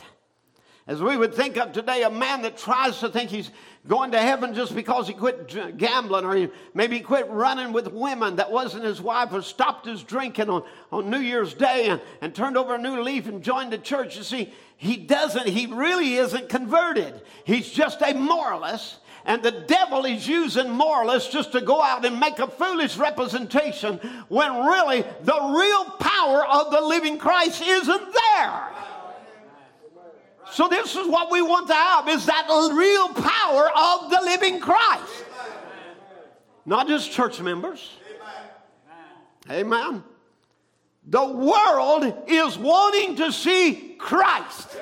[0.88, 3.51] As we would think of today, a man that tries to think he's
[3.88, 7.91] going to heaven just because he quit gambling or he maybe he quit running with
[7.91, 12.01] women that wasn't his wife or stopped his drinking on, on New Year's Day and,
[12.21, 14.17] and turned over a new leaf and joined the church.
[14.17, 17.21] You see, he doesn't, he really isn't converted.
[17.43, 18.97] He's just a moralist.
[19.23, 23.97] And the devil is using moralists just to go out and make a foolish representation
[24.29, 28.67] when really the real power of the living Christ isn't there.
[30.52, 34.60] So this is what we want to have is that real power of the living
[34.60, 35.26] Christ.
[36.66, 37.89] Not just church members.
[39.49, 40.04] Amen.
[41.08, 44.78] The world is wanting to see Christ.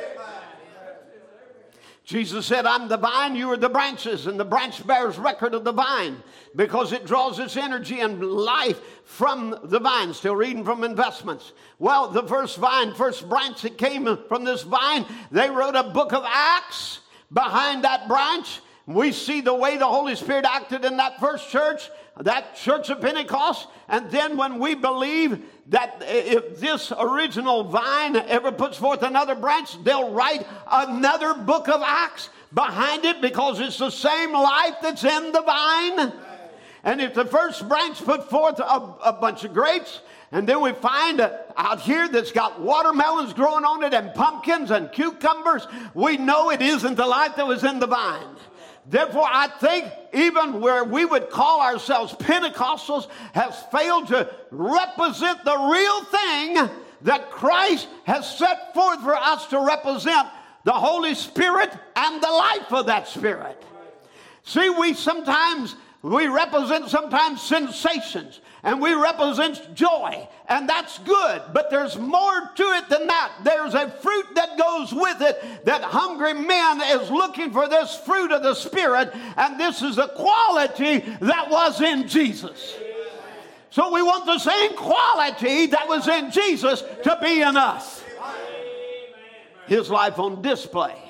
[2.09, 5.63] Jesus said, I'm the vine, you are the branches, and the branch bears record of
[5.63, 6.17] the vine
[6.55, 10.15] because it draws its energy and life from the vine.
[10.15, 11.53] Still reading from investments.
[11.77, 16.11] Well, the first vine, first branch that came from this vine, they wrote a book
[16.11, 17.01] of Acts
[17.31, 18.59] behind that branch.
[18.87, 23.01] We see the way the Holy Spirit acted in that first church, that church of
[23.01, 23.67] Pentecost.
[23.87, 29.81] And then when we believe that if this original vine ever puts forth another branch,
[29.83, 35.31] they'll write another book of Acts behind it because it's the same life that's in
[35.31, 36.13] the vine.
[36.83, 40.01] And if the first branch put forth a, a bunch of grapes,
[40.31, 41.21] and then we find
[41.57, 46.61] out here that's got watermelons growing on it and pumpkins and cucumbers, we know it
[46.61, 48.35] isn't the life that was in the vine.
[48.89, 55.55] Therefore, I think even where we would call ourselves Pentecostals has failed to represent the
[55.55, 56.69] real thing
[57.03, 60.27] that Christ has set forth for us to represent
[60.63, 63.63] the Holy Spirit and the life of that Spirit.
[64.43, 71.41] See, we sometimes we represent sometimes sensations and we represent joy, and that's good.
[71.53, 73.31] But there's more to it than that.
[73.43, 78.31] There's a fruit that goes with it that hungry man is looking for this fruit
[78.31, 82.75] of the Spirit, and this is the quality that was in Jesus.
[83.69, 88.03] So we want the same quality that was in Jesus to be in us.
[89.67, 91.08] His life on display.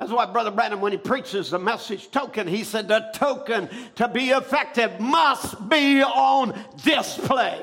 [0.00, 4.08] That's why Brother Branham, when he preaches the message token, he said the token to
[4.08, 7.60] be effective must be on display.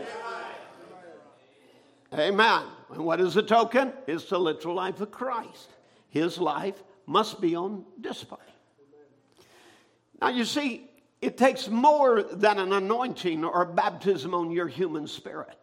[2.14, 2.62] Amen.
[2.94, 3.92] And what is the token?
[4.06, 5.70] It's the literal life of Christ.
[6.10, 8.38] His life must be on display.
[10.22, 10.90] Now, you see,
[11.22, 15.58] it takes more than an anointing or a baptism on your human spirit.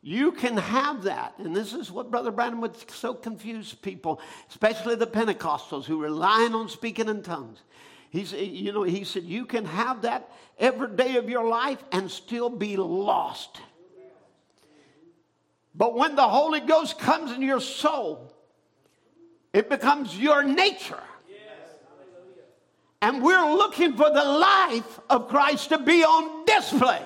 [0.00, 1.34] You can have that.
[1.38, 6.54] And this is what Brother Branham would so confuse people, especially the Pentecostals who relying
[6.54, 7.58] on speaking in tongues.
[8.10, 11.82] He said, you know, he said, you can have that every day of your life
[11.92, 13.60] and still be lost.
[15.74, 18.32] But when the Holy Ghost comes in your soul,
[19.52, 21.02] it becomes your nature.
[23.00, 27.02] And we're looking for the life of Christ to be on display.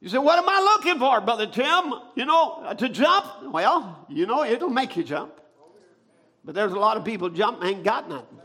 [0.00, 1.94] You say, What am I looking for, Brother Tim?
[2.14, 3.26] You know, to jump?
[3.52, 5.32] Well, you know, it'll make you jump.
[6.44, 8.38] But there's a lot of people jump and ain't got nothing.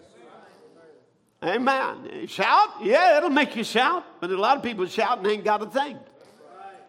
[1.44, 2.28] Amen.
[2.28, 2.70] Shout?
[2.82, 4.06] Yeah, it'll make you shout.
[4.20, 5.98] But a lot of people shout and ain't got a thing.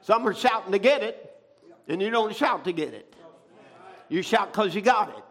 [0.01, 1.35] Some are shouting to get it,
[1.89, 3.15] and you don't shout to get it.
[4.09, 5.25] You shout because you got it.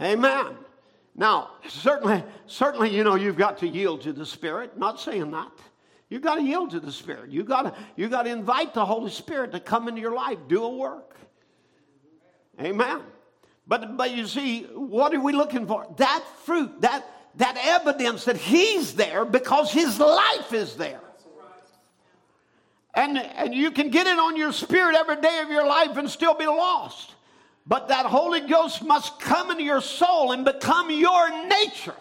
[0.00, 0.56] Amen.
[1.14, 4.78] Now, certainly, certainly, you know, you've got to yield to the Spirit.
[4.78, 5.50] Not saying that.
[6.10, 7.30] You got to yield to the Spirit.
[7.30, 10.38] You got to you got to invite the Holy Spirit to come into your life,
[10.48, 11.16] do a work.
[12.60, 13.00] Amen.
[13.66, 15.86] But but you see, what are we looking for?
[15.98, 17.04] That fruit, that
[17.36, 21.00] that evidence that He's there because His life is there.
[22.94, 26.10] And, and you can get it on your spirit every day of your life and
[26.10, 27.14] still be lost.
[27.64, 31.94] But that Holy Ghost must come into your soul and become your nature.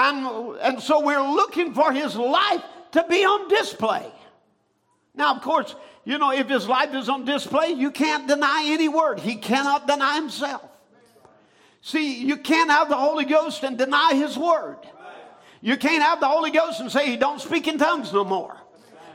[0.00, 4.10] And, and so we're looking for his life to be on display.
[5.14, 5.74] Now, of course,
[6.06, 9.20] you know, if his life is on display, you can't deny any word.
[9.20, 10.62] He cannot deny himself.
[11.82, 14.78] See, you can't have the Holy Ghost and deny his word.
[15.60, 18.56] You can't have the Holy Ghost and say he don't speak in tongues no more.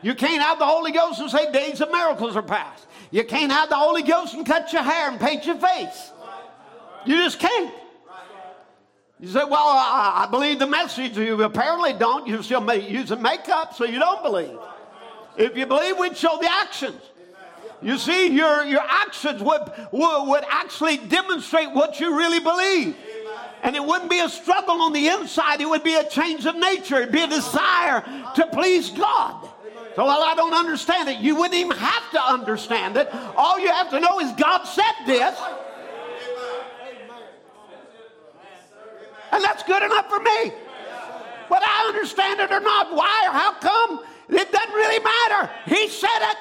[0.03, 2.85] You can't have the Holy Ghost and say days of miracles are past.
[3.09, 6.11] You can't have the Holy Ghost and cut your hair and paint your face.
[7.07, 7.73] You just can't.
[9.19, 11.17] You say, well, I, I believe the message.
[11.17, 12.27] You apparently don't.
[12.27, 14.57] You're still using makeup, so you don't believe.
[15.37, 17.01] If you believe, we'd show the actions.
[17.81, 19.61] You see, your, your actions would,
[19.91, 22.95] would, would actually demonstrate what you really believe.
[23.63, 26.55] And it wouldn't be a struggle on the inside, it would be a change of
[26.55, 26.97] nature.
[26.97, 28.01] It'd be a desire
[28.35, 29.49] to please God.
[29.95, 31.19] So, well, I don't understand it.
[31.19, 33.09] You wouldn't even have to understand it.
[33.37, 35.39] All you have to know is God said this.
[39.31, 40.51] And that's good enough for me.
[41.47, 43.99] Whether I understand it or not, why or how come,
[44.29, 45.51] it doesn't really matter.
[45.67, 46.37] He said it.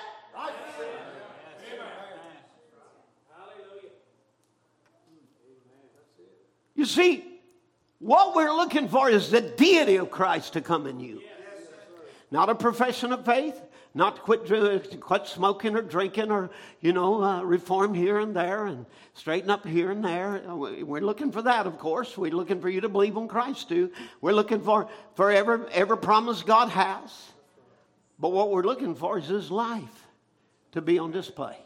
[6.77, 7.25] You see,
[7.99, 11.23] what we're looking for is the deity of Christ to come in you.
[12.31, 13.61] Not a profession of faith,
[13.95, 16.51] not quit, quit smoking or drinking or,
[16.81, 20.43] you know, uh, reform here and there and straighten up here and there.
[20.49, 22.19] We're looking for that, of course.
[22.19, 23.93] We're looking for you to believe on Christ too.
[24.21, 27.31] We're looking for, for every, every promise God has.
[28.19, 30.07] But what we're looking for is His life
[30.73, 31.57] to be on display.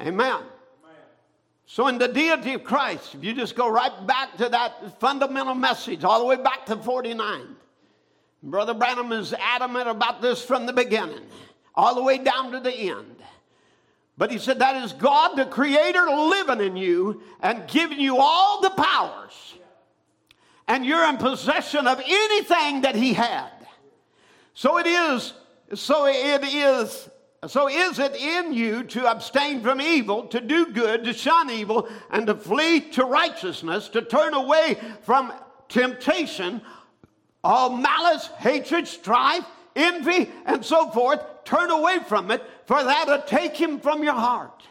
[0.00, 0.08] Amen.
[0.08, 0.42] Amen.
[1.66, 5.54] So, in the deity of Christ, if you just go right back to that fundamental
[5.54, 7.56] message, all the way back to 49,
[8.42, 11.22] Brother Branham is adamant about this from the beginning,
[11.74, 13.16] all the way down to the end.
[14.16, 18.60] But he said that is God, the Creator, living in you and giving you all
[18.60, 19.54] the powers.
[20.66, 23.50] And you're in possession of anything that He had.
[24.54, 25.32] So it is,
[25.74, 27.08] so it is
[27.46, 31.88] so is it in you to abstain from evil, to do good, to shun evil,
[32.10, 35.32] and to flee to righteousness, to turn away from
[35.68, 36.60] temptation,
[37.48, 39.44] all malice, hatred, strife,
[39.74, 41.20] envy, and so forth.
[41.44, 44.62] Turn away from it, for that'll take him from your heart.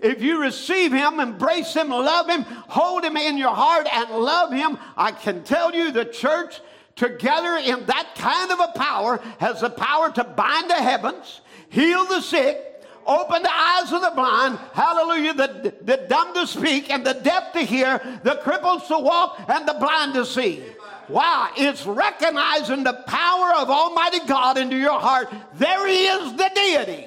[0.00, 4.52] If you receive him, embrace him, love him, hold him in your heart, and love
[4.52, 6.60] him, I can tell you the church
[6.94, 11.40] together in that kind of a power has the power to bind the heavens
[11.70, 16.90] heal the sick, open the eyes of the blind, hallelujah, the, the dumb to speak
[16.90, 20.62] and the deaf to hear, the cripples to walk and the blind to see.
[21.08, 25.32] Wow, it's recognizing the power of Almighty God into your heart.
[25.54, 27.06] There He is, the deity.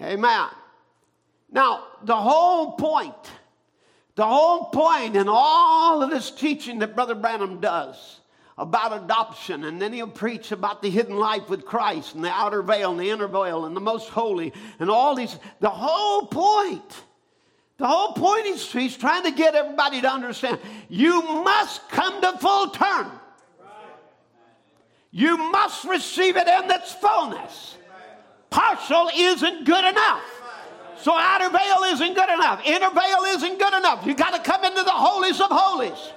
[0.00, 0.18] Amen.
[0.18, 0.48] Amen.
[1.50, 3.14] Now, the whole point,
[4.14, 8.20] the whole point in all of this teaching that Brother Branham does
[8.58, 12.62] about adoption, and then he'll preach about the hidden life with Christ and the outer
[12.62, 15.36] veil and the inner veil and the most holy and all these.
[15.60, 17.02] The whole point,
[17.78, 20.58] the whole point is he's trying to get everybody to understand
[20.88, 23.10] you must come to full term.
[25.10, 27.76] You must receive it in its fullness.
[28.50, 30.22] Partial isn't good enough.
[30.98, 32.62] So outer veil isn't good enough.
[32.64, 34.06] Inner veil isn't good enough.
[34.06, 36.12] You got to come into the holies of holies.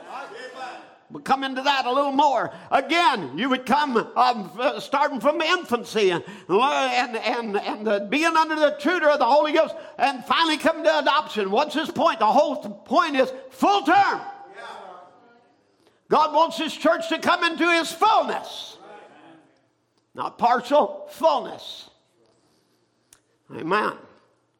[1.11, 2.51] We'll come into that a little more.
[2.71, 8.55] Again, you would come um, starting from infancy and, and, and, and uh, being under
[8.55, 11.51] the tutor of the Holy Ghost and finally come to adoption.
[11.51, 12.19] What's his point?
[12.19, 14.21] The whole point is full term.
[16.09, 18.77] God wants his church to come into his fullness,
[20.13, 21.89] not partial, fullness.
[23.55, 23.93] Amen.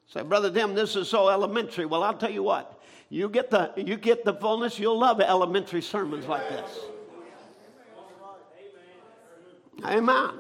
[0.07, 1.85] Say, Brother Tim, this is so elementary.
[1.85, 2.74] Well, I'll tell you what.
[3.15, 6.79] You get the, you get the fullness, you'll love elementary sermons like this.
[9.85, 10.31] Amen.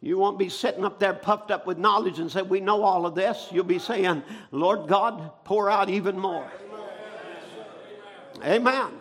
[0.00, 3.04] You won't be sitting up there puffed up with knowledge and say, We know all
[3.04, 3.48] of this.
[3.50, 4.22] You'll be saying,
[4.52, 6.48] Lord God, pour out even more.
[8.44, 8.92] Amen.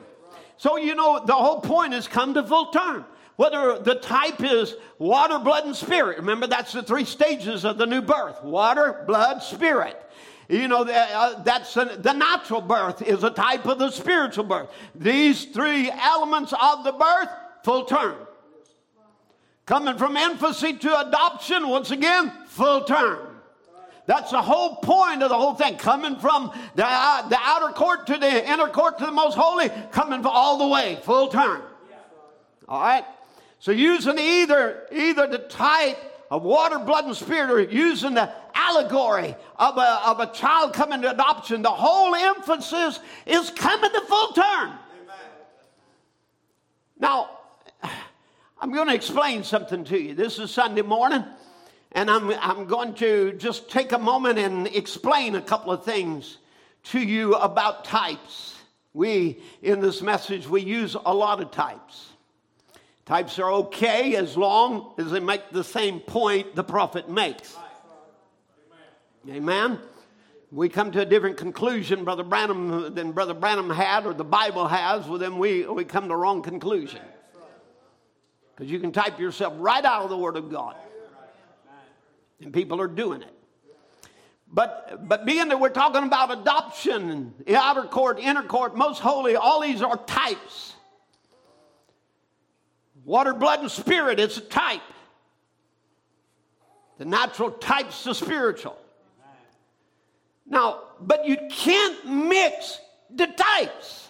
[0.57, 3.06] So, you know, the whole point is come to full term.
[3.36, 6.18] Whether the type is water, blood, and spirit.
[6.18, 10.03] Remember, that's the three stages of the new birth water, blood, spirit.
[10.49, 14.69] You know, uh, that's a, the natural birth is a type of the spiritual birth.
[14.95, 17.30] These three elements of the birth,
[17.64, 18.15] full term.
[19.65, 23.28] Coming from infancy to adoption, once again, full term.
[24.06, 25.76] That's the whole point of the whole thing.
[25.76, 29.68] Coming from the, uh, the outer court to the inner court to the most holy,
[29.91, 31.61] coming all the way, full term.
[32.69, 33.03] All right?
[33.60, 35.98] So using either, either the type
[36.32, 41.01] of water, blood, and spirit, or using the allegory of a, of a child coming
[41.03, 44.73] to adoption, the whole emphasis is coming to full term.
[46.99, 47.29] Now,
[48.59, 50.15] I'm going to explain something to you.
[50.15, 51.23] This is Sunday morning,
[51.91, 56.39] and I'm, I'm going to just take a moment and explain a couple of things
[56.85, 58.55] to you about types.
[58.93, 62.07] We, in this message, we use a lot of types.
[63.05, 67.55] Types are okay as long as they make the same point the prophet makes.
[69.30, 69.80] Amen.
[70.52, 74.68] We come to a different conclusion, Brother Branham, than Brother Branham had or the Bible
[74.68, 77.02] has, well, then we, we come to the wrong conclusion.
[78.56, 80.76] Because you can type yourself right out of the Word of God.
[82.41, 83.34] And people are doing it.
[84.49, 89.60] But, but being that we're talking about adoption, outer court, inner court, most holy, all
[89.62, 90.74] these are types.
[93.04, 94.82] Water, blood, and spirit, it's a type.
[96.98, 98.78] The natural types the spiritual.
[100.48, 102.80] Now, but you can't mix
[103.10, 104.07] the types.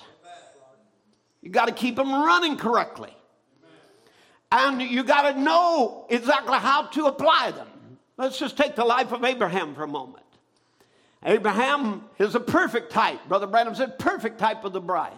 [1.41, 3.14] You got to keep them running correctly.
[4.51, 7.68] And you got to know exactly how to apply them.
[8.18, 10.23] Let's just take the life of Abraham for a moment.
[11.23, 13.19] Abraham is a perfect type.
[13.27, 15.18] Brother Branham said, perfect type of the bride.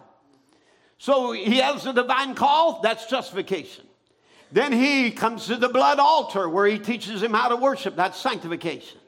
[0.98, 3.86] So he has the divine call, that's justification.
[4.52, 8.20] Then he comes to the blood altar where he teaches him how to worship, that's
[8.20, 8.99] sanctification.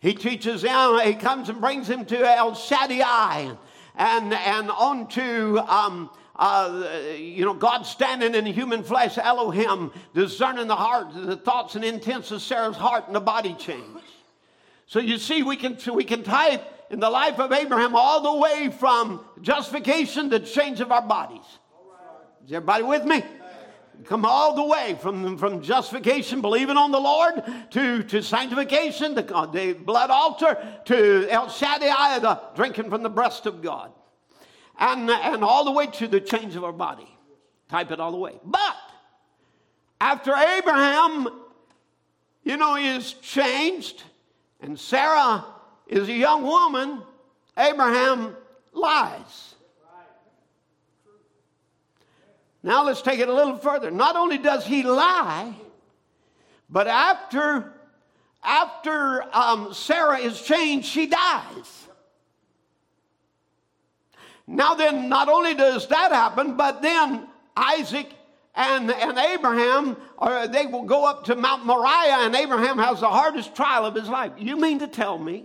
[0.00, 3.56] He teaches him, he comes and brings him to El Shaddai
[3.96, 6.86] and, and on to, um, uh,
[7.16, 12.30] you know, God standing in human flesh, Elohim, discerning the heart, the thoughts and intents
[12.30, 13.84] of Sarah's heart and the body change.
[14.86, 18.22] So you see, we can, so we can type in the life of Abraham all
[18.22, 21.44] the way from justification to change of our bodies.
[22.46, 23.22] Is everybody with me?
[24.04, 29.34] Come all the way from, from justification, believing on the Lord, to, to sanctification, the,
[29.34, 30.56] uh, the blood altar,
[30.86, 33.92] to El Shaddai, the drinking from the breast of God.
[34.78, 37.08] And, and all the way to the change of our body.
[37.68, 38.38] Type it all the way.
[38.44, 38.76] But
[40.00, 41.28] after Abraham,
[42.42, 44.02] you know, is changed,
[44.60, 45.44] and Sarah
[45.86, 47.02] is a young woman,
[47.56, 48.36] Abraham
[48.72, 49.54] lies.
[52.62, 53.90] Now let's take it a little further.
[53.90, 55.54] Not only does he lie,
[56.68, 57.72] but after
[58.42, 61.88] after um, Sarah is changed, she dies.
[64.46, 68.08] Now then, not only does that happen, but then Isaac
[68.54, 73.08] and, and Abraham, or they will go up to Mount Moriah, and Abraham has the
[73.08, 74.32] hardest trial of his life.
[74.38, 75.44] You mean to tell me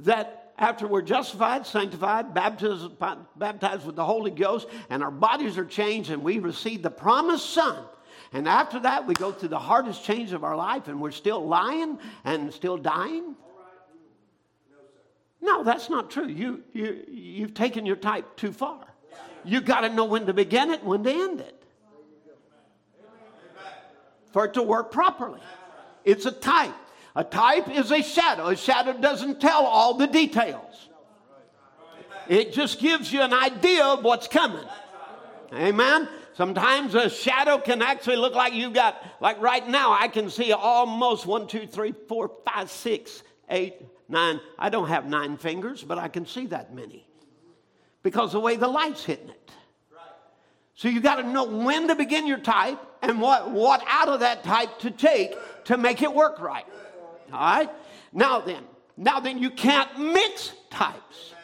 [0.00, 6.10] that after we're justified, sanctified, baptized, with the Holy Ghost, and our bodies are changed,
[6.10, 7.84] and we receive the promised Son,
[8.32, 11.46] and after that, we go through the hardest change of our life, and we're still
[11.46, 13.36] lying and still dying?
[15.40, 16.26] No, that's not true.
[16.26, 18.86] You, you, you've taken your type too far.
[19.44, 21.64] You've got to know when to begin it, when to end it
[24.32, 25.40] for it to work properly.
[26.04, 26.74] It's a type.
[27.16, 28.48] A type is a shadow.
[28.48, 30.88] A shadow doesn't tell all the details,
[32.28, 34.64] it just gives you an idea of what's coming.
[35.52, 36.08] Amen.
[36.34, 40.52] Sometimes a shadow can actually look like you got, like right now, I can see
[40.52, 43.74] almost one, two, three, four, five, six, eight,
[44.08, 44.40] nine.
[44.58, 47.06] I don't have nine fingers, but I can see that many
[48.02, 49.50] because the way the light's hitting it.
[50.74, 54.20] So you got to know when to begin your type and what, what out of
[54.20, 55.36] that type to take
[55.66, 56.66] to make it work right.
[57.32, 57.70] All right?
[58.12, 58.62] Now then,
[58.96, 61.34] now then, you can't mix types.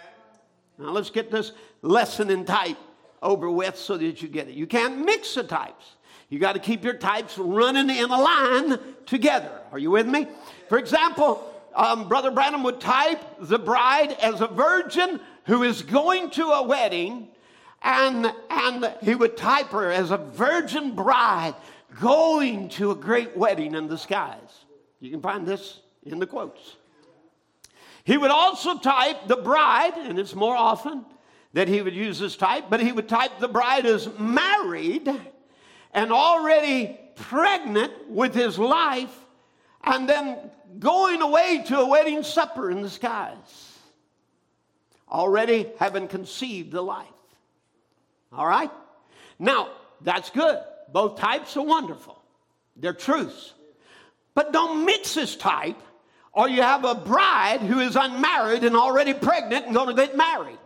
[0.78, 1.52] Now let's get this
[1.82, 2.78] lesson in type
[3.22, 4.54] over with so that you get it.
[4.54, 5.96] You can't mix the types.
[6.28, 9.50] You got to keep your types running in a line together.
[9.72, 10.28] Are you with me?
[10.68, 11.44] For example,
[11.74, 16.62] um, Brother Branham would type the bride as a virgin who is going to a
[16.62, 17.28] wedding
[17.82, 21.54] and, and he would type her as a virgin bride
[22.00, 24.59] going to a great wedding in the skies.
[25.00, 26.76] You can find this in the quotes.
[28.04, 31.04] He would also type the bride, and it's more often
[31.52, 35.08] that he would use this type, but he would type the bride as married
[35.92, 39.14] and already pregnant with his life,
[39.84, 40.38] and then
[40.78, 43.78] going away to a wedding supper in the skies,
[45.10, 47.06] already having conceived the life.
[48.32, 48.70] All right?
[49.38, 49.70] Now,
[50.00, 50.58] that's good.
[50.92, 52.22] Both types are wonderful,
[52.76, 53.54] they're truths.
[54.34, 55.76] But don't mix this type,
[56.32, 60.16] or you have a bride who is unmarried and already pregnant and going to get
[60.16, 60.58] married.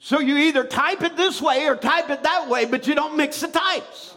[0.00, 3.16] So you either type it this way or type it that way, but you don't
[3.16, 4.14] mix the types.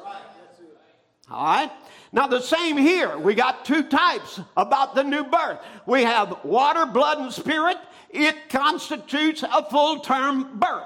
[1.30, 1.72] All right?
[2.14, 3.18] Now, the same here.
[3.18, 5.60] We got two types about the new birth.
[5.86, 7.78] We have water, blood, and spirit,
[8.10, 10.84] it constitutes a full term birth.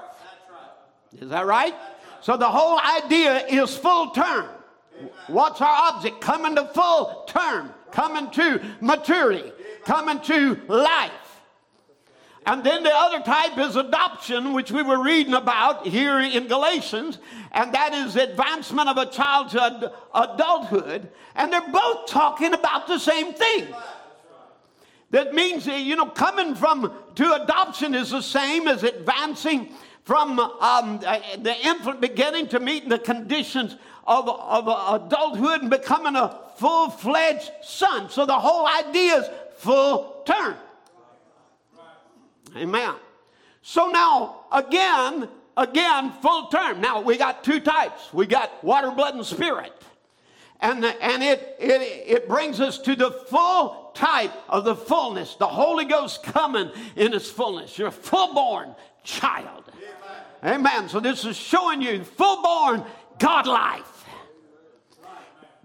[1.20, 1.74] Is that right?
[2.20, 4.48] So the whole idea is full term.
[5.28, 6.20] What's our object?
[6.20, 9.52] Coming to full term, coming to maturity,
[9.84, 11.12] coming to life.
[12.46, 17.18] And then the other type is adoption, which we were reading about here in Galatians,
[17.50, 21.10] and that is advancement of a child to ad- adulthood.
[21.34, 23.66] And they're both talking about the same thing.
[25.10, 29.70] That means, you know, coming from to adoption is the same as advancing
[30.06, 33.74] from um, the infant beginning to meeting the conditions
[34.06, 38.08] of, of adulthood and becoming a full fledged son.
[38.08, 40.54] So the whole idea is full term.
[42.56, 42.94] Amen.
[43.62, 46.80] So now, again, again, full term.
[46.80, 48.14] Now we got two types.
[48.14, 49.72] We got water, blood, and spirit.
[50.60, 55.48] And, and it, it, it brings us to the full type of the fullness, the
[55.48, 57.76] Holy Ghost coming in its fullness.
[57.76, 59.65] You're a full born child.
[60.46, 60.88] Amen.
[60.88, 62.84] So this is showing you full born
[63.18, 64.04] God life.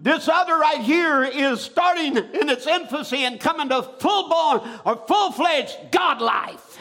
[0.00, 4.96] This other right here is starting in its infancy and coming to full born or
[5.06, 6.78] full fledged God life.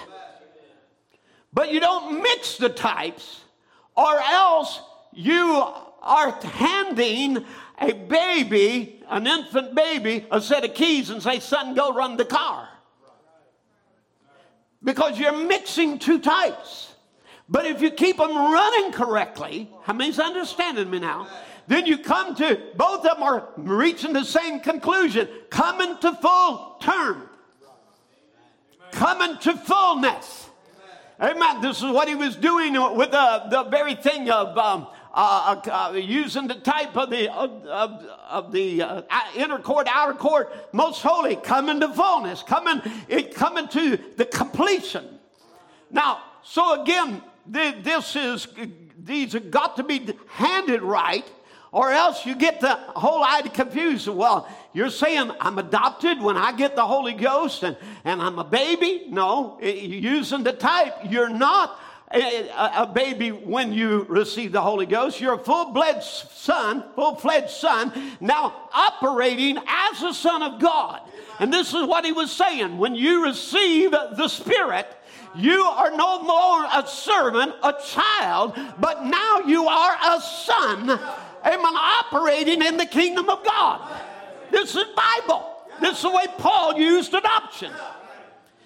[1.53, 3.41] But you don't mix the types,
[3.95, 4.81] or else
[5.13, 5.63] you
[6.01, 7.45] are handing
[7.79, 12.25] a baby, an infant baby, a set of keys and say, Son, go run the
[12.25, 12.67] car.
[14.83, 16.90] Because you're mixing two types.
[17.51, 21.27] But if you keep them running correctly, how many's understanding me now?
[21.67, 26.77] then you come to both of them are reaching the same conclusion coming to full
[26.81, 27.29] term,
[28.91, 30.49] coming to fullness.
[31.21, 31.61] Amen.
[31.61, 35.93] This is what he was doing with the, the very thing of um, uh, uh,
[35.95, 39.01] using the type of the, of, of, of the uh,
[39.37, 42.81] inner court, outer court, most holy, coming to fullness, coming,
[43.33, 45.19] coming to the completion.
[45.91, 48.47] Now, so again, this is,
[48.97, 51.29] these have got to be handed right,
[51.71, 54.07] or else you get the whole idea confused.
[54.07, 58.43] Well, you're saying I'm adopted when I get the Holy Ghost and, and I'm a
[58.43, 59.05] baby?
[59.09, 61.79] No, using the type, you're not
[62.13, 65.21] a, baby when you receive the Holy Ghost.
[65.21, 71.01] You're a full-fledged son, full-fledged son, now operating as a son of God.
[71.39, 72.77] And this is what he was saying.
[72.77, 74.87] When you receive the Spirit,
[75.35, 81.75] you are no more a servant, a child, but now you are a son, amen,
[81.75, 84.01] operating in the kingdom of God.
[84.51, 85.47] This is Bible.
[85.79, 87.71] This is the way Paul used adoption.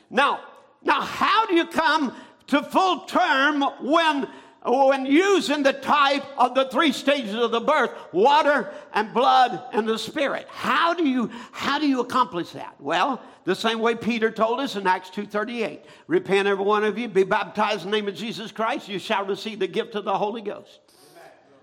[0.10, 0.42] Now,
[0.84, 2.14] now how do you come
[2.48, 4.28] to full term when
[4.68, 9.88] when using the type of the three stages of the birth water and blood and
[9.88, 14.30] the spirit how do you how do you accomplish that well the same way peter
[14.30, 18.07] told us in acts 2.38 repent every one of you be baptized in the name
[18.07, 20.80] of jesus christ you shall receive the gift of the holy ghost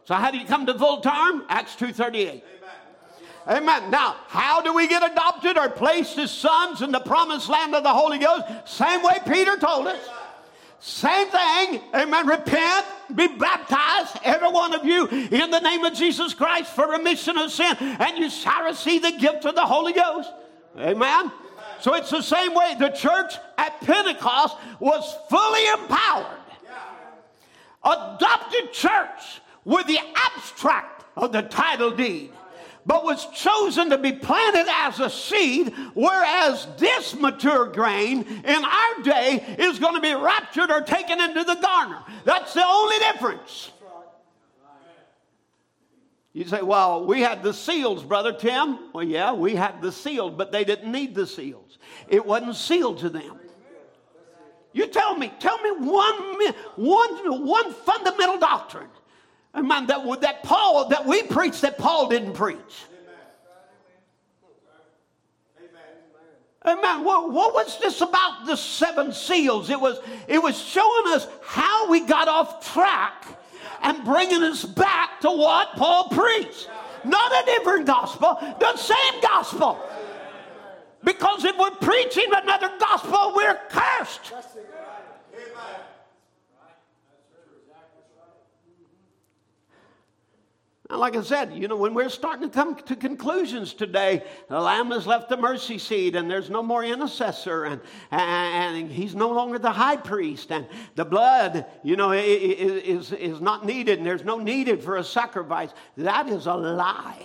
[0.04, 2.42] so how do you come to full term acts 2.38
[3.48, 3.90] Amen.
[3.90, 7.82] Now, how do we get adopted or placed as sons in the promised land of
[7.82, 8.44] the Holy Ghost?
[8.64, 9.98] Same way Peter told us.
[10.78, 11.80] Same thing.
[11.94, 12.26] Amen.
[12.26, 17.38] Repent, be baptized, every one of you, in the name of Jesus Christ for remission
[17.38, 20.30] of sin, and you shall receive the gift of the Holy Ghost.
[20.76, 21.30] Amen.
[21.82, 26.38] So it's the same way the church at Pentecost was fully empowered.
[27.82, 32.30] Adopted church with the abstract of the title deed
[32.84, 39.02] but was chosen to be planted as a seed, whereas this mature grain in our
[39.04, 42.02] day is going to be raptured or taken into the garner.
[42.24, 43.70] That's the only difference.
[46.32, 48.78] You say, well, we had the seals, Brother Tim.
[48.94, 51.71] Well, yeah, we had the seals, but they didn't need the seals.
[52.12, 53.40] It wasn't sealed to them.
[54.72, 58.88] You tell me, tell me one, one, one fundamental doctrine
[59.54, 59.86] Amen.
[59.86, 62.58] That, that Paul, that we preach that Paul didn't preach.
[66.64, 67.02] Amen.
[67.02, 69.68] What, what was this about the seven seals?
[69.68, 69.98] It was,
[70.28, 73.26] it was showing us how we got off track
[73.82, 76.70] and bringing us back to what Paul preached.
[77.04, 79.76] Not a different gospel, the same gospel.
[81.04, 84.32] Because if we're preaching another gospel, we're cursed.
[90.90, 94.90] Like I said, you know, when we're starting to come to conclusions today, the Lamb
[94.90, 97.80] has left the mercy seat and there's no more intercessor and,
[98.10, 103.64] and he's no longer the high priest and the blood, you know, is, is not
[103.64, 105.70] needed and there's no needed for a sacrifice.
[105.96, 107.24] That is a lie.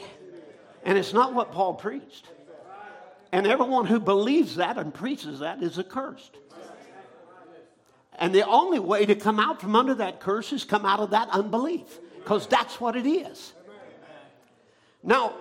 [0.86, 2.26] And it's not what Paul preached.
[3.32, 6.38] And everyone who believes that and preaches that is accursed.
[8.20, 11.12] And the only way to come out from under that curse is come out of
[11.12, 13.54] that unbelief because that's what it is.
[15.04, 15.34] Now,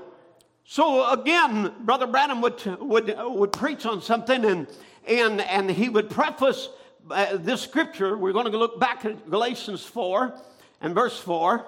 [0.65, 4.67] so again, Brother Branham would, would, would preach on something and,
[5.07, 6.69] and, and he would preface
[7.11, 8.17] uh, this scripture.
[8.17, 10.35] We're going to look back at Galatians 4
[10.83, 11.65] and verse 4.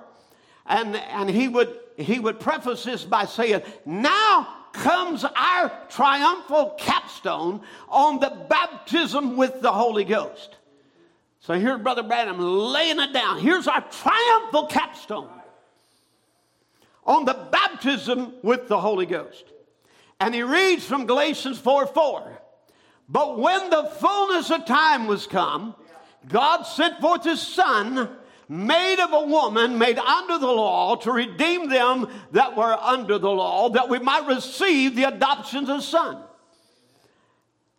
[0.66, 7.60] And, and he, would, he would preface this by saying, Now comes our triumphal capstone
[7.88, 10.56] on the baptism with the Holy Ghost.
[11.40, 13.40] So here's Brother Branham laying it down.
[13.40, 15.30] Here's our triumphal capstone
[17.04, 19.44] on the baptism with the Holy Ghost.
[20.20, 22.42] And he reads from Galatians 4 4.
[23.08, 25.74] But when the fullness of time was come,
[26.28, 28.10] God sent forth his Son,
[28.48, 33.30] made of a woman, made under the law, to redeem them that were under the
[33.30, 36.22] law, that we might receive the adoption of son.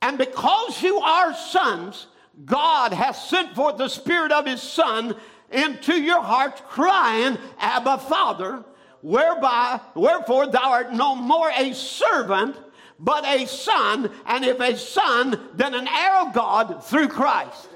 [0.02, 2.08] And because you are sons,
[2.46, 5.16] God has sent forth the Spirit of His Son
[5.52, 8.64] into your hearts, crying, Abba, Father
[9.02, 12.56] whereby, wherefore thou art no more a servant,
[13.00, 17.69] but a son, and if a son, then an heir of God through Christ.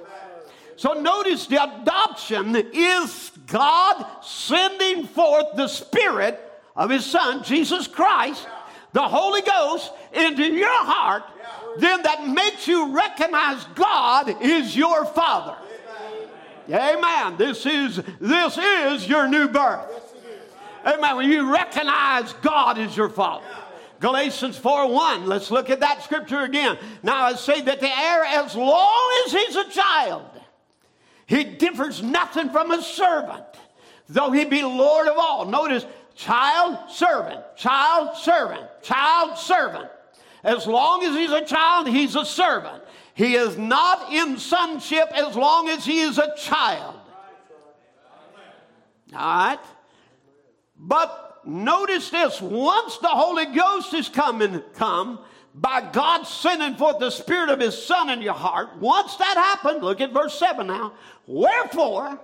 [0.76, 6.40] So notice the adoption is God sending forth the Spirit
[6.76, 8.48] of His Son, Jesus Christ,
[8.94, 11.24] the Holy Ghost, into your heart,
[11.78, 15.56] then that makes you recognize God is your Father.
[16.70, 17.38] Amen.
[17.38, 19.90] This is this is your new birth.
[20.86, 21.18] Amen.
[21.18, 23.46] When you recognize God is your Father.
[24.00, 25.26] Galatians 4 1.
[25.28, 26.78] Let's look at that scripture again.
[27.04, 30.26] Now I say that the heir, as long as he's a child,
[31.26, 33.46] he differs nothing from a servant,
[34.10, 35.46] though he be Lord of all.
[35.46, 35.86] Notice
[36.16, 39.90] child, servant, child, servant, child, servant.
[40.44, 42.84] As long as he's a child, he's a servant.
[43.14, 47.00] He is not in sonship as long as he is a child.
[49.16, 49.60] All right?
[50.78, 55.20] But notice this once the Holy Ghost is coming, come,
[55.54, 59.84] by God sending forth the Spirit of His Son in your heart, once that happened,
[59.84, 60.94] look at verse 7 now.
[61.28, 62.20] Wherefore,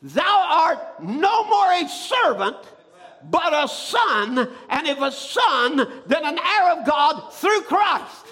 [0.00, 2.56] thou art no more a servant,
[3.30, 5.76] but a son, and if a son,
[6.06, 8.26] then an heir of God through Christ.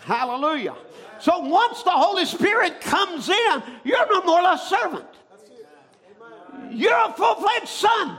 [0.00, 0.74] Hallelujah.
[1.20, 5.04] So once the Holy Spirit comes in, you're no more a servant.
[6.70, 8.18] You're a full fledged son.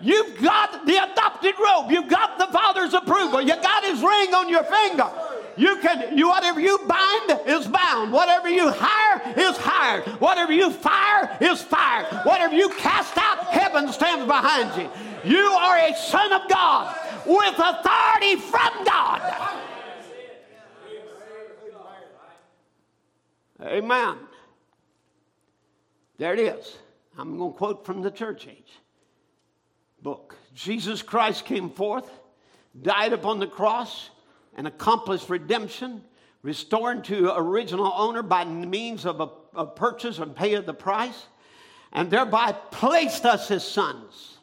[0.00, 1.90] You've got the adopted robe.
[1.90, 3.40] You've got the Father's approval.
[3.40, 5.10] You got His ring on your finger.
[5.56, 8.12] You can, you whatever you bind is bound.
[8.12, 10.04] Whatever you hire is hired.
[10.20, 12.06] Whatever you fire is fired.
[12.24, 14.88] Whatever you cast out, heaven stands behind you.
[15.24, 16.96] You are a son of God
[17.26, 19.58] with authority from God.
[23.60, 24.16] Amen.
[26.18, 26.78] There it is.
[27.18, 28.78] I'm going to quote from the church age
[30.08, 30.38] book.
[30.54, 32.10] Jesus Christ came forth,
[32.80, 34.08] died upon the cross,
[34.54, 36.02] and accomplished redemption,
[36.40, 41.26] restoring to original owner by means of a, a purchase and pay of the price,
[41.92, 44.38] and thereby placed us as sons.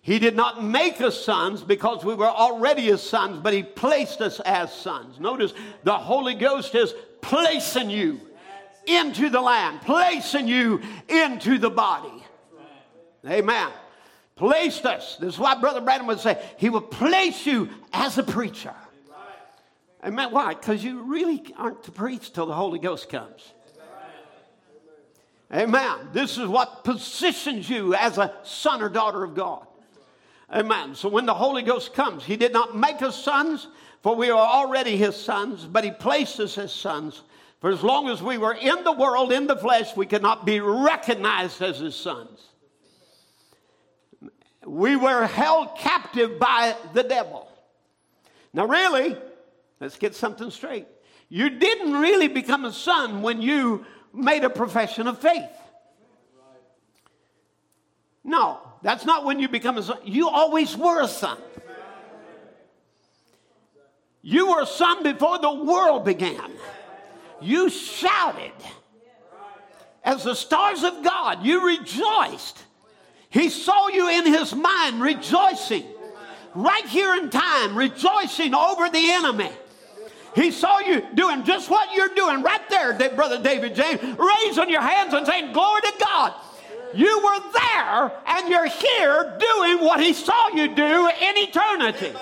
[0.00, 4.22] He did not make us sons because we were already his sons, but he placed
[4.22, 5.20] us as sons.
[5.20, 5.52] Notice
[5.84, 8.18] the Holy Ghost is placing you
[8.86, 12.24] into the land, placing you into the body.
[13.26, 13.70] Amen.
[14.36, 15.16] Placed us.
[15.16, 18.74] This is why Brother Branham would say, He will place you as a preacher.
[20.04, 20.30] Amen.
[20.30, 20.54] Why?
[20.54, 23.52] Because you really aren't to preach till the Holy Ghost comes.
[25.52, 26.08] Amen.
[26.12, 29.66] This is what positions you as a son or daughter of God.
[30.52, 30.94] Amen.
[30.94, 33.66] So when the Holy Ghost comes, He did not make us sons,
[34.02, 37.22] for we are already His sons, but He placed us as sons
[37.60, 40.44] for as long as we were in the world, in the flesh, we could not
[40.44, 42.40] be recognized as his sons.
[44.66, 47.48] We were held captive by the devil.
[48.52, 49.16] Now, really,
[49.80, 50.86] let's get something straight.
[51.28, 55.50] You didn't really become a son when you made a profession of faith.
[58.24, 59.98] No, that's not when you become a son.
[60.04, 61.38] You always were a son.
[64.22, 66.50] You were a son before the world began
[67.40, 68.52] you shouted.
[70.04, 72.62] As the stars of God, you rejoiced.
[73.36, 75.84] He saw you in his mind rejoicing.
[76.54, 79.50] Right here in time, rejoicing over the enemy.
[80.34, 84.80] He saw you doing just what you're doing right there, Brother David James, raising your
[84.80, 86.32] hands and saying, Glory to God.
[86.94, 92.14] You were there and you're here doing what he saw you do in eternity.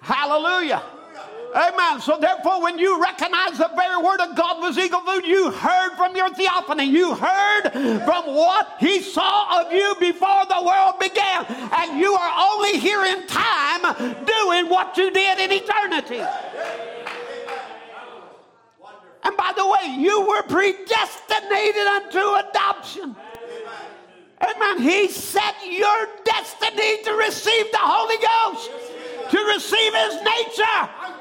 [0.00, 0.82] Hallelujah.
[1.54, 2.00] Amen.
[2.00, 5.96] So therefore, when you recognize the very word of God was eagle food, you heard
[5.96, 6.84] from your theophany.
[6.84, 7.70] You heard
[8.04, 11.46] from what he saw of you before the world began.
[11.46, 16.22] And you are only here in time doing what you did in eternity.
[19.24, 23.16] And by the way, you were predestinated unto adoption.
[24.40, 24.80] Amen.
[24.80, 28.70] He set your destiny to receive the Holy Ghost,
[29.30, 31.15] to receive his nature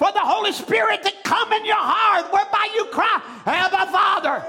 [0.00, 4.42] for the Holy Spirit to come in your heart, whereby you cry, Abba, Father.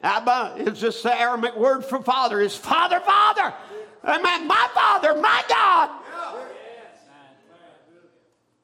[0.00, 2.40] Abba is just the Aramaic word for father.
[2.40, 3.52] Is Father, Father.
[4.04, 4.46] Amen.
[4.46, 5.90] My Father, my God.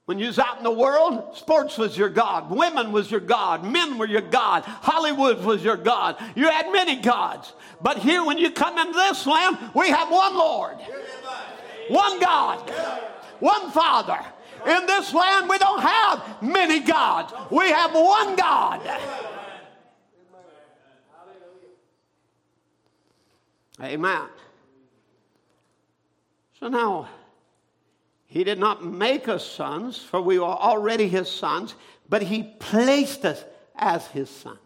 [0.05, 3.65] When you was out in the world, sports was your God, women was your God,
[3.65, 6.23] men were your God, Hollywood was your God.
[6.37, 7.53] You had many gods.
[7.83, 10.77] But here, when you come into this land, we have one Lord,
[11.89, 12.71] one God,
[13.41, 14.25] one Father,
[14.67, 18.81] in this land, we don't have many gods, we have one God.
[23.83, 24.23] Amen.
[26.59, 27.09] So now,
[28.27, 31.75] he did not make us sons, for we were already his sons,
[32.09, 33.45] but he placed us
[33.77, 34.59] as his son.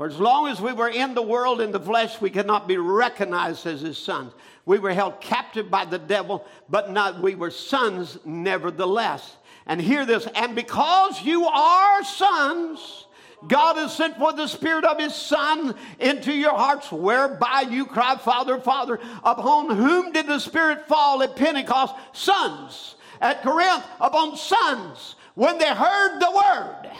[0.00, 2.66] For as long as we were in the world in the flesh, we could not
[2.66, 4.32] be recognized as his sons.
[4.64, 9.36] We were held captive by the devil, but not we were sons nevertheless.
[9.66, 13.08] And hear this, and because you are sons,
[13.46, 18.16] God has sent forth the Spirit of His Son into your hearts, whereby you cry,
[18.16, 18.98] Father, Father.
[19.22, 21.94] Upon whom did the Spirit fall at Pentecost?
[22.14, 22.94] Sons.
[23.20, 25.16] At Corinth, upon sons.
[25.34, 26.90] When they heard the word.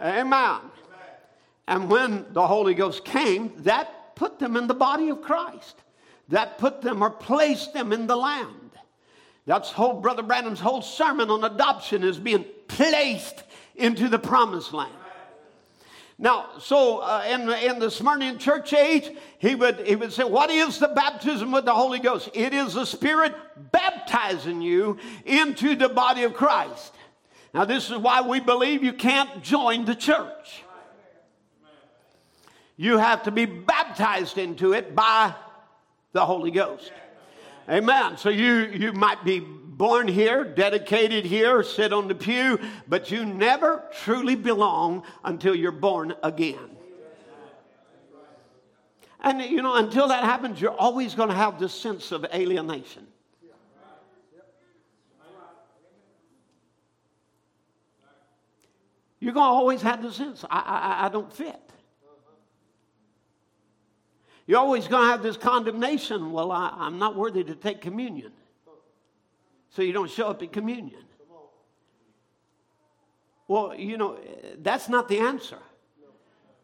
[0.00, 0.67] Amen.
[1.68, 5.76] And when the Holy Ghost came, that put them in the body of Christ.
[6.30, 8.70] That put them or placed them in the land.
[9.44, 13.44] That's whole Brother Branham's whole sermon on adoption is being placed
[13.76, 14.94] into the promised land.
[16.18, 20.50] Now, so uh, in, in the Smyrnian church age, he would, he would say, What
[20.50, 22.30] is the baptism with the Holy Ghost?
[22.32, 23.34] It is the Spirit
[23.72, 26.94] baptizing you into the body of Christ.
[27.52, 30.64] Now, this is why we believe you can't join the church.
[32.80, 35.34] You have to be baptized into it by
[36.12, 36.92] the Holy Ghost.
[37.68, 38.16] Amen.
[38.16, 43.26] So you, you might be born here, dedicated here, sit on the pew, but you
[43.26, 46.76] never truly belong until you're born again.
[49.20, 53.08] And you know, until that happens, you're always going to have this sense of alienation.
[59.18, 61.67] You're going to always have the sense, I, I, I don't fit.
[64.48, 66.32] You're always going to have this condemnation.
[66.32, 68.32] Well, I, I'm not worthy to take communion.
[69.68, 71.02] So you don't show up in communion.
[73.46, 74.18] Well, you know,
[74.56, 75.58] that's not the answer.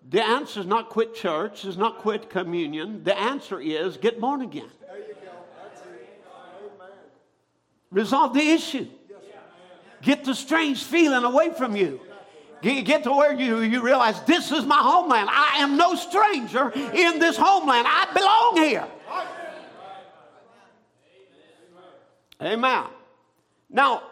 [0.09, 3.05] The answer is not quit church, is not quit communion.
[3.05, 4.71] The answer is get born again.
[7.91, 8.87] Resolve the issue.
[10.01, 12.01] Get the strange feeling away from you.
[12.65, 15.29] Get to where you, you realize this is my homeland.
[15.31, 17.87] I am no stranger in this homeland.
[17.87, 18.87] I belong here.
[22.41, 22.85] Amen.
[23.69, 24.03] Now,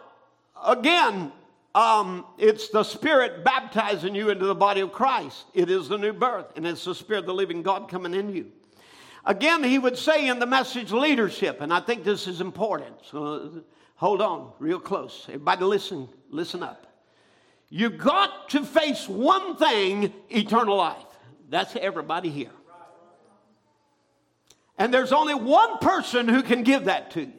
[0.63, 1.31] again,
[1.73, 5.45] um, it's the Spirit baptizing you into the body of Christ.
[5.55, 8.35] It is the new birth, and it's the Spirit of the living God coming in
[8.35, 8.51] you.
[9.25, 12.97] Again, he would say in the message leadership, and I think this is important.
[13.09, 13.63] So
[13.95, 15.25] hold on, real close.
[15.27, 16.92] Everybody, listen, listen up.
[17.75, 21.07] You got to face one thing eternal life.
[21.49, 22.51] That's everybody here.
[24.77, 27.33] And there's only one person who can give that to you.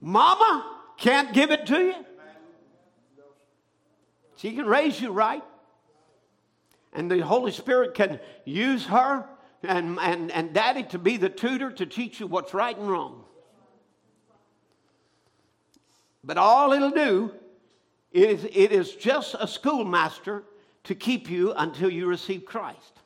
[0.00, 1.94] Mama can't give it to you.
[4.38, 5.44] She can raise you right.
[6.94, 9.26] And the Holy Spirit can use her
[9.62, 13.24] and, and, and daddy to be the tutor to teach you what's right and wrong.
[16.24, 17.32] But all it'll do
[18.12, 20.44] is it is just a schoolmaster
[20.84, 23.00] to keep you until you receive Christ.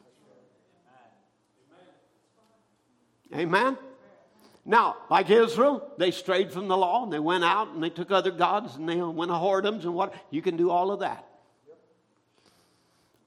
[3.34, 3.76] Amen.
[4.64, 8.10] Now, like Israel, they strayed from the law and they went out and they took
[8.10, 10.12] other gods and they went a whoredoms and what.
[10.30, 11.24] You can do all of that.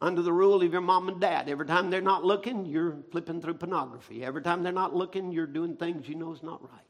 [0.01, 1.49] Under the rule of your mom and dad.
[1.49, 4.23] Every time they're not looking, you're flipping through pornography.
[4.23, 6.88] Every time they're not looking, you're doing things you know is not right.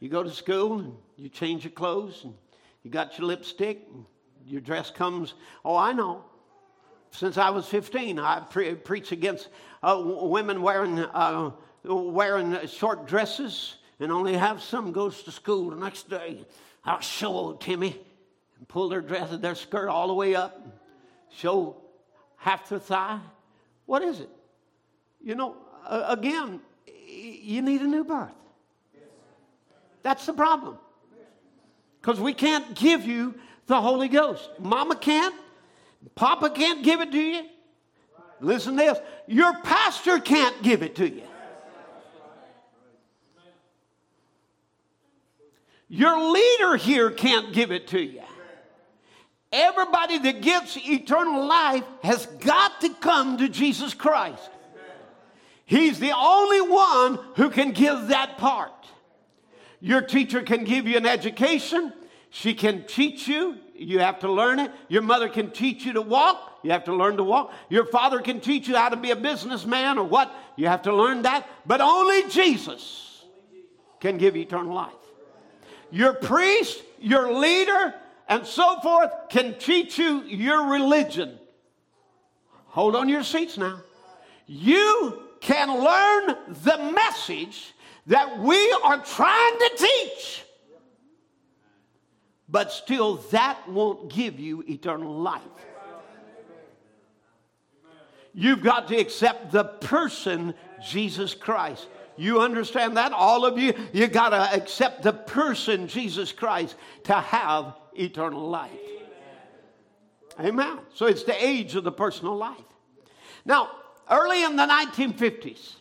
[0.00, 2.34] You go to school and you change your clothes and
[2.82, 4.04] you got your lipstick and
[4.46, 5.34] your dress comes.
[5.64, 6.24] Oh, I know.
[7.10, 9.48] Since I was 15, I pre- preach against
[9.82, 11.50] uh, women wearing, uh,
[11.84, 16.44] wearing short dresses and only have some goes to school the next day.
[16.84, 17.98] I'll show old Timmy
[18.58, 20.60] and pull their dress, their skirt all the way up,
[21.30, 21.76] show
[22.36, 23.20] half their thigh.
[23.86, 24.30] What is it?
[25.20, 25.56] You know,
[25.88, 26.60] again,
[26.96, 28.32] you need a new birth.
[30.02, 30.78] That's the problem.
[32.00, 33.34] Because we can't give you
[33.66, 34.48] the Holy Ghost.
[34.58, 35.34] Mama can't,
[36.14, 37.42] Papa can't give it to you.
[38.40, 41.22] Listen to this your pastor can't give it to you.
[45.88, 48.22] Your leader here can't give it to you.
[49.50, 54.50] Everybody that gets eternal life has got to come to Jesus Christ.
[55.64, 58.72] He's the only one who can give that part.
[59.80, 61.92] Your teacher can give you an education,
[62.30, 63.56] she can teach you.
[63.74, 64.72] You have to learn it.
[64.88, 66.58] Your mother can teach you to walk.
[66.64, 67.52] You have to learn to walk.
[67.68, 70.34] Your father can teach you how to be a businessman or what.
[70.56, 71.48] You have to learn that.
[71.64, 73.24] But only Jesus
[74.00, 74.92] can give eternal life.
[75.90, 77.94] Your priest, your leader,
[78.28, 81.38] and so forth can teach you your religion.
[82.66, 83.80] Hold on your seats now.
[84.46, 87.74] You can learn the message
[88.08, 90.44] that we are trying to teach.
[92.48, 95.42] But still, that won't give you eternal life.
[98.32, 100.54] You've got to accept the person,
[100.86, 101.86] Jesus Christ.
[102.16, 103.12] You understand that?
[103.12, 108.70] All of you, you got to accept the person, Jesus Christ, to have eternal life.
[110.40, 110.78] Amen.
[110.94, 112.56] So it's the age of the personal life.
[113.44, 113.70] Now,
[114.10, 115.77] early in the 1950s,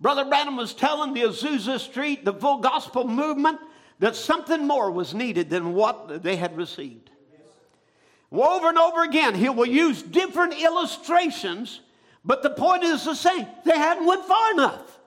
[0.00, 3.58] Brother Branham was telling the Azusa Street, the full gospel movement,
[3.98, 7.10] that something more was needed than what they had received.
[8.30, 11.80] Well, over and over again, he will use different illustrations,
[12.24, 13.46] but the point is the same.
[13.64, 14.97] They hadn't went far enough.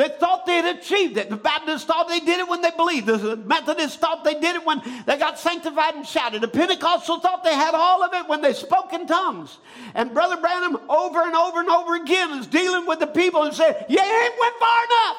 [0.00, 1.28] They thought they had achieved it.
[1.28, 3.04] The Baptists thought they did it when they believed.
[3.04, 6.40] The Methodists thought they did it when they got sanctified and shouted.
[6.40, 9.58] The Pentecostal thought they had all of it when they spoke in tongues.
[9.94, 13.52] And Brother Branham, over and over and over again, is dealing with the people and
[13.52, 15.16] saying, You ain't went far enough.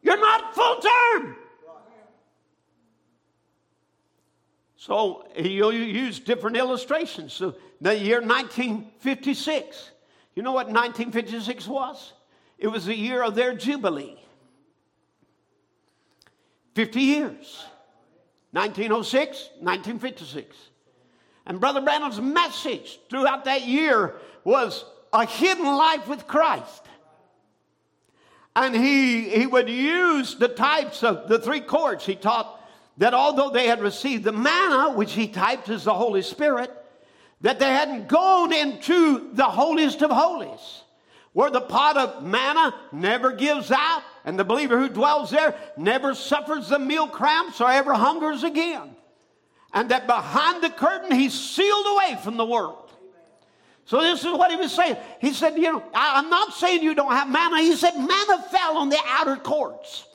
[0.00, 1.36] You're not full term.
[4.76, 7.34] So he used different illustrations.
[7.34, 9.90] So the year 1956.
[10.34, 12.14] You know what 1956 was?
[12.58, 14.18] It was the year of their jubilee.
[16.74, 17.64] 50 years.
[18.52, 20.56] 1906, 1956.
[21.46, 26.84] And Brother Branham's message throughout that year was a hidden life with Christ.
[28.56, 32.04] And he, he would use the types of the three courts.
[32.04, 32.60] He taught
[32.96, 36.72] that although they had received the manna, which he typed as the Holy Spirit,
[37.40, 40.82] that they hadn't gone into the holiest of holies
[41.38, 46.12] where the pot of manna never gives out, and the believer who dwells there never
[46.12, 48.96] suffers the meal cramps or ever hungers again.
[49.72, 52.90] And that behind the curtain, he's sealed away from the world.
[53.84, 54.96] So this is what he was saying.
[55.20, 57.60] He said, You know, I'm not saying you don't have manna.
[57.60, 60.06] He said, manna fell on the outer courts.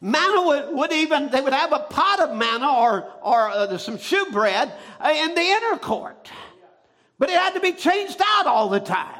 [0.00, 3.98] Manna would, would even, they would have a pot of manna or, or uh, some
[3.98, 6.30] shewbread uh, in the inner court.
[7.18, 9.19] But it had to be changed out all the time.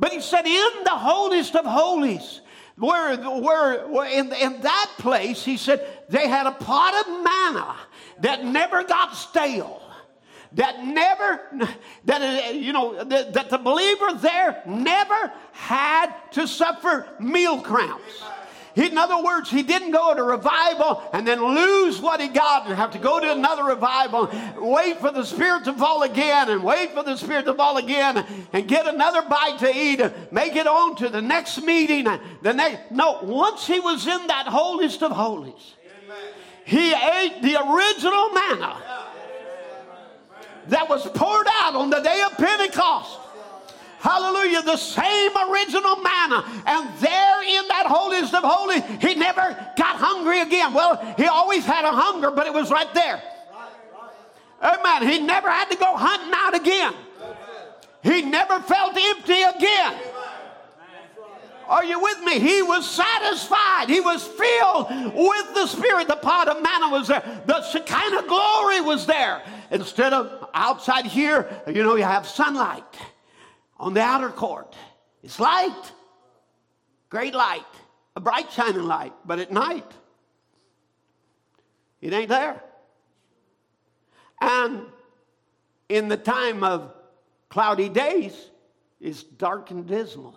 [0.00, 2.40] But he said, in the holiest of holies,
[2.76, 7.76] where, where, where in, in that place, he said, they had a pot of manna
[8.20, 9.82] that never got stale
[10.52, 11.40] that never
[12.06, 18.20] that you know that, that, the believer there never had to suffer meal cramps
[18.76, 22.74] in other words, he didn't go to revival and then lose what he got and
[22.74, 26.92] have to go to another revival, wait for the Spirit to fall again and wait
[26.92, 30.66] for the Spirit to fall again and get another bite to eat and make it
[30.66, 32.04] on to the next meeting.
[32.42, 35.74] The next, no, once he was in that holiest of holies,
[36.64, 38.82] he ate the original manna
[40.68, 43.19] that was poured out on the day of Pentecost.
[44.00, 44.62] Hallelujah.
[44.62, 46.44] The same original manna.
[46.66, 49.42] And there in that holiest of holies, he never
[49.76, 50.72] got hungry again.
[50.72, 53.22] Well, he always had a hunger, but it was right there.
[54.62, 55.08] Amen.
[55.08, 56.94] He never had to go hunting out again.
[58.02, 59.94] He never felt empty again.
[61.68, 62.40] Are you with me?
[62.40, 63.88] He was satisfied.
[63.88, 66.08] He was filled with the Spirit.
[66.08, 67.42] The pot of manna was there.
[67.46, 69.42] The Shekinah glory was there.
[69.70, 72.82] Instead of outside here, you know, you have sunlight
[73.80, 74.76] on the outer court.
[75.22, 75.92] It's light,
[77.08, 77.64] great light,
[78.14, 79.90] a bright shining light, but at night,
[82.00, 82.62] it ain't there.
[84.40, 84.82] And
[85.88, 86.92] in the time of
[87.48, 88.34] cloudy days,
[89.00, 90.34] it's dark and dismal.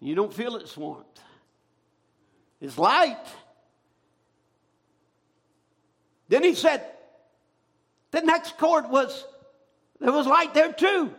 [0.00, 1.06] You don't feel its warmth.
[2.60, 3.26] It's light.
[6.28, 6.84] Then he said,
[8.12, 9.24] the next court was,
[10.00, 11.14] there was light there too.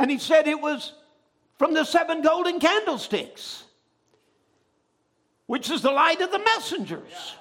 [0.00, 0.94] And he said it was
[1.58, 3.64] from the seven golden candlesticks,
[5.44, 7.34] which is the light of the messengers.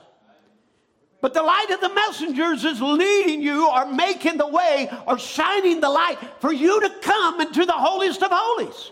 [1.21, 5.79] But the light of the messengers is leading you or making the way or shining
[5.79, 8.91] the light for you to come into the holiest of holies.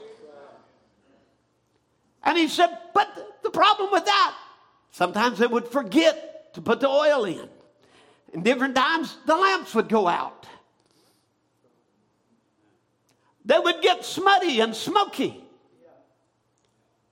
[2.23, 4.34] And he said, but the problem with that,
[4.91, 7.49] sometimes they would forget to put the oil in.
[8.34, 10.45] And different times the lamps would go out
[13.48, 15.41] they would get smutty and smoky.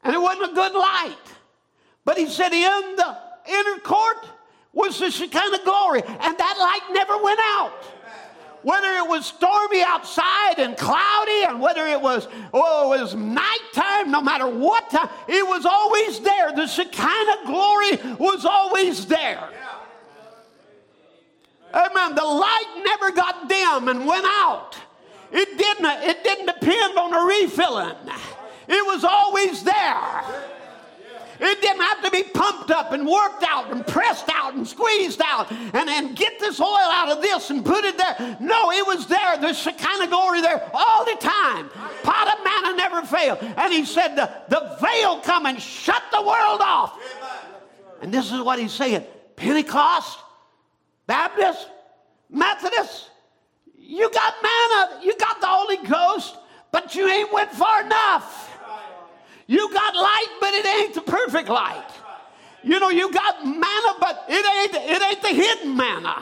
[0.03, 1.15] And it wasn't a good light.
[2.03, 3.17] But he said, in the
[3.47, 4.17] inner court
[4.73, 7.71] was the Shekinah glory, and that light never went out.
[8.63, 14.11] Whether it was stormy outside and cloudy, and whether it was, oh, it was nighttime,
[14.11, 16.51] no matter what time, it was always there.
[16.51, 19.47] The Shekinah glory was always there.
[21.73, 22.15] Amen.
[22.15, 24.75] The light never got dim and went out.
[25.31, 27.95] It didn't, it didn't depend on a refilling.
[28.67, 30.23] It was always there.
[31.39, 35.21] It didn't have to be pumped up and worked out and pressed out and squeezed
[35.23, 38.37] out and, and get this oil out of this and put it there.
[38.39, 39.37] No, it was there.
[39.37, 41.69] There's the Shekinah glory there all the time.
[42.03, 43.39] Pot of manna never failed.
[43.41, 46.97] And he said, the, the veil come and shut the world off.
[48.01, 50.19] And this is what he's saying Pentecost,
[51.05, 51.67] Baptist,
[52.29, 53.09] Methodist,
[53.87, 56.35] you got manna, you got the Holy Ghost,
[56.71, 58.51] but you ain't went far enough.
[59.47, 61.87] You got light, but it ain't the perfect light.
[62.63, 66.21] You know, you got manna, but it ain't it ain't the hidden manna.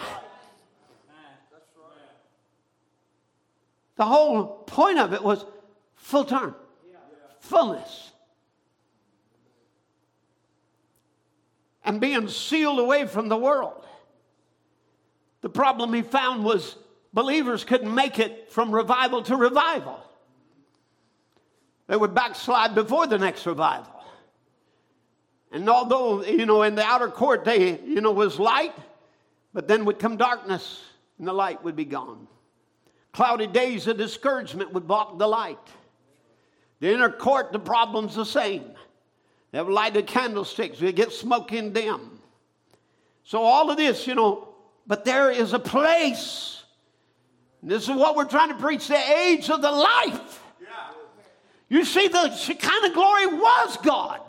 [3.96, 5.46] The whole point of it was
[5.96, 6.56] full term,
[7.40, 8.12] fullness.
[11.86, 13.86] And being sealed away from the world.
[15.42, 16.78] The problem he found was
[17.14, 20.00] believers couldn't make it from revival to revival.
[21.88, 23.94] They would backslide before the next revival.
[25.52, 28.74] And although, you know, in the outer court, they, you know, was light,
[29.54, 30.82] but then would come darkness
[31.20, 32.28] and the light would be gone.
[33.12, 35.60] Cloudy days of discouragement would block the light.
[36.80, 38.66] The inner court, the problem's the same.
[39.52, 42.20] They have lighted candlesticks, they get smoke in them.
[43.24, 44.50] So, all of this, you know,
[44.88, 46.63] but there is a place.
[47.64, 50.42] This is what we're trying to preach the age of the life.
[51.70, 54.22] You see, the Shekinah glory was God.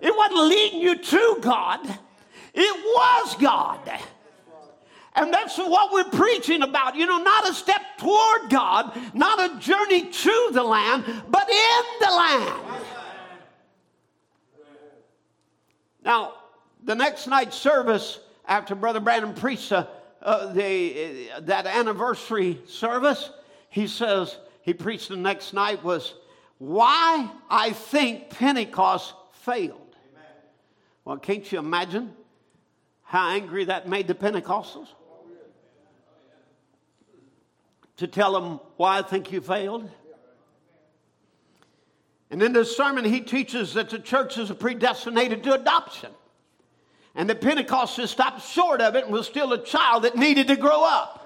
[0.00, 1.80] It wasn't leading you to God,
[2.52, 3.80] it was God.
[5.16, 6.96] And that's what we're preaching about.
[6.96, 11.84] You know, not a step toward God, not a journey to the land, but in
[12.00, 12.60] the land.
[16.04, 16.32] Now,
[16.82, 19.72] the next night's service, after Brother Branham preached
[20.24, 23.30] uh, the, uh, that anniversary service,
[23.68, 26.14] he says, he preached the next night was
[26.58, 29.80] why I think Pentecost failed.
[31.04, 32.14] Well, can't you imagine
[33.02, 34.88] how angry that made the Pentecostals?
[37.98, 39.88] To tell them why I think you failed.
[42.30, 46.10] And in this sermon, he teaches that the church is predestinated to adoption.
[47.14, 50.56] And the Pentecostals stopped short of it and was still a child that needed to
[50.56, 51.20] grow up.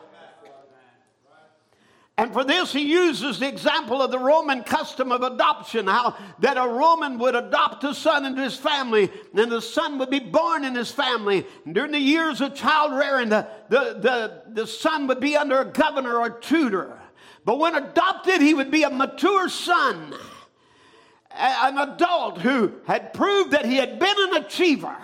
[2.19, 6.57] And for this, he uses the example of the Roman custom of adoption, how that
[6.57, 10.65] a Roman would adopt a son into his family, and the son would be born
[10.65, 11.47] in his family.
[11.65, 15.61] And during the years of child rearing, the, the, the, the son would be under
[15.61, 17.01] a governor or tutor.
[17.45, 20.13] But when adopted, he would be a mature son,
[21.31, 24.97] an adult who had proved that he had been an achiever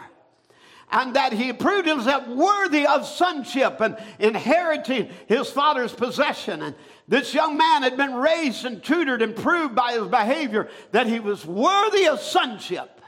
[0.90, 6.62] and that he proved himself worthy of sonship and inheriting his father's possession.
[6.62, 6.74] And
[7.09, 11.20] this young man had been raised and tutored and proved by his behavior that he
[11.20, 13.01] was worthy of sonship.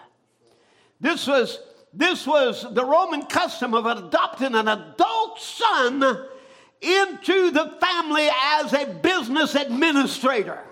[1.00, 1.60] This was,
[1.92, 6.02] this was the Roman custom of adopting an adult son
[6.80, 8.28] into the family
[8.58, 10.65] as a business administrator.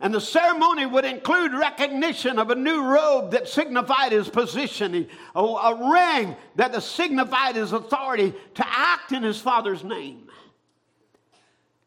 [0.00, 5.40] And the ceremony would include recognition of a new robe that signified his position, a,
[5.40, 10.30] a ring that signified his authority to act in his father's name.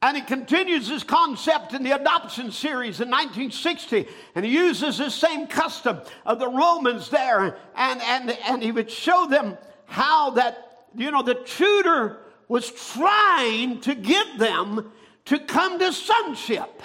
[0.03, 4.05] And he continues this concept in the adoption series in 1960.
[4.35, 7.57] And he uses this same custom of the Romans there.
[7.75, 12.17] And, and, and he would show them how that, you know, the tutor
[12.49, 14.91] was trying to get them
[15.25, 16.81] to come to sonship.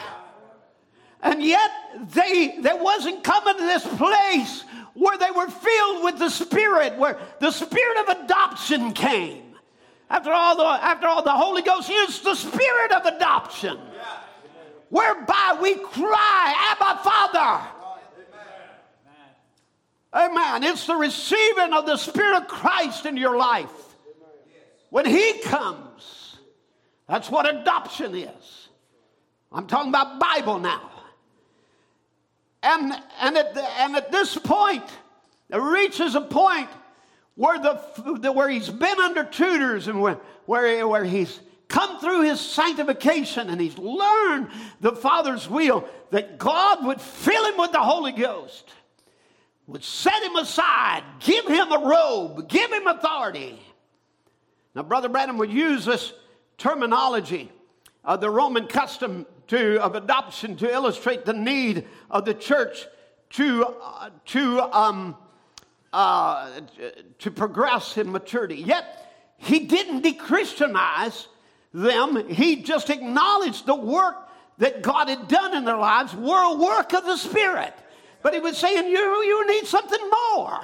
[1.23, 1.70] And yet
[2.15, 4.65] they, they wasn't coming to this place
[4.95, 9.43] where they were filled with the Spirit, where the Spirit of adoption came.
[10.11, 13.78] After all, the, after all, the Holy Ghost is the Spirit of adoption,
[14.89, 17.69] whereby we cry, Abba, Father.
[20.15, 20.65] Amen.
[20.65, 23.70] It's the receiving of the Spirit of Christ in your life.
[24.90, 26.36] When He comes,
[27.07, 28.69] that's what adoption is.
[29.53, 30.88] I'm talking about Bible now.
[32.62, 34.85] And, and, at, the, and at this point,
[35.51, 36.68] it reaches a point
[37.36, 42.40] where, the, where he's been under tutors and where, where, where he's come through his
[42.40, 44.48] sanctification and he's learned
[44.80, 48.68] the Father's will, that God would fill him with the Holy Ghost,
[49.66, 53.60] would set him aside, give him a robe, give him authority.
[54.74, 56.12] Now, Brother Branham would use this
[56.56, 57.52] terminology
[58.05, 62.87] of the Roman custom to, of adoption to illustrate the need of the church
[63.31, 65.16] to, uh, to, um,
[65.93, 66.61] uh,
[67.19, 68.57] to progress in maturity.
[68.57, 69.07] Yet,
[69.39, 71.27] he didn't dechristianize
[71.73, 74.16] them, he just acknowledged the work
[74.59, 77.75] that God had done in their lives were a work of the Spirit.
[78.23, 80.61] But he was saying, You, you need something more.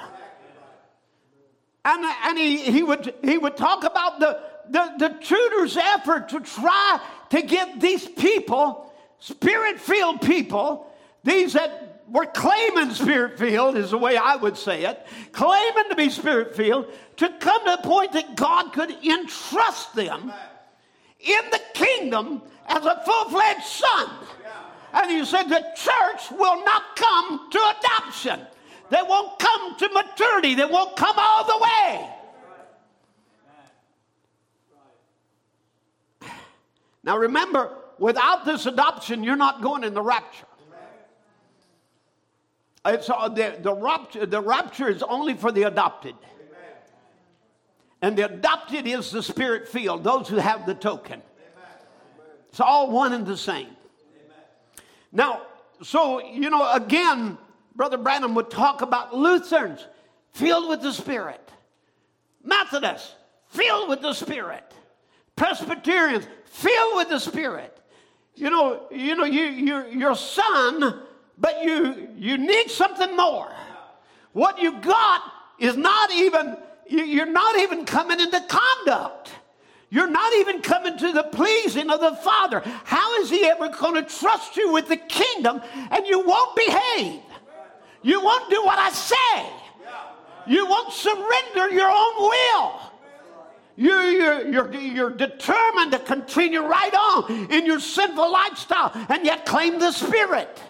[1.85, 6.39] And, and he, he, would, he would talk about the, the, the tutor's effort to
[6.39, 6.99] try
[7.29, 10.91] to get these people, spirit filled people,
[11.23, 15.95] these that were claiming spirit filled, is the way I would say it, claiming to
[15.95, 16.87] be spirit filled,
[17.17, 20.31] to come to the point that God could entrust them
[21.19, 24.09] in the kingdom as a full fledged son.
[24.93, 28.39] And he said the church will not come to adoption.
[28.89, 30.55] They won't come to maturity.
[30.55, 32.09] They won't come all the way.
[37.05, 40.47] Now remember, without this adoption, you're not going in the rapture.
[42.87, 46.15] It's, uh, the, the, rapture, the rapture is only for the adopted.
[48.01, 51.21] And the adopted is the spirit filled, those who have the token.
[52.49, 53.69] It's all one and the same.
[55.11, 55.43] Now,
[55.81, 57.37] so, you know, again,
[57.75, 59.85] Brother Branham would talk about Lutherans
[60.31, 61.49] filled with the Spirit,
[62.43, 63.13] Methodists
[63.47, 64.63] filled with the Spirit,
[65.35, 67.77] Presbyterians filled with the Spirit.
[68.35, 71.01] You know, you know, you, you, your son,
[71.37, 73.51] but you, you need something more.
[74.33, 75.21] What you got
[75.59, 76.57] is not even,
[76.87, 79.31] you're not even coming into conduct.
[79.89, 82.61] You're not even coming to the pleasing of the Father.
[82.83, 85.61] How is He ever going to trust you with the kingdom
[85.91, 87.21] and you won't behave?
[88.01, 89.49] You won't do what I say.
[90.47, 92.81] You won't surrender your own will.
[93.77, 99.45] You're, you're, you're, you're determined to continue right on in your sinful lifestyle and yet
[99.45, 100.61] claim the Spirit.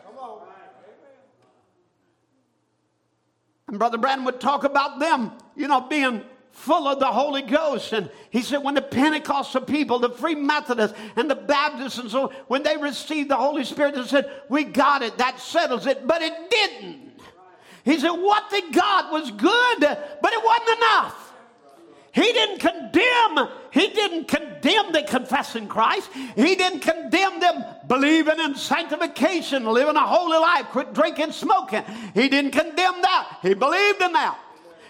[3.67, 7.93] And Brother Branham would talk about them, you know, being full of the Holy Ghost.
[7.93, 12.31] And he said, when the Pentecostal people, the Free Methodists, and the Baptists, and so
[12.47, 16.07] when they received the Holy Spirit, they said, We got it, that settles it.
[16.07, 17.19] But it didn't.
[17.83, 21.24] He said, What they got was good, but it wasn't enough.
[22.15, 26.09] He didn't condemn, he didn't condemn the confessing Christ.
[26.13, 31.83] He didn't condemn them believing in sanctification, living a holy life, quit drinking, smoking.
[32.13, 33.39] He didn't condemn that.
[33.41, 34.39] He believed in that.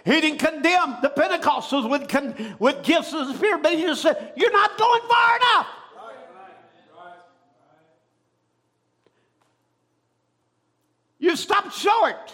[0.05, 4.03] He didn't condemn the Pentecostals with, con- with gifts of the Spirit, but he just
[4.03, 5.67] said, You're not going far enough.
[11.17, 12.31] You stopped short.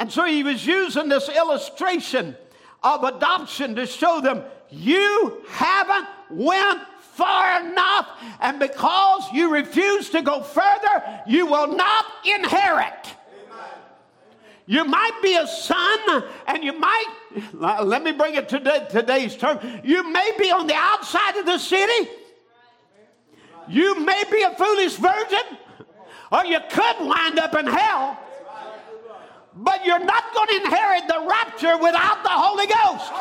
[0.00, 2.36] And so he was using this illustration
[2.82, 6.80] of adoption to show them you haven't went
[7.12, 8.08] far enough
[8.40, 13.14] and because you refuse to go further you will not inherit
[14.66, 17.06] you might be a son, and you might,
[17.54, 21.58] let me bring it to today's term, you may be on the outside of the
[21.58, 22.10] city.
[23.68, 25.58] You may be a foolish virgin,
[26.32, 28.18] or you could wind up in hell.
[29.56, 33.12] But you're not going to inherit the rapture without the Holy Ghost.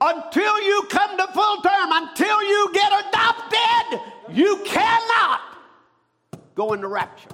[0.00, 4.00] Until you come to full term, until you get adopted,
[4.30, 5.40] you cannot
[6.54, 7.30] go into rapture.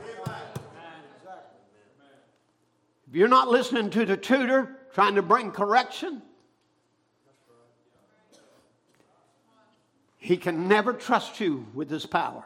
[3.08, 6.20] If you're not listening to the tutor trying to bring correction,
[10.18, 12.44] he can never trust you with his power.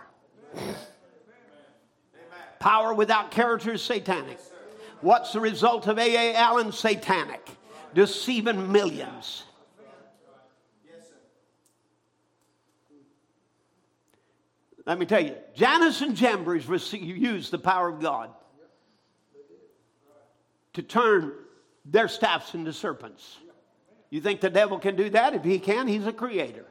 [2.61, 4.39] Power without character is satanic.
[5.01, 6.35] What's the result of A.A.
[6.35, 6.73] Allen?
[6.73, 7.47] Satanic.
[7.95, 9.45] Deceiving millions.
[14.85, 18.31] Let me tell you, Jannes and Jambres used the power of God
[20.73, 21.33] to turn
[21.85, 23.37] their staffs into serpents.
[24.11, 25.35] You think the devil can do that?
[25.35, 26.65] If he can, he's a creator.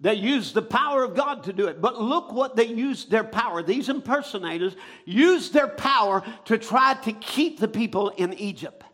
[0.00, 1.80] They used the power of God to do it.
[1.80, 3.62] But look what they used their power.
[3.62, 8.84] These impersonators used their power to try to keep the people in Egypt,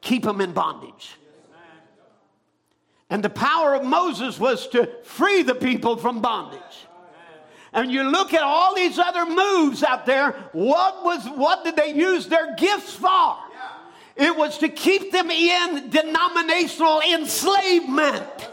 [0.00, 1.16] keep them in bondage.
[3.08, 6.86] And the power of Moses was to free the people from bondage
[7.72, 11.92] and you look at all these other moves out there, what was what did they
[11.92, 13.36] use their gifts for?
[14.16, 18.50] It was to keep them in denominational enslavement.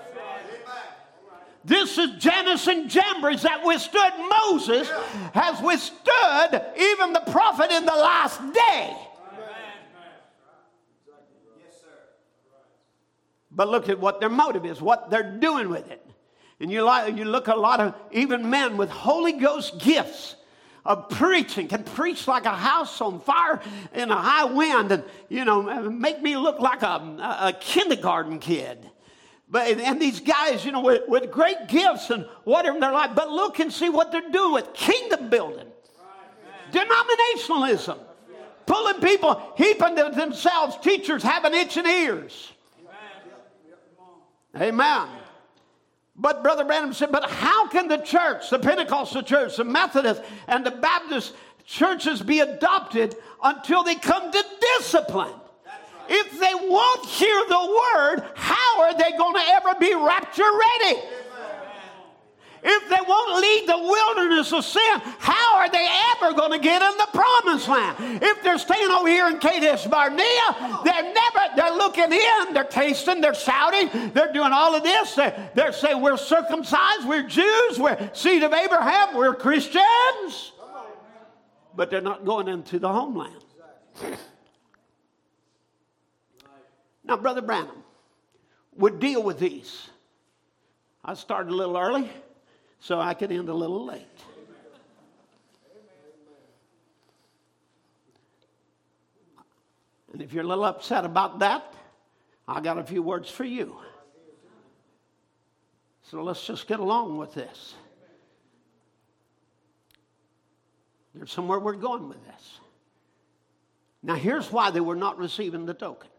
[1.68, 4.90] This is Jannes and Jambres that withstood Moses,
[5.34, 8.96] has withstood even the prophet in the last day.
[13.52, 16.02] But look at what their motive is, what they're doing with it.
[16.62, 20.38] And you, you look a lot of even men with Holy Ghost gifts
[20.86, 23.60] of preaching can preach like a house on fire
[23.94, 26.96] in a high wind and, you know, make me look like a,
[27.42, 28.90] a kindergarten kid.
[29.50, 33.12] But, and these guys, you know, with, with great gifts and whatever in their life,
[33.16, 35.68] but look and see what they're doing with kingdom building,
[36.72, 37.98] denominationalism,
[38.66, 42.52] pulling people, heaping themselves teachers having itching ears.
[44.56, 45.08] Amen.
[46.18, 50.66] But Brother Branham said, but how can the church, the Pentecostal church, the Methodist, and
[50.66, 51.34] the Baptist
[51.64, 54.46] churches be adopted until they come to
[54.78, 55.34] discipline?
[56.10, 61.02] If they won't hear the word, how are they going to ever be rapture ready?
[62.64, 66.82] If they won't leave the wilderness of sin, how are they ever going to get
[66.82, 68.22] in the promised land?
[68.22, 73.22] If they're staying over here in Kadesh Barnea, they're never, they're looking in, they're tasting,
[73.22, 75.14] they're shouting, they're doing all of this.
[75.14, 80.52] They're, they're saying, We're circumcised, we're Jews, we're seed of Abraham, we're Christians.
[81.76, 83.44] But they're not going into the homeland.
[87.08, 87.84] Now, Brother Branham
[88.76, 89.90] would deal with these.
[91.06, 92.10] I started a little early
[92.82, 94.06] so I could end a little late.
[100.12, 101.74] And if you're a little upset about that,
[102.46, 103.78] I got a few words for you.
[106.04, 107.76] So let's just get along with this.
[111.14, 112.60] There's somewhere we're going with this.
[114.04, 116.10] Now, here's why they were not receiving the token.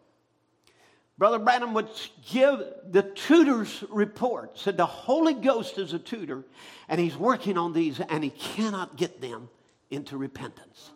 [1.19, 1.89] Brother Branham would
[2.31, 6.45] give the tutor's report, said the Holy Ghost is a tutor,
[6.89, 9.51] and he's working on these, and he cannot get them
[9.91, 10.91] into repentance.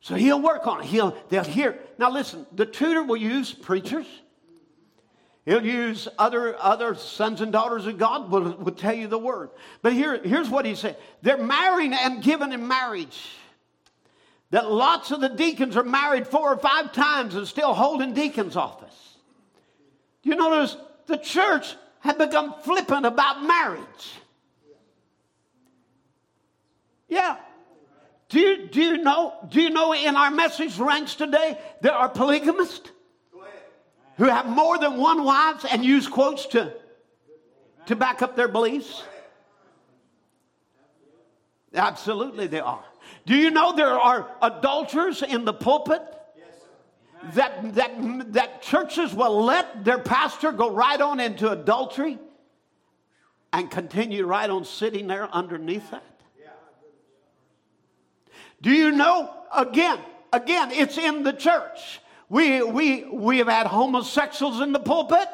[0.00, 0.86] So he'll work on it.
[0.86, 1.80] He'll, they'll hear.
[1.98, 4.06] Now listen, the tutor will use preachers.
[5.44, 9.50] He'll use other, other sons and daughters of God will, will tell you the word.
[9.82, 10.96] But here, here's what he said.
[11.22, 13.18] They're marrying and giving in marriage
[14.50, 18.56] that lots of the deacons are married four or five times and still holding deacon's
[18.56, 19.16] office.
[20.22, 20.76] Do you notice
[21.06, 24.12] the church had become flippant about marriage?
[27.08, 27.36] Yeah.
[28.28, 32.10] Do you, do you know do you know in our message ranks today there are
[32.10, 32.90] polygamists
[34.18, 36.74] who have more than one wife and use quotes to
[37.86, 39.02] to back up their beliefs?
[41.74, 42.84] Absolutely they are.
[43.28, 46.00] Do you know there are adulterers in the pulpit?
[47.34, 52.18] that, that, that churches will let their pastor go right on into adultery
[53.52, 56.04] and continue right on sitting there underneath that?
[58.62, 59.98] Do you know, again,
[60.32, 62.00] again, it's in the church.
[62.30, 65.28] We, we, we have had homosexuals in the pulpit.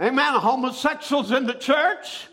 [0.00, 0.34] Amen.
[0.40, 2.26] Homosexuals in the church.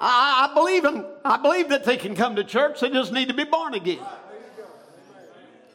[0.00, 2.80] I, I believe in, I believe that they can come to church.
[2.80, 4.00] They just need to be born again.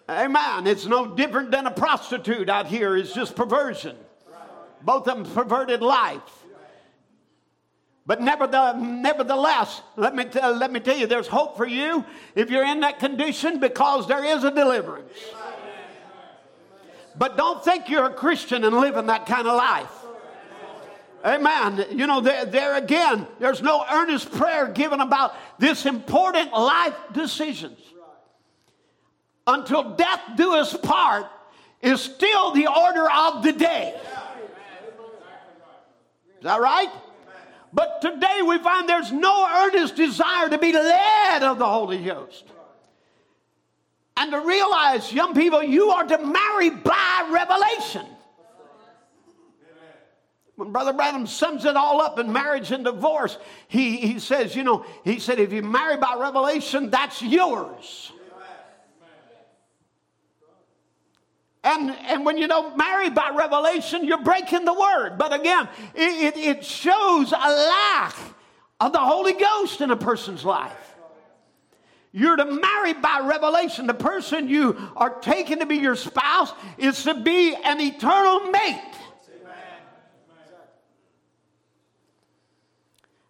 [0.09, 0.67] Amen.
[0.67, 2.97] It's no different than a prostitute out here.
[2.97, 3.95] It's just perversion.
[4.81, 6.21] Both of them perverted life.
[8.07, 12.65] But nevertheless, let me, tell, let me tell you, there's hope for you if you're
[12.65, 15.11] in that condition because there is a deliverance.
[17.17, 19.94] But don't think you're a Christian and living that kind of life.
[21.25, 21.83] Amen.
[21.89, 27.79] You know, there, there again, there's no earnest prayer given about this important life decisions.
[29.47, 31.25] Until death do us part
[31.81, 33.99] is still the order of the day.
[36.37, 36.89] Is that right?
[37.73, 42.43] But today we find there's no earnest desire to be led of the Holy Ghost.
[44.15, 48.05] And to realize, young people, you are to marry by revelation
[50.55, 53.37] when Brother Branham sums it all up in marriage and divorce,
[53.67, 58.11] he, he says, you know, he said, if you marry by revelation, that's yours.
[61.63, 65.17] And, and when you don't marry by revelation, you're breaking the word.
[65.17, 68.15] But again, it, it, it shows a lack
[68.79, 70.95] of the Holy Ghost in a person's life.
[72.11, 73.87] You're to marry by revelation.
[73.87, 78.94] The person you are taking to be your spouse is to be an eternal mate.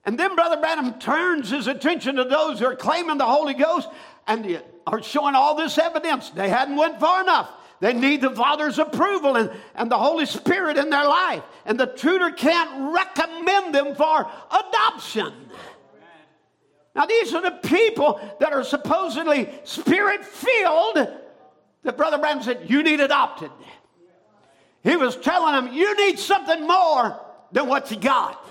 [0.06, 3.90] And then Brother Branham turns his attention to those who are claiming the Holy Ghost
[4.28, 6.30] and are showing all this evidence.
[6.30, 7.50] They hadn't went far enough.
[7.80, 11.44] They need the Father's approval and, and the Holy Spirit in their life.
[11.66, 15.34] And the tutor can't recommend them for adoption.
[16.96, 20.96] Now, these are the people that are supposedly spirit filled
[21.84, 23.52] that Brother Branham said, You need adopted.
[24.84, 27.20] He was telling them, You need something more
[27.52, 28.45] than what you got.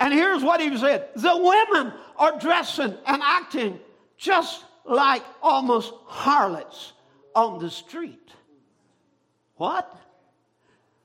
[0.00, 3.78] And here's what he said the women are dressing and acting
[4.16, 6.94] just like almost harlots
[7.34, 8.30] on the street.
[9.56, 9.94] What?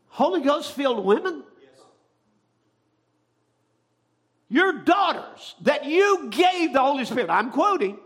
[0.08, 1.44] Holy Ghost filled women?
[4.48, 7.98] Your daughters that you gave the Holy Spirit, I'm quoting,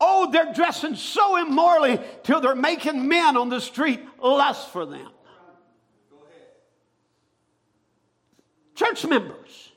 [0.00, 5.08] Oh, they're dressing so immorally till they're making men on the street lust for them.
[8.78, 9.72] Church members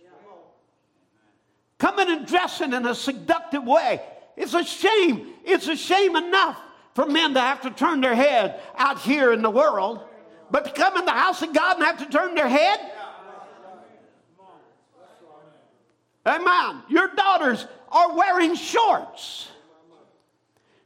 [1.80, 4.00] coming and dressing in a seductive way.
[4.38, 5.34] It's a shame.
[5.44, 6.60] It's a shame enough
[6.94, 10.02] for men to have to turn their head out here in the world,
[10.52, 12.80] but to come in the house of God and have to turn their head.
[16.24, 16.84] Amen.
[16.88, 19.48] Your daughters are wearing shorts.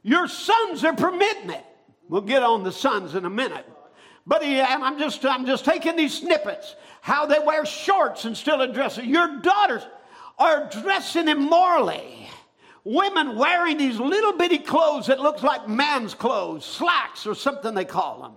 [0.02, 1.66] Your sons are permitting it.
[2.08, 3.66] We'll get on the sons in a minute.
[4.26, 6.74] But he, I'm just I'm just taking these snippets.
[7.06, 9.08] How they wear shorts and still dressing.
[9.08, 9.86] Your daughters
[10.40, 12.28] are dressing immorally.
[12.82, 17.84] Women wearing these little bitty clothes that looks like man's clothes, slacks or something they
[17.84, 18.32] call them.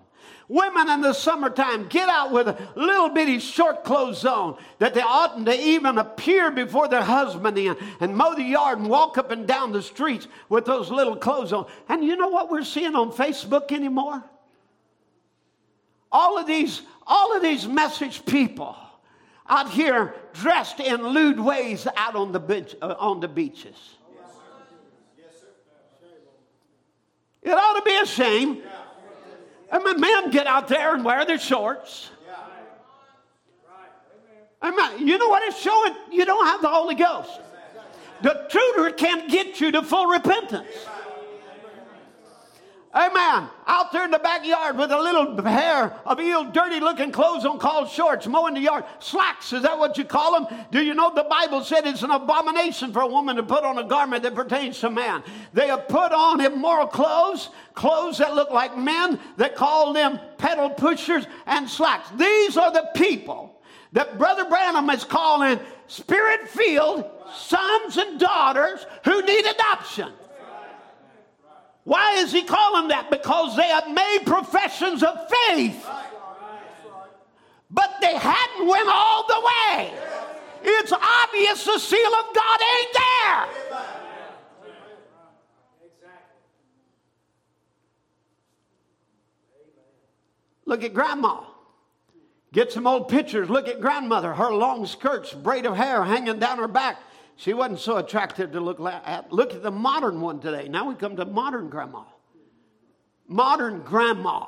[0.48, 5.02] Women in the summertime get out with a little bitty short clothes on that they
[5.02, 9.32] oughtn't to even appear before their husband in and mow the yard and walk up
[9.32, 11.66] and down the streets with those little clothes on.
[11.88, 14.24] And you know what we're seeing on Facebook anymore?
[16.12, 18.78] All of these, all of these message people
[19.50, 23.96] out here dressed in lewd ways out on the, beach, uh, on the beaches.
[27.42, 28.62] It ought to be a shame.
[29.72, 32.10] I mean, men get out there and wear their shorts.
[34.62, 35.96] I mean, you know what it's showing?
[36.12, 37.40] You don't have the Holy Ghost.
[38.22, 40.68] The tutor can't get you to full repentance.
[42.94, 43.48] Amen.
[43.68, 47.60] Out there in the backyard with a little pair of ill, dirty looking clothes on
[47.60, 48.84] called shorts, mowing the yard.
[48.98, 50.60] Slacks, is that what you call them?
[50.72, 53.78] Do you know the Bible said it's an abomination for a woman to put on
[53.78, 55.22] a garment that pertains to man?
[55.54, 60.72] They have put on immoral clothes, clothes that look like men, that call them pedal
[60.72, 62.10] pushers and slacks.
[62.18, 63.62] These are the people
[63.94, 67.06] that Brother Branham is calling spirit filled
[67.36, 70.12] sons and daughters who need adoption.
[71.90, 73.10] Why is he calling that?
[73.10, 75.90] Because they have made professions of faith.
[77.72, 79.92] But they hadn't went all the way.
[80.62, 83.48] It's obvious the seal of God ain't there.
[90.66, 91.42] Look at grandma.
[92.54, 93.50] Get some old pictures.
[93.50, 97.00] Look at grandmother, her long skirts, braid of hair hanging down her back.
[97.40, 99.32] She wasn't so attractive to look at.
[99.32, 100.68] Look at the modern one today.
[100.68, 102.04] Now we come to modern grandma.
[103.30, 104.48] Modern grandma.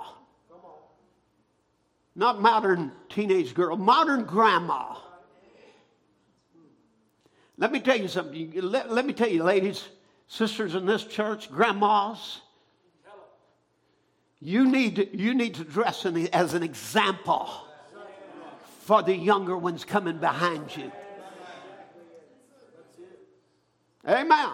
[2.18, 4.98] Not modern teenage girl, modern grandma.
[7.58, 8.52] Let me tell you something.
[8.56, 9.88] Let, let me tell you, ladies,
[10.28, 12.42] sisters in this church, grandmas,
[14.42, 17.50] you need you need to dress the, as an example
[18.82, 20.92] for the younger ones coming behind you.
[24.08, 24.50] Amen.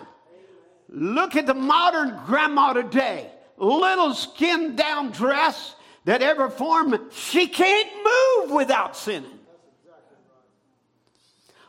[0.90, 3.32] Look at the modern grandma today.
[3.58, 5.76] Little skin down dress
[6.06, 9.37] that ever formed, she can't move without sinning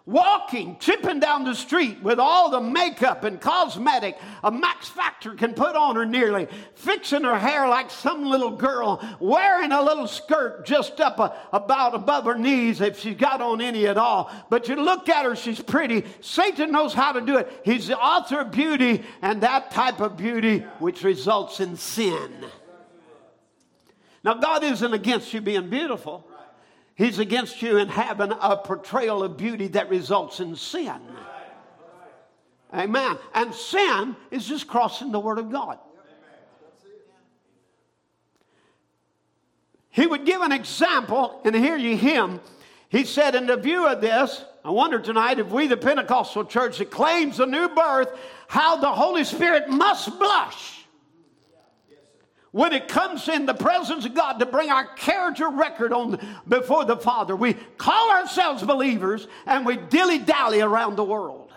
[0.09, 5.53] walking, tripping down the street with all the makeup and cosmetic a Max Factor can
[5.53, 10.65] put on her nearly, fixing her hair like some little girl, wearing a little skirt
[10.65, 14.33] just up a, about above her knees if she's got on any at all.
[14.49, 16.05] But you look at her, she's pretty.
[16.23, 17.61] Satan knows how to do it.
[17.63, 22.47] He's the author of beauty, and that type of beauty which results in sin.
[24.25, 26.27] Now, God isn't against you being beautiful.
[26.99, 31.01] He's against you in having a portrayal of beauty that results in sin.
[32.75, 33.17] Amen.
[33.35, 35.79] And sin is just crossing the Word of God.
[39.91, 42.41] He would give an example, and here you him.
[42.89, 46.79] He said, in the view of this, I wonder tonight if we, the Pentecostal church
[46.79, 48.09] that claims a new birth,
[48.49, 50.78] how the Holy Spirit must blush
[52.53, 56.85] when it comes in the presence of God to bring our character record on before
[56.85, 61.53] the Father, we call ourselves believers and we dilly dally around the world.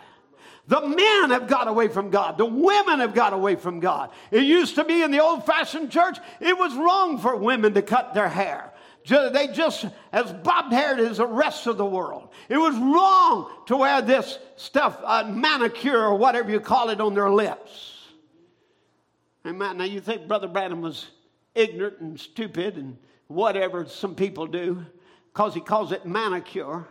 [0.68, 2.38] The men have got away from God.
[2.38, 4.12] The women have got away from God.
[4.32, 7.82] It used to be in the old fashioned church, it was wrong for women to
[7.82, 8.72] cut their hair.
[9.08, 12.30] They just as bobbed haired as the rest of the world.
[12.50, 17.16] It was wrong to wear this stuff, uh, manicure or whatever you call it, on
[17.16, 17.91] their lips.
[19.46, 19.78] Amen.
[19.78, 21.08] Now you think Brother Branham was
[21.56, 22.98] ignorant and stupid and
[23.28, 24.86] whatever some people do
[25.34, 26.88] because he calls it manicure.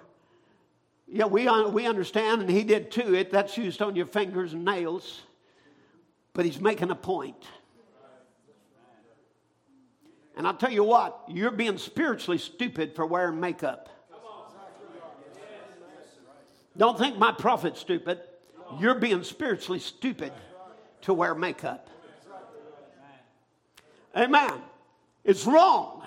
[1.06, 3.14] Yeah, we, uh, we understand, and he did too.
[3.14, 5.22] It that's used on your fingers and nails,
[6.32, 7.44] but he's making a point.
[10.36, 13.88] And I'll tell you what, you're being spiritually stupid for wearing makeup.
[16.76, 18.20] Don't think my prophet's stupid.
[18.78, 20.32] You're being spiritually stupid
[21.02, 21.89] to wear makeup.
[24.16, 24.52] Amen.
[25.24, 26.02] It's wrong.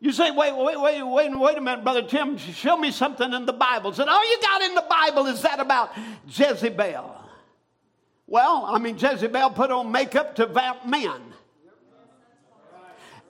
[0.00, 3.46] You say, wait, wait, wait, wait, wait a minute, Brother Tim, show me something in
[3.46, 3.92] the Bible.
[3.92, 5.92] Said, all you got in the Bible is that about
[6.26, 7.16] Jezebel.
[8.26, 11.20] Well, I mean, Jezebel put on makeup to vamp men.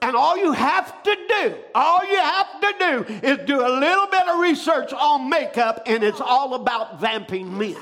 [0.01, 4.07] And all you have to do, all you have to do is do a little
[4.07, 7.77] bit of research on makeup, and it's all about vamping men.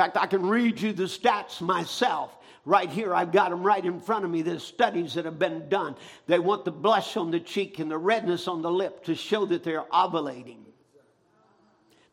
[0.00, 2.36] Fact, I can read you the stats myself.
[2.64, 4.42] Right here, I've got them right in front of me.
[4.42, 5.96] There's studies that have been done.
[6.26, 9.44] They want the blush on the cheek and the redness on the lip to show
[9.46, 10.58] that they're ovulating.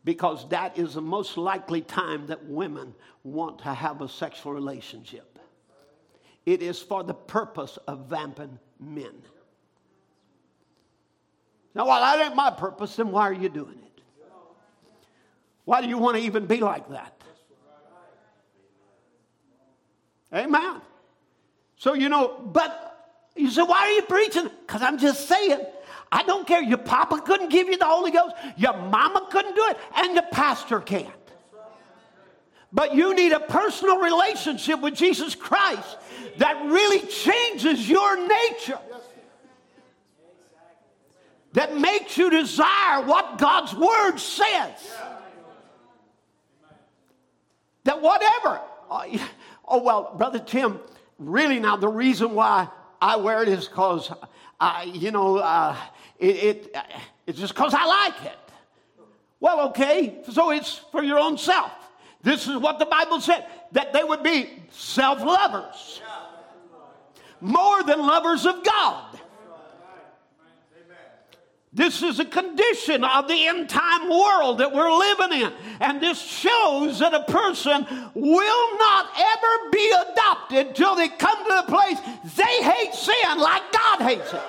[0.04, 2.94] Because that is the most likely time that women
[3.24, 5.40] want to have a sexual relationship.
[6.46, 9.22] It is for the purpose of vamping men.
[11.76, 14.02] Now, while that ain't my purpose, then why are you doing it?
[15.66, 17.17] Why do you want to even be like that?
[20.34, 20.82] Amen.
[21.78, 22.88] So, you know, but
[23.36, 24.50] you say, why are you preaching?
[24.62, 25.60] Because I'm just saying,
[26.12, 26.62] I don't care.
[26.62, 30.26] Your papa couldn't give you the Holy Ghost, your mama couldn't do it, and your
[30.32, 31.14] pastor can't.
[32.74, 35.98] But you need a personal relationship with Jesus Christ
[36.38, 38.80] that really changes your nature.
[41.54, 44.96] That makes you desire what God's Word says.
[47.86, 49.06] That whatever, uh,
[49.68, 50.80] Oh, well, Brother Tim,
[51.20, 52.70] really now the reason why
[53.02, 54.12] I wear it is because,
[54.60, 55.76] I, you know, uh,
[56.20, 56.78] it, it,
[57.26, 58.38] it's just because I like it.
[59.40, 61.72] Well, okay, so it's for your own self.
[62.24, 66.02] This is what the Bible said that they would be self lovers,
[67.40, 69.17] more than lovers of God.
[71.78, 75.54] This is a condition of the end time world that we're living in.
[75.80, 77.86] And this shows that a person
[78.16, 82.00] will not ever be adopted till they come to the place
[82.36, 84.42] they hate sin like God hates it.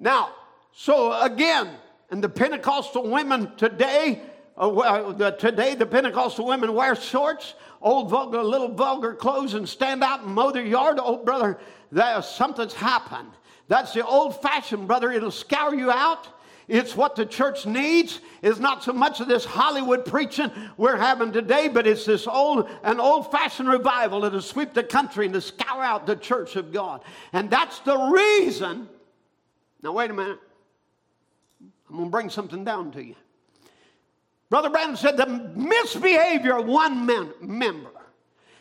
[0.00, 0.32] Now,
[0.72, 1.70] so again,
[2.10, 4.20] and the Pentecostal women today,
[4.56, 10.02] uh, the, today the Pentecostal women wear shorts, old vulgar, little vulgar clothes, and stand
[10.02, 10.98] out and mow their yard.
[11.00, 11.60] Oh, brother,
[11.92, 13.30] there, something's happened.
[13.68, 15.10] That's the old fashioned, brother.
[15.10, 16.28] It'll scour you out.
[16.66, 18.20] It's what the church needs.
[18.42, 22.68] It's not so much of this Hollywood preaching we're having today, but it's this old,
[22.82, 26.72] an old fashioned revival that'll sweep the country and to scour out the church of
[26.72, 27.02] God.
[27.32, 28.88] And that's the reason.
[29.82, 30.40] Now, wait a minute.
[31.90, 33.14] I'm going to bring something down to you.
[34.48, 37.04] Brother Branham said the misbehavior of one
[37.40, 37.90] member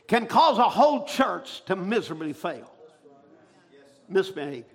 [0.07, 2.72] can cause a whole church to miserably fail
[4.13, 4.65] misbehavior.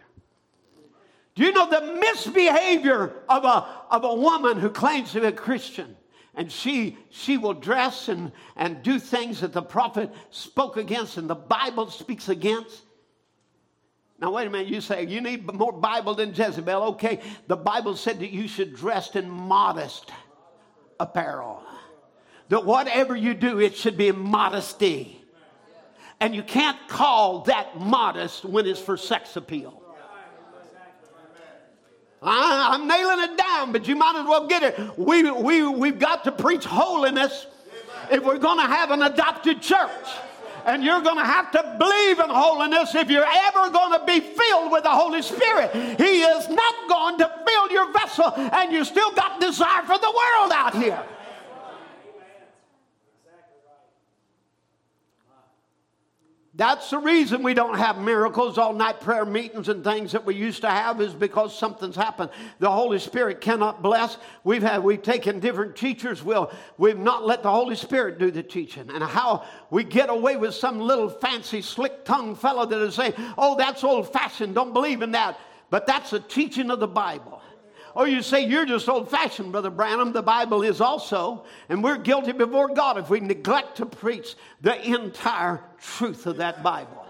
[1.35, 5.33] Do you know the misbehavior of a, of a woman who claims to be a
[5.33, 5.97] Christian?
[6.35, 11.31] And she, she will dress and, and do things that the prophet spoke against and
[11.31, 12.83] the Bible speaks against.
[14.21, 14.67] Now, wait a minute.
[14.67, 16.83] You say you need more Bible than Jezebel.
[16.95, 20.11] Okay, the Bible said that you should dress in modest
[20.99, 21.63] apparel.
[22.49, 25.18] That whatever you do, it should be modesty.
[26.21, 29.83] And you can't call that modest when it's for sex appeal.
[32.21, 34.99] I, am nailing it down, but you might as well get it.
[34.99, 37.47] We, we, we've got to preach holiness
[38.11, 39.91] if we're going to have an adopted church.
[40.67, 44.21] And you're going to have to believe in holiness if you're ever going to be
[44.21, 45.73] filled with the Holy Spirit.
[45.73, 50.13] He is not going to fill your vessel, and you still got desire for the
[50.13, 51.03] world out here.
[56.59, 60.35] That's the reason we don't have miracles, all night prayer meetings, and things that we
[60.35, 62.31] used to have is because something's happened.
[62.59, 64.19] The Holy Spirit cannot bless.
[64.43, 66.25] We've had we've taken different teachers.
[66.25, 70.35] Will we've not let the Holy Spirit do the teaching, and how we get away
[70.35, 74.57] with some little fancy, slick tongued fellow that is saying, "Oh, that's old fashioned.
[74.57, 75.39] Don't believe in that."
[75.71, 77.41] But that's the teaching of the Bible.
[77.99, 80.13] Or you say, You're just old fashioned, Brother Branham.
[80.13, 81.45] The Bible is also.
[81.69, 86.63] And we're guilty before God if we neglect to preach the entire truth of that
[86.63, 87.05] Bible.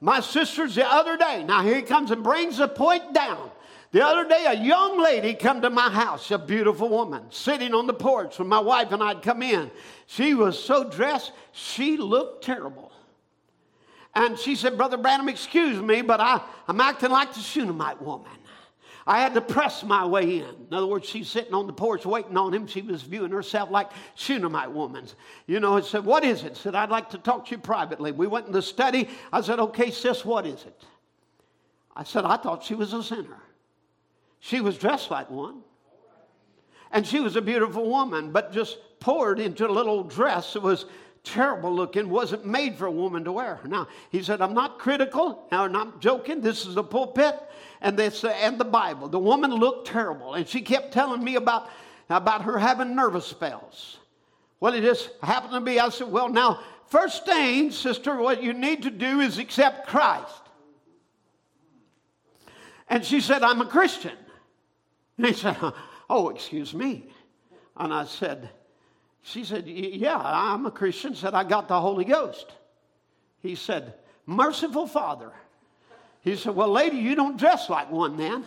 [0.00, 3.50] My sisters, the other day, now here he comes and brings the point down.
[3.92, 7.86] The other day, a young lady come to my house, a beautiful woman, sitting on
[7.86, 9.70] the porch when my wife and I'd come in.
[10.06, 12.90] She was so dressed, she looked terrible.
[14.14, 18.30] And she said, Brother Branham, excuse me, but I, I'm acting like the Shunammite woman.
[19.06, 20.44] I had to press my way in.
[20.44, 22.66] In other words, she's sitting on the porch waiting on him.
[22.66, 25.06] She was viewing herself like Shunammite woman.
[25.46, 26.56] You know, I said, What is it?
[26.56, 28.12] Said, I'd like to talk to you privately.
[28.12, 29.08] We went in the study.
[29.32, 30.84] I said, Okay, sis, what is it?
[31.96, 33.42] I said, I thought she was a sinner.
[34.40, 35.60] She was dressed like one.
[36.92, 40.86] And she was a beautiful woman, but just poured into a little dress that was
[41.22, 43.60] terrible looking, wasn't made for a woman to wear.
[43.64, 46.40] Now, he said, I'm not critical, now I'm not joking.
[46.40, 47.38] This is the pulpit
[47.80, 49.08] and this and the Bible.
[49.08, 51.68] The woman looked terrible, and she kept telling me about,
[52.08, 53.98] about her having nervous spells.
[54.60, 55.80] Well, it just happened to be.
[55.80, 60.42] I said, Well, now, first thing, sister, what you need to do is accept Christ.
[62.88, 64.16] And she said, I'm a Christian.
[65.16, 65.56] And he said,
[66.10, 67.06] Oh, excuse me.
[67.76, 68.50] And I said,
[69.22, 71.14] She said, Yeah, I'm a Christian.
[71.14, 72.52] Said, I got the Holy Ghost.
[73.40, 73.94] He said,
[74.26, 75.32] Merciful Father.
[76.22, 78.44] He said, Well, lady, you don't dress like one then.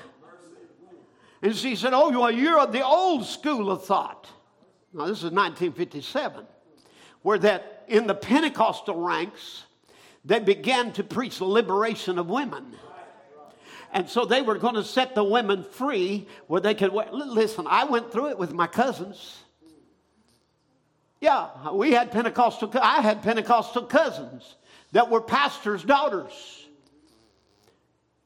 [1.41, 4.27] And she said, Oh, well, you're of the old school of thought.
[4.93, 6.45] Now, this is 1957,
[7.23, 9.63] where that in the Pentecostal ranks,
[10.23, 12.75] they began to preach liberation of women.
[13.91, 16.93] And so they were going to set the women free where they could.
[17.11, 19.37] Listen, I went through it with my cousins.
[21.21, 24.55] Yeah, we had Pentecostal, I had Pentecostal cousins
[24.91, 26.62] that were pastors' daughters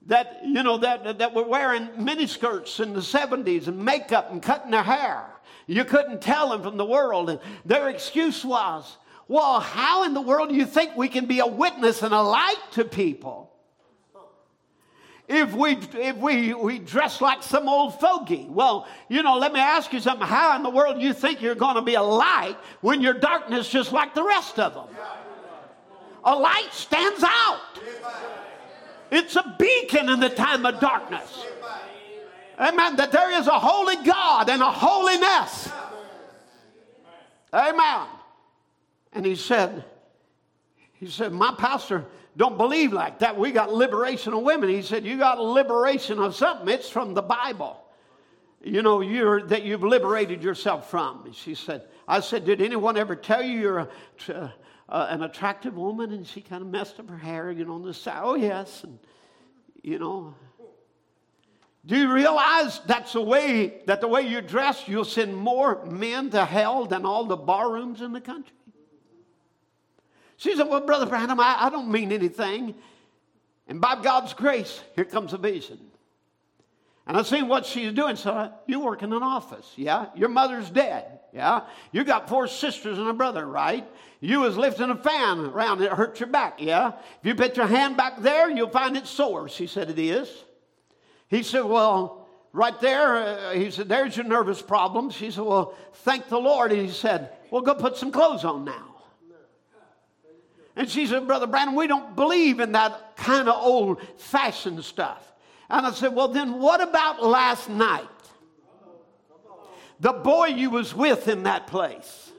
[0.07, 4.71] that, you know, that, that were wearing miniskirts in the 70s and makeup and cutting
[4.71, 5.25] their hair.
[5.67, 7.29] You couldn't tell them from the world.
[7.29, 8.97] And their excuse was,
[9.27, 12.21] well, how in the world do you think we can be a witness and a
[12.21, 13.47] light to people?
[15.27, 19.59] if we if we we dress like some old fogey well you know let me
[19.59, 22.01] ask you something how in the world do you think you're going to be a
[22.01, 24.95] light when your darkness just like the rest of them
[26.23, 27.59] a light stands out
[29.11, 31.45] it's a beacon in the time of darkness
[32.59, 35.69] amen that there is a holy god and a holiness
[37.53, 38.07] amen
[39.13, 39.84] and he said
[40.93, 42.05] he said my pastor
[42.38, 43.35] don't believe like that.
[43.35, 44.69] We got liberation of women.
[44.69, 46.69] He said, You got liberation of something.
[46.69, 47.84] It's from the Bible.
[48.63, 51.31] You know, you're that you've liberated yourself from.
[51.34, 54.53] She said, I said, Did anyone ever tell you you're a,
[54.89, 56.11] uh, an attractive woman?
[56.11, 58.22] And she kind of messed up her hair, you know, on the side.
[58.23, 58.84] Oh, yes.
[58.84, 58.99] And,
[59.84, 60.35] you know,
[61.85, 66.30] do you realize that's the way that the way you dress, you'll send more men
[66.31, 68.53] to hell than all the barrooms in the country?
[70.35, 72.76] She said, Well, Brother Branham, I, I don't mean anything.
[73.68, 75.80] And by God's grace, here comes a vision.
[77.05, 78.18] And I seen what she's doing.
[78.18, 80.07] So you work in an office, yeah?
[80.15, 81.61] Your mother's dead, yeah?
[81.91, 83.87] You got four sisters and a brother, right?
[84.19, 86.93] You was lifting a fan around it hurt your back, yeah?
[87.19, 89.47] If you put your hand back there, you'll find it sore.
[89.49, 90.29] She said it is.
[91.27, 95.09] He said, well, right there, uh, he said, there's your nervous problem.
[95.09, 96.71] She said, well, thank the Lord.
[96.71, 98.95] And he said, well, go put some clothes on now.
[100.77, 105.33] And she said, Brother Branham, we don't believe in that kind of old fashioned stuff.
[105.69, 108.07] And I said, Well, then what about last night?
[109.99, 112.32] The boy you was with in that place.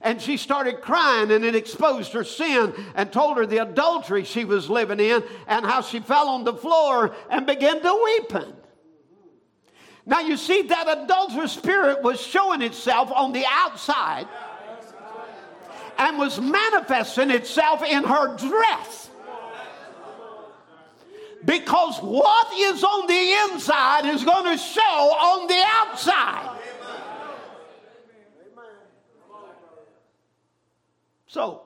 [0.00, 4.44] And she started crying, and it exposed her sin and told her the adultery she
[4.44, 8.52] was living in and how she fell on the floor and began to weeping.
[10.04, 14.26] Now, you see, that adulterous spirit was showing itself on the outside
[15.98, 19.10] and was manifesting itself in her dress.
[21.44, 26.58] Because what is on the inside is going to show on the outside.
[31.32, 31.62] So,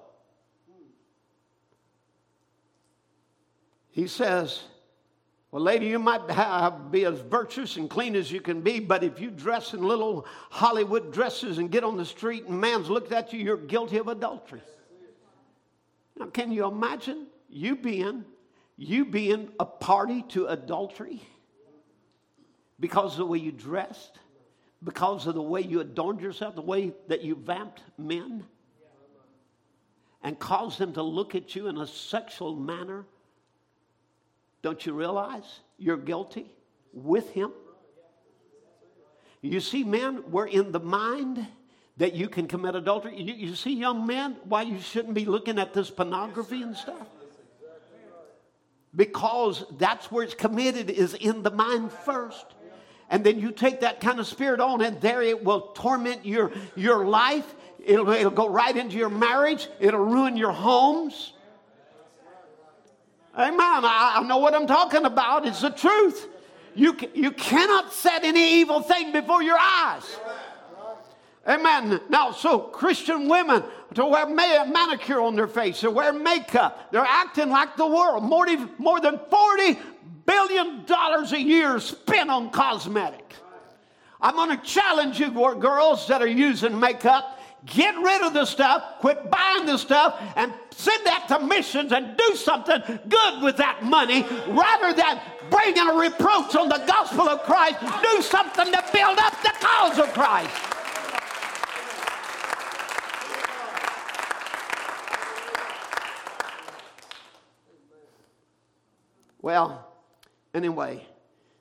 [3.90, 4.62] he says,
[5.50, 9.02] well, lady, you might have, be as virtuous and clean as you can be, but
[9.02, 13.10] if you dress in little Hollywood dresses and get on the street and man's looked
[13.10, 14.62] at you, you're guilty of adultery.
[16.16, 18.24] Now, can you imagine you being
[18.76, 21.20] you being a party to adultery
[22.78, 24.20] because of the way you dressed,
[24.84, 28.44] because of the way you adorned yourself, the way that you vamped men,
[30.26, 33.06] and cause them to look at you in a sexual manner
[34.60, 36.50] don't you realize you're guilty
[36.92, 37.52] with him?
[39.40, 41.46] You see, men, we're in the mind
[41.98, 43.22] that you can commit adultery.
[43.22, 47.06] You, you, see, young men, why you shouldn't be looking at this pornography and stuff?
[48.96, 52.46] Because that's where it's committed, is in the mind first.
[53.08, 56.50] And then you take that kind of spirit on, and there it will torment your,
[56.74, 57.54] your life.
[57.86, 61.32] It'll, it'll go right into your marriage, it'll ruin your homes.
[63.38, 63.60] Amen.
[63.60, 65.46] I, I know what I'm talking about.
[65.46, 66.26] It's the truth.
[66.74, 70.18] You, you cannot set any evil thing before your eyes.
[71.46, 72.00] Amen.
[72.08, 73.62] Now, so Christian women
[73.94, 78.24] to wear manicure on their face, to wear makeup, they're acting like the world.
[78.24, 78.46] More,
[78.78, 79.78] more than $40
[80.26, 83.36] billion a year spent on cosmetics.
[84.20, 87.35] I'm going to challenge you, girls that are using makeup.
[87.66, 92.16] Get rid of the stuff, quit buying the stuff, and send that to missions and
[92.16, 95.20] do something good with that money rather than
[95.50, 97.80] bringing a reproach on the gospel of Christ.
[97.80, 100.50] Do something to build up the cause of Christ.
[109.42, 109.86] Well,
[110.54, 111.06] anyway,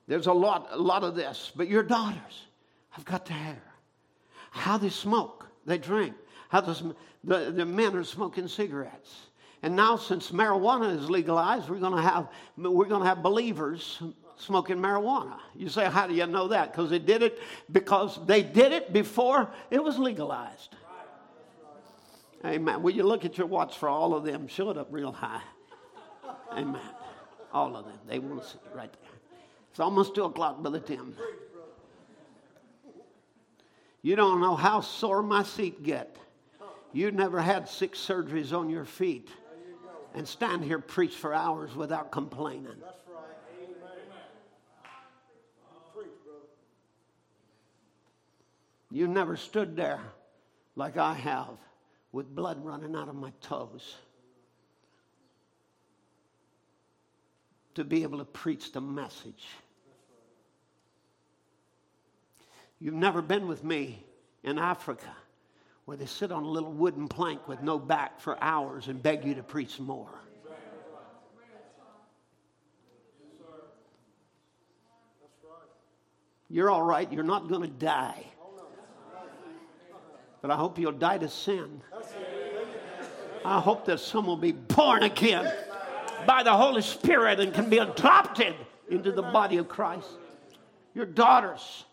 [0.08, 1.52] there's a lot, a lot of this.
[1.54, 2.46] But your daughters
[2.96, 3.62] I've got to hear
[4.50, 5.35] how they smoke,
[5.66, 6.14] they drink,
[6.48, 6.94] how the,
[7.24, 9.26] the, the men are smoking cigarettes.
[9.62, 14.00] And now, since marijuana is legalized, we're going to have we're going to have believers
[14.36, 15.38] smoking marijuana.
[15.54, 16.72] You say, how do you know that?
[16.72, 17.40] Because they did it
[17.72, 20.76] because they did it before it was legalized.
[22.44, 22.82] Amen.
[22.82, 24.46] Will you look at your watch for all of them?
[24.46, 25.42] Show it up real high.
[26.52, 26.80] Amen.
[27.52, 27.98] All of them.
[28.06, 29.38] They want to see right there.
[29.70, 31.16] It's almost two o'clock, Brother Tim.
[34.02, 36.16] You don't know how sore my feet get.
[36.92, 39.28] You never had six surgeries on your feet
[40.14, 42.64] and stand here preach for hours without complaining.
[42.80, 43.26] That's right.
[48.90, 50.00] You never stood there
[50.74, 51.58] like I have
[52.12, 53.96] with blood running out of my toes
[57.74, 59.44] to be able to preach the message.
[62.80, 64.04] You've never been with me
[64.42, 65.08] in Africa
[65.86, 69.24] where they sit on a little wooden plank with no back for hours and beg
[69.24, 70.10] you to preach more.
[76.48, 77.10] You're all right.
[77.12, 78.24] You're not going to die.
[80.42, 81.80] But I hope you'll die to sin.
[83.44, 85.52] I hope that some will be born again
[86.26, 88.54] by the Holy Spirit and can be adopted
[88.88, 90.08] into the body of Christ.
[90.94, 91.84] Your daughters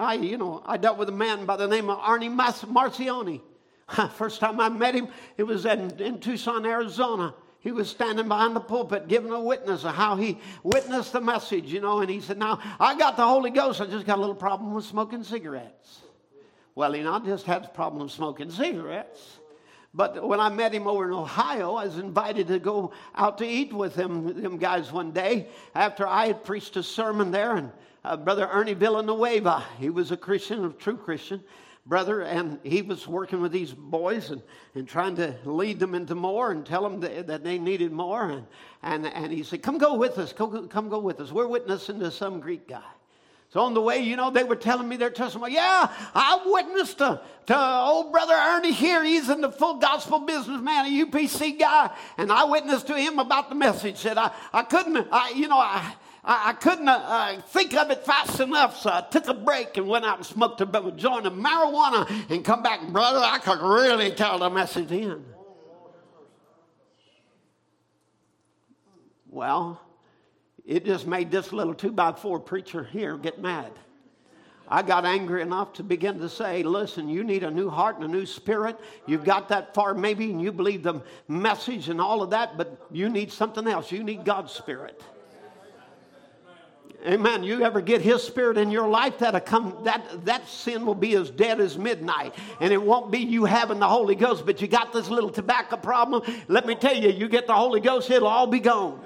[0.00, 3.40] I, you know, I dealt with a man by the name of Arnie Marcioni.
[4.14, 7.34] First time I met him, it was in, in Tucson, Arizona.
[7.60, 11.70] He was standing behind the pulpit giving a witness of how he witnessed the message,
[11.70, 14.20] you know, and he said, Now, I got the Holy Ghost, I just got a
[14.20, 16.00] little problem with smoking cigarettes.
[16.74, 19.40] Well, he not just had a problem with smoking cigarettes.
[19.92, 23.46] But when I met him over in Ohio, I was invited to go out to
[23.46, 27.56] eat with them, them guys one day after I had preached a sermon there.
[27.56, 27.72] And
[28.04, 29.64] uh, Brother Ernie Villanueva.
[29.78, 31.42] He was a Christian, a true Christian
[31.86, 34.42] brother, and he was working with these boys and,
[34.74, 38.30] and trying to lead them into more and tell them that, that they needed more.
[38.30, 38.46] And,
[38.82, 41.32] and, and he said, Come go with us, come, come go with us.
[41.32, 42.82] We're witnessing to some Greek guy.
[43.52, 45.54] So on the way, you know, they were telling me their testimony.
[45.54, 49.02] Yeah, I witnessed to, to old brother Ernie here.
[49.02, 51.90] He's in the full gospel businessman, a UPC guy.
[52.16, 53.96] And I witnessed to him about the message.
[53.96, 55.92] Said I, I couldn't, I, you know, I,
[56.24, 59.76] I, I couldn't uh, uh, think of it fast enough, so I took a break
[59.76, 60.66] and went out and smoked a
[60.96, 63.20] joint of marijuana and come back, brother.
[63.22, 65.24] I could really tell the message in.
[69.28, 69.80] Well,
[70.66, 73.72] it just made this little two by four preacher here get mad.
[74.72, 78.04] I got angry enough to begin to say, listen, you need a new heart and
[78.04, 78.78] a new spirit.
[79.04, 82.86] You've got that far maybe, and you believe the message and all of that, but
[82.92, 83.90] you need something else.
[83.90, 85.02] You need God's spirit.
[87.06, 87.42] Amen.
[87.42, 91.14] You ever get His Spirit in your life, that'll come that that sin will be
[91.14, 94.68] as dead as midnight, and it won't be you having the Holy Ghost, but you
[94.68, 96.22] got this little tobacco problem.
[96.48, 99.00] Let me tell you, you get the Holy Ghost, it'll all be gone.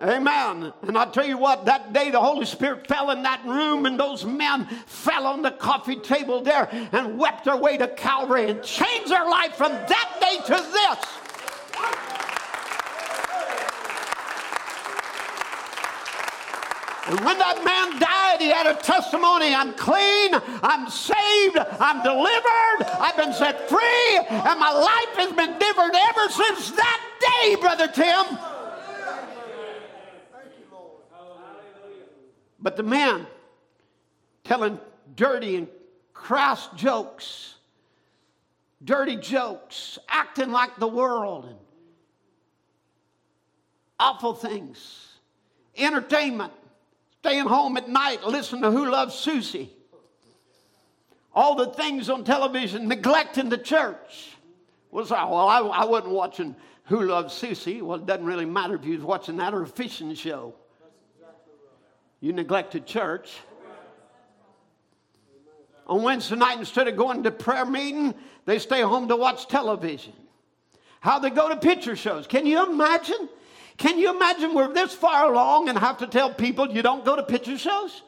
[0.00, 0.74] Amen.
[0.82, 3.98] And I tell you what, that day the Holy Spirit fell in that room, and
[3.98, 8.62] those men fell on the coffee table there and wept their way to Calvary and
[8.62, 12.15] changed their life from that day to this.
[17.08, 19.54] And when that man died, he had a testimony.
[19.54, 25.56] I'm clean, I'm saved, I'm delivered, I've been set free, and my life has been
[25.56, 28.38] different ever since that day, Brother Tim.
[32.58, 33.28] But the man
[34.42, 34.80] telling
[35.14, 35.68] dirty and
[36.12, 37.54] crass jokes,
[38.82, 41.58] dirty jokes, acting like the world, and
[44.00, 45.18] awful things,
[45.76, 46.52] entertainment
[47.20, 49.72] staying home at night, listening to Who Loves Susie.
[51.34, 54.30] All the things on television, neglecting the church.
[54.90, 57.82] Was well, I, I wasn't watching Who Loves Susie.
[57.82, 60.54] Well, it doesn't really matter if you was watching that or a fishing show.
[62.20, 63.36] You neglected church.
[65.86, 68.14] On Wednesday night, instead of going to prayer meeting,
[68.44, 70.14] they stay home to watch television.
[71.00, 72.26] How they go to picture shows.
[72.26, 73.28] Can you imagine
[73.76, 77.16] Can you imagine we're this far along and have to tell people you don't go
[77.16, 78.02] to picture shows?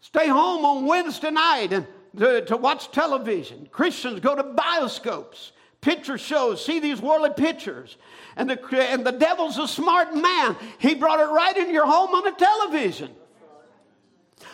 [0.00, 1.86] Stay home on Wednesday night and
[2.18, 3.68] to, to watch television.
[3.70, 7.96] Christians go to bioscopes, picture shows, see these worldly pictures.
[8.36, 10.56] And the, and the devil's a smart man.
[10.78, 13.10] He brought it right in your home on a television.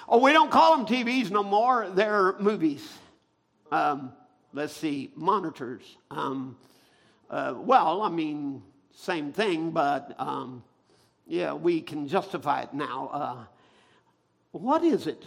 [0.08, 1.88] Oh, we don't call them TVs no more.
[1.90, 2.86] They're movies.
[3.72, 4.12] Um,
[4.52, 5.82] let's see, monitors.
[6.10, 6.56] Um,
[7.30, 8.62] uh, well, I mean,
[8.94, 10.62] same thing, but um,
[11.26, 13.10] yeah, we can justify it now.
[13.12, 13.44] Uh,
[14.52, 15.24] what is it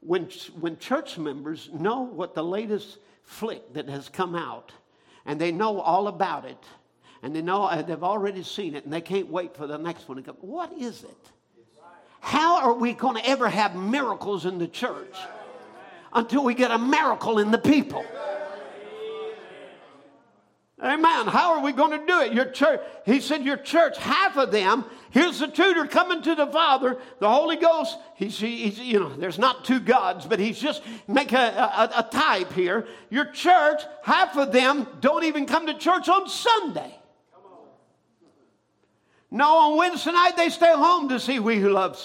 [0.00, 0.28] when,
[0.58, 4.72] when church members know what the latest flick that has come out
[5.26, 6.62] and they know all about it
[7.22, 10.08] and they know uh, they've already seen it and they can't wait for the next
[10.08, 10.36] one to come?
[10.40, 11.30] What is it?
[12.20, 15.16] How are we going to ever have miracles in the church
[16.12, 18.04] until we get a miracle in the people?
[20.82, 21.26] Amen.
[21.26, 22.32] How are we going to do it?
[22.32, 26.46] Your church, he said, your church, half of them, here's the tutor coming to the
[26.46, 27.98] Father, the Holy Ghost.
[28.14, 32.08] He's, he's you know, there's not two gods, but he's just make a, a, a
[32.10, 32.86] type here.
[33.10, 36.99] Your church, half of them don't even come to church on Sunday.
[39.32, 42.04] No, on Wednesday night they stay home to see We Love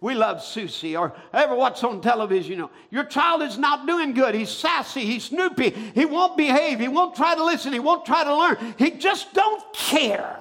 [0.00, 2.52] We Love Susie or ever what's on television.
[2.52, 4.34] You know, your child is not doing good.
[4.34, 5.00] He's sassy.
[5.00, 5.70] He's snoopy.
[5.70, 6.78] He won't behave.
[6.78, 7.72] He won't try to listen.
[7.72, 8.74] He won't try to learn.
[8.78, 10.38] He just don't care.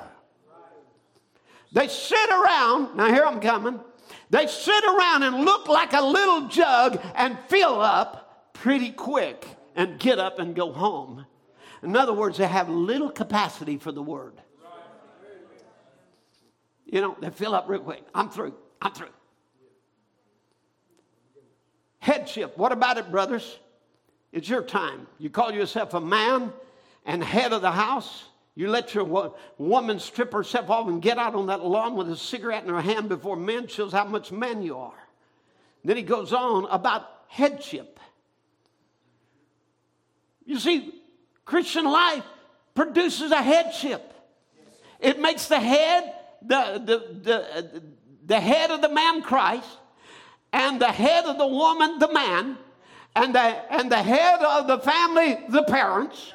[1.72, 2.98] They sit around.
[2.98, 3.80] Now here I'm coming.
[4.30, 9.46] They sit around and look like a little jug and fill up pretty quick
[9.78, 11.26] and get up and go home.
[11.84, 14.42] In other words, they have little capacity for the word.
[16.88, 18.04] You know, they fill up real quick.
[18.16, 18.56] I'm through.
[18.82, 19.10] I'm through.
[22.00, 22.58] Headship.
[22.58, 23.60] What about it, brothers?
[24.32, 25.08] It's your time.
[25.20, 26.54] You call yourself a man
[27.06, 28.24] and head of the house.
[28.56, 32.18] You let your woman strip herself off and get out on that lawn with a
[32.18, 35.08] cigarette in her hand before men shows how much man you are.
[35.84, 38.00] Then he goes on about headship.
[40.46, 40.94] You see,
[41.46, 42.24] Christian life
[42.74, 44.14] produces a headship.
[45.00, 47.84] It makes the head the, the, the,
[48.26, 49.68] the head of the man Christ,
[50.54, 52.58] and the head of the woman the man,
[53.16, 56.34] and the, and the head of the family the parents.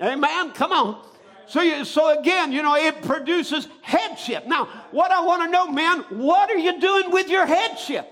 [0.00, 0.50] Amen.
[0.52, 1.06] Come on.
[1.46, 4.46] So, you, so again, you know, it produces headship.
[4.46, 8.11] Now, what I want to know, men, what are you doing with your headship?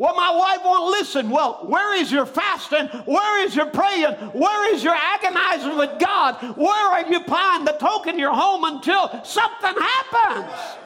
[0.00, 1.28] Well, my wife won't listen.
[1.28, 2.86] Well, where is your fasting?
[3.04, 4.14] Where is your praying?
[4.32, 6.36] Where is your agonizing with God?
[6.56, 10.78] Where are you applying the token your home until something happens?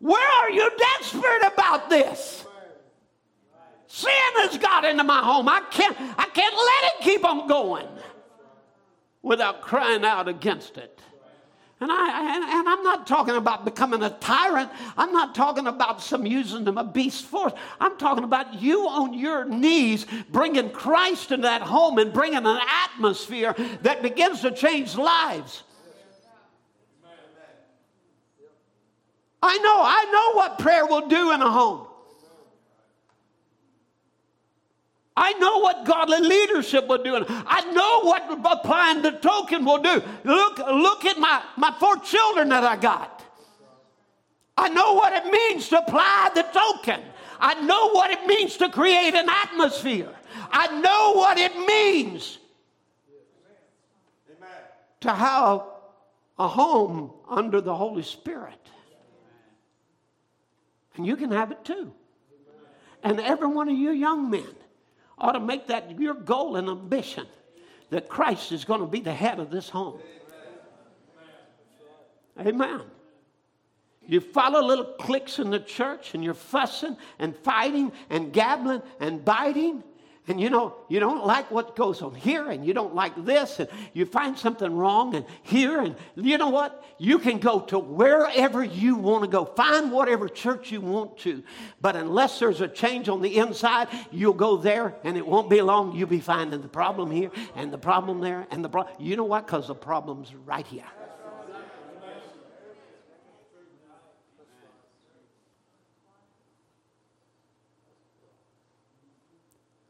[0.00, 2.44] Where are you desperate about this?
[3.86, 5.48] Sin has got into my home.
[5.48, 7.88] I can't, I can't let it keep on going
[9.22, 11.00] without crying out against it.
[11.82, 14.70] And, I, and, and, I'm not talking about becoming a tyrant.
[14.96, 17.52] I'm not talking about some using them a beast force.
[17.80, 22.60] I'm talking about you on your knees bringing Christ into that home and bringing an
[22.84, 25.64] atmosphere that begins to change lives.
[29.42, 31.88] I know, I know what prayer will do in a home.
[35.24, 37.14] I know what godly leadership will do.
[37.14, 40.02] And I know what applying the token will do.
[40.24, 43.24] Look, look at my, my four children that I got.
[44.58, 47.00] I know what it means to apply the token.
[47.38, 50.12] I know what it means to create an atmosphere.
[50.50, 52.38] I know what it means
[55.02, 55.62] to have
[56.36, 58.58] a home under the Holy Spirit.
[60.96, 61.92] And you can have it too.
[63.04, 64.54] And every one of you young men
[65.22, 67.26] ought to make that your goal and ambition
[67.90, 70.00] that Christ is going to be the head of this home.
[72.40, 72.80] Amen.
[74.06, 79.24] You follow little cliques in the church and you're fussing and fighting and gabbling and
[79.24, 79.84] biting
[80.28, 83.58] and you know, you don't like what goes on here, and you don't like this,
[83.58, 86.84] and you find something wrong and here, and you know what?
[86.98, 89.44] You can go to wherever you want to go.
[89.44, 91.42] Find whatever church you want to.
[91.80, 95.60] But unless there's a change on the inside, you'll go there, and it won't be
[95.60, 95.96] long.
[95.96, 98.94] You'll be finding the problem here and the problem there and the problem.
[99.00, 99.46] You know what?
[99.46, 100.84] Because the problem's right here.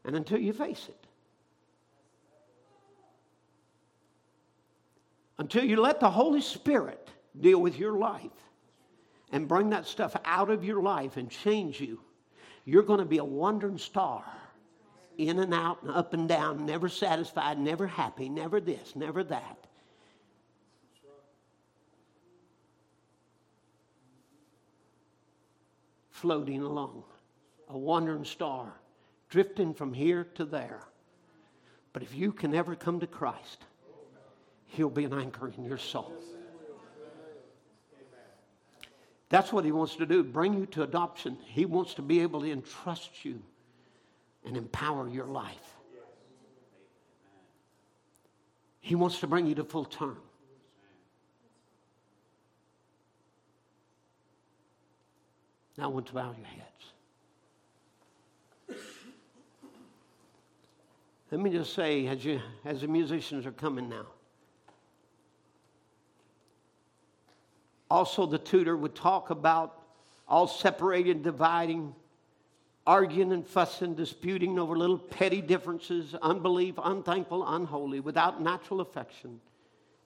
[0.05, 1.07] And until you face it.
[5.37, 7.09] Until you let the Holy Spirit
[7.39, 8.31] deal with your life
[9.31, 11.99] and bring that stuff out of your life and change you,
[12.65, 14.23] you're going to be a wandering star
[15.17, 19.57] in and out and up and down, never satisfied, never happy, never this, never that.
[26.09, 27.03] Floating along,
[27.69, 28.73] a wandering star,
[29.33, 30.79] drifting from here to there.
[31.91, 33.65] But if you can ever come to Christ,
[34.67, 36.13] He'll be an anchor in your soul.
[39.29, 41.39] That's what He wants to do bring you to adoption.
[41.45, 43.41] He wants to be able to entrust you
[44.45, 45.77] and empower your life.
[48.81, 50.19] He wants to bring you to full term.
[55.75, 56.72] Now I want to bow your heads.
[61.33, 64.05] Let me just say, as, you, as the musicians are coming now,
[67.89, 69.81] also the tutor would talk about
[70.27, 71.95] all separated, dividing,
[72.85, 79.41] arguing and fussing, disputing over little petty differences, unbelief, unthankful, unholy, without natural affection,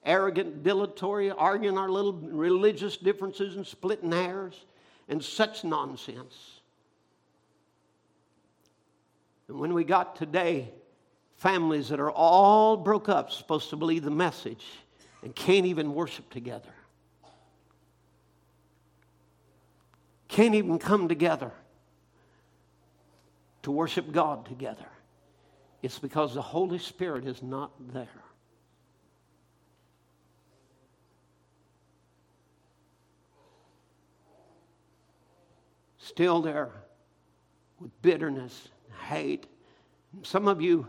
[0.06, 4.64] arrogant, dilatory, arguing our little religious differences and splitting hairs,
[5.10, 6.62] and such nonsense.
[9.50, 10.72] And when we got today,
[11.38, 14.66] families that are all broke up, supposed to believe the message,
[15.24, 16.74] and can't even worship together.
[20.28, 21.52] Can't even come together
[23.64, 24.86] to worship God together.
[25.82, 28.08] It's because the Holy Spirit is not there.
[36.00, 36.72] Still there
[37.80, 38.70] with bitterness,
[39.08, 39.46] hate.
[40.24, 40.88] Some of you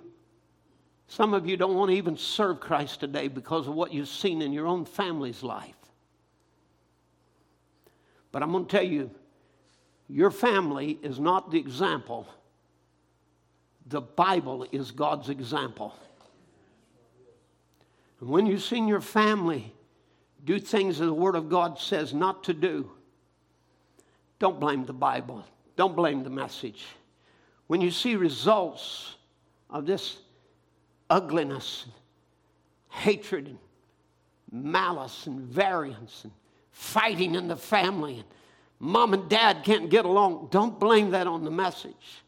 [1.09, 4.43] some of you don't want to even serve Christ today because of what you've seen
[4.43, 5.75] in your own family's life.
[8.31, 9.11] But I'm going to tell you,
[10.09, 12.29] your family is not the example
[13.89, 15.95] the Bible is God's example.
[18.21, 19.73] And when you've seen your family
[20.45, 22.91] do things that the Word of God says not to do,
[24.39, 25.45] don't blame the Bible.
[25.77, 26.87] Don't blame the message.
[27.67, 29.17] When you see results
[29.71, 30.19] of this
[31.11, 31.87] ugliness,
[32.89, 33.59] hatred, and
[34.65, 36.33] malice, and variance, and
[36.71, 38.25] fighting in the family, and
[38.79, 42.23] mom and dad can't get along, don't blame that on the message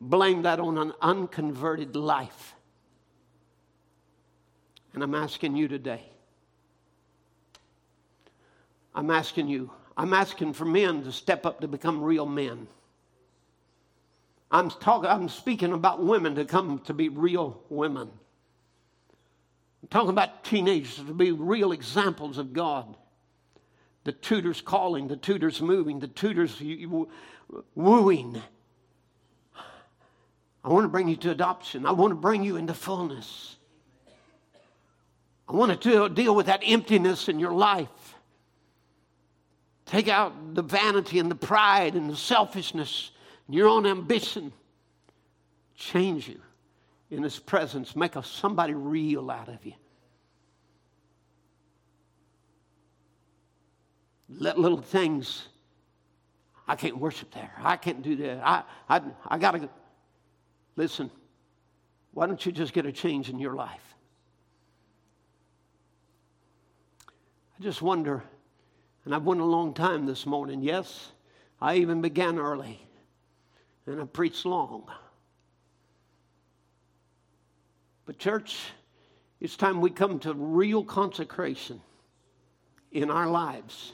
[0.00, 2.54] blame that on an unconverted life.
[4.92, 6.02] And I'm asking you today.
[8.94, 9.70] I'm asking you.
[9.96, 12.68] I'm asking for men to step up to become real men.
[14.54, 18.08] I'm talking I'm speaking about women to come to be real women.
[19.82, 22.96] I'm talking about teenagers to be real examples of God.
[24.04, 26.62] The tutor's calling, the tutor's moving, the tutor's
[27.74, 28.42] wooing
[30.64, 31.84] I want to bring you to adoption.
[31.84, 33.56] I want to bring you into fullness.
[35.46, 38.14] I want to deal with that emptiness in your life.
[39.84, 43.10] Take out the vanity and the pride and the selfishness
[43.46, 44.52] and your own ambition.
[45.74, 46.40] Change you
[47.10, 47.96] in His presence.
[47.96, 49.74] Make a, somebody real out of you.
[54.28, 55.48] Let little things,
[56.66, 57.52] I can't worship there.
[57.58, 58.40] I can't do that.
[58.44, 59.68] I, I, I got to
[60.76, 61.10] Listen,
[62.12, 63.94] why don't you just get a change in your life?
[67.08, 68.24] I just wonder,
[69.04, 70.62] and I've went a long time this morning.
[70.62, 71.12] Yes,
[71.60, 72.84] I even began early,
[73.86, 74.84] and I preached long.
[78.06, 78.58] But, church,
[79.40, 81.80] it's time we come to real consecration
[82.92, 83.92] in our lives.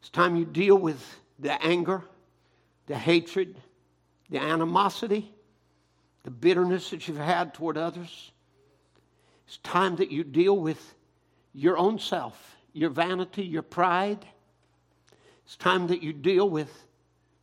[0.00, 1.02] It's time you deal with
[1.38, 2.02] the anger,
[2.86, 3.56] the hatred,
[4.30, 5.32] the animosity,
[6.24, 8.32] the bitterness that you've had toward others.
[9.46, 10.94] It's time that you deal with
[11.54, 14.26] your own self, your vanity, your pride.
[15.44, 16.85] It's time that you deal with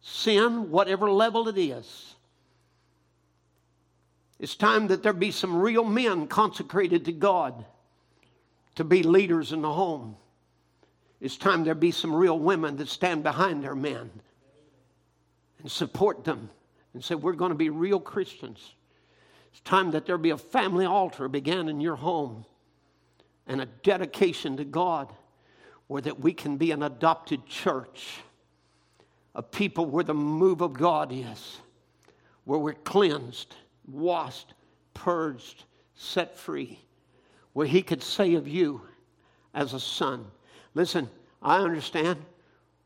[0.03, 2.15] sin, whatever level it is.
[4.37, 7.65] It's time that there be some real men consecrated to God
[8.75, 10.17] to be leaders in the home.
[11.21, 14.11] It's time there be some real women that stand behind their men
[15.59, 16.49] and support them
[16.93, 18.73] and say, We're going to be real Christians.
[19.51, 22.45] It's time that there be a family altar began in your home
[23.47, 25.13] and a dedication to God
[25.87, 28.19] where that we can be an adopted church,
[29.35, 31.57] a people where the move of God is,
[32.45, 33.55] where we're cleansed,
[33.87, 34.53] washed,
[34.93, 35.63] purged,
[35.95, 36.79] set free,
[37.53, 38.81] where He could say of you
[39.53, 40.25] as a son,
[40.75, 41.09] Listen,
[41.41, 42.17] I understand.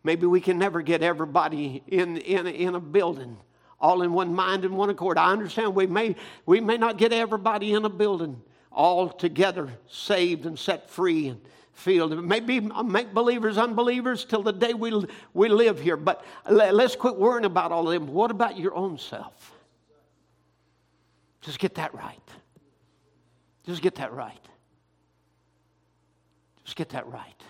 [0.03, 3.38] Maybe we can never get everybody in, in, in a building
[3.80, 5.17] all in one mind and one accord.
[5.17, 10.45] I understand we may, we may not get everybody in a building all together saved
[10.45, 11.40] and set free and
[11.78, 12.24] filled.
[12.24, 15.96] Maybe make believers unbelievers till the day we, we live here.
[15.96, 18.12] But let's quit worrying about all of them.
[18.14, 19.54] What about your own self?
[21.42, 22.20] Just get that right.
[23.66, 24.40] Just get that right.
[26.66, 27.44] Just get that right.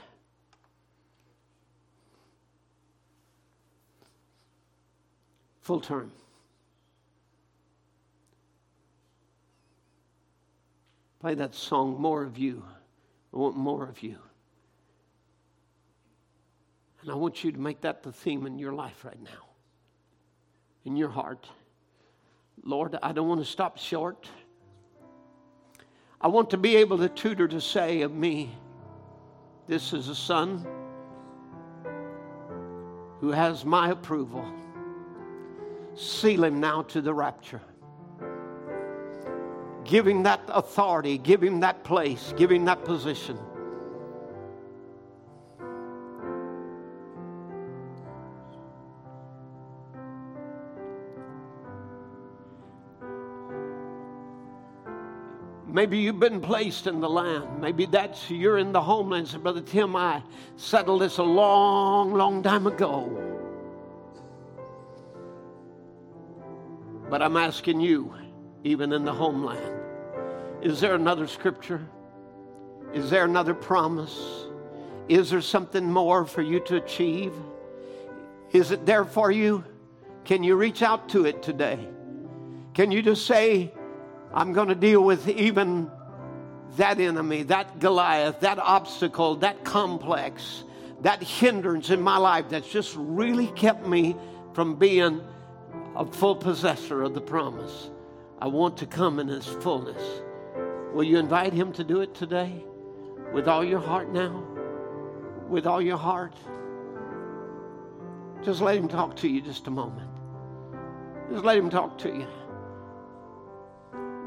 [5.61, 6.11] Full term.
[11.19, 12.63] Play that song, More of You.
[13.37, 14.15] I want more of you.
[17.03, 19.45] And I want you to make that the theme in your life right now,
[20.85, 21.47] in your heart.
[22.63, 24.27] Lord, I don't want to stop short.
[26.19, 28.57] I want to be able to tutor to say of me,
[29.67, 30.65] this is a son
[33.21, 34.51] who has my approval.
[35.93, 37.61] Seal him now to the rapture.
[39.87, 43.39] Give him that authority, give him that place, give him that position.
[55.67, 57.61] Maybe you've been placed in the land.
[57.61, 59.29] Maybe that's you're in the homeland.
[59.29, 60.21] So, Brother Tim, I
[60.57, 63.07] settled this a long, long time ago.
[67.09, 68.13] But I'm asking you,
[68.67, 69.73] even in the homeland,
[70.61, 71.81] is there another scripture?
[72.93, 74.45] Is there another promise?
[75.07, 77.31] Is there something more for you to achieve?
[78.51, 79.63] Is it there for you?
[80.25, 81.87] Can you reach out to it today?
[82.73, 83.71] Can you just say,
[84.33, 85.89] I'm going to deal with even
[86.75, 90.65] that enemy, that Goliath, that obstacle, that complex,
[91.01, 94.17] that hindrance in my life that's just really kept me
[94.53, 95.21] from being
[95.95, 97.89] a full possessor of the promise.
[98.39, 100.01] I want to come in its fullness.
[100.93, 102.63] Will you invite him to do it today?
[103.33, 104.43] With all your heart now?
[105.47, 106.35] With all your heart?
[108.43, 110.09] Just let him talk to you just a moment.
[111.31, 112.27] Just let him talk to you.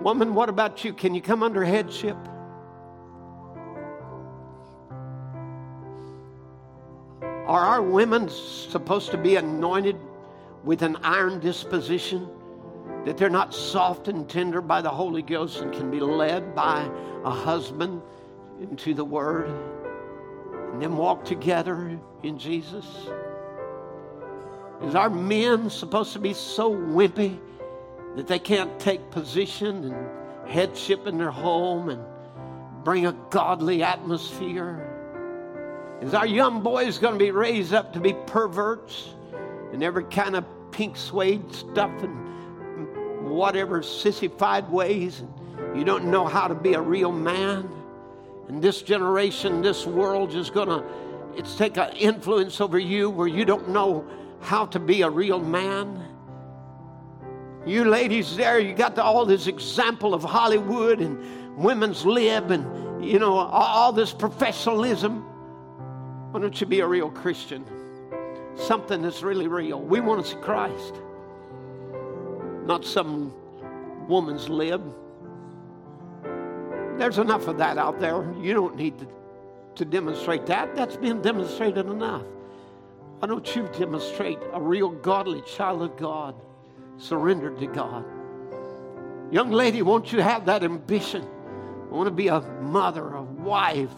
[0.03, 0.93] Woman, what about you?
[0.93, 2.17] Can you come under headship?
[7.23, 9.97] Are our women supposed to be anointed
[10.65, 12.29] with an iron disposition?
[13.05, 16.91] That they're not soft and tender by the Holy Ghost and can be led by
[17.25, 18.03] a husband
[18.61, 19.49] into the Word
[20.73, 22.87] and then walk together in Jesus?
[24.83, 27.39] Is our men supposed to be so wimpy
[28.17, 32.03] that they can't take position and headship in their home and
[32.85, 34.87] bring a godly atmosphere?
[36.01, 39.11] Is our young boys going to be raised up to be perverts
[39.73, 42.30] and every kind of pink suede stuff and
[43.31, 45.23] whatever sissified ways
[45.75, 47.69] you don't know how to be a real man?
[48.49, 50.85] And this generation, this world is going to
[51.37, 54.05] it's take an influence over you where you don't know
[54.41, 56.11] how to be a real man
[57.67, 63.05] you ladies there, you got the, all this example of Hollywood and women's lib and,
[63.05, 65.23] you know, all this professionalism.
[66.33, 67.67] Why don't you be a real Christian?
[68.57, 69.79] Something that's really real.
[69.79, 70.95] We want to see Christ,
[72.71, 73.35] not some
[74.07, 74.81] woman's lib.
[76.99, 78.33] There's enough of that out there.
[78.41, 79.09] You don't need to,
[79.75, 80.77] to demonstrate that.
[80.77, 82.23] That's been demonstrated enough.
[83.19, 86.37] Why don't you demonstrate a real godly child of God?
[86.99, 88.05] surrendered to God.
[89.31, 91.27] Young lady, won't you have that ambition?
[91.91, 93.89] I want to be a mother, a wife,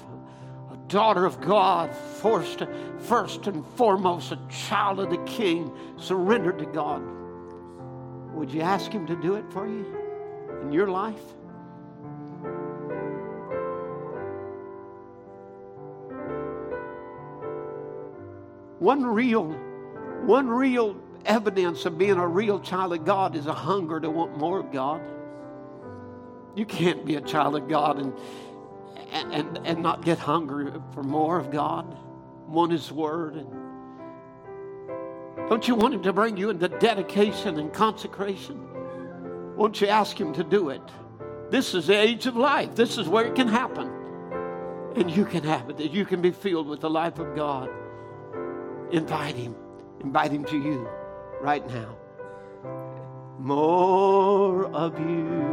[0.73, 2.63] a daughter of God, first,
[3.01, 7.03] first and foremost, a child of the King, surrendered to God.
[8.35, 9.87] Would you ask Him to do it for you
[10.63, 11.21] in your life?
[18.79, 19.45] One real,
[20.25, 24.37] one real evidence of being a real child of God is a hunger to want
[24.37, 25.01] more of God.
[26.57, 28.13] You can't be a child of God and,
[29.33, 31.97] and, and not get hungry for more of God,
[32.49, 33.37] want His Word.
[33.37, 33.62] And
[35.49, 38.59] don't you want Him to bring you into dedication and consecration?
[39.57, 40.83] Won't you ask Him to do it?
[41.51, 42.75] This is the age of life.
[42.75, 43.91] This is where it can happen.
[44.97, 47.71] And you can have it, that you can be filled with the life of God.
[48.91, 49.55] Invite Him.
[50.01, 50.89] Invite Him to you
[51.41, 51.97] right now.
[53.39, 55.53] More of you.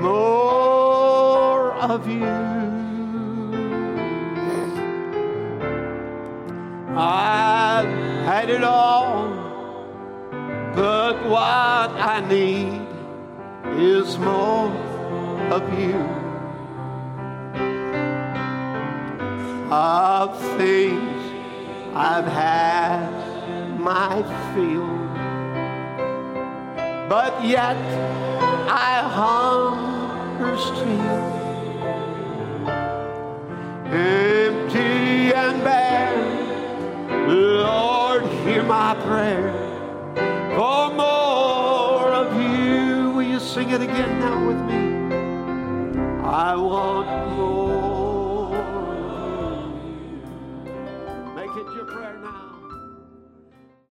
[0.00, 2.67] More of you.
[7.00, 7.84] I
[8.26, 9.28] got it all,
[10.74, 12.88] but what I need
[13.80, 14.72] is more
[15.52, 15.94] of you.
[19.70, 21.22] Of things
[21.94, 23.10] I've had
[23.78, 24.96] my fill,
[27.08, 27.76] but yet
[28.68, 31.38] I hunger still.
[33.86, 35.87] Empty and bare,
[37.28, 39.52] Lord, hear my prayer
[40.56, 43.10] for more of you.
[43.10, 44.78] Will you sing it again now with me?
[46.24, 47.77] I want more.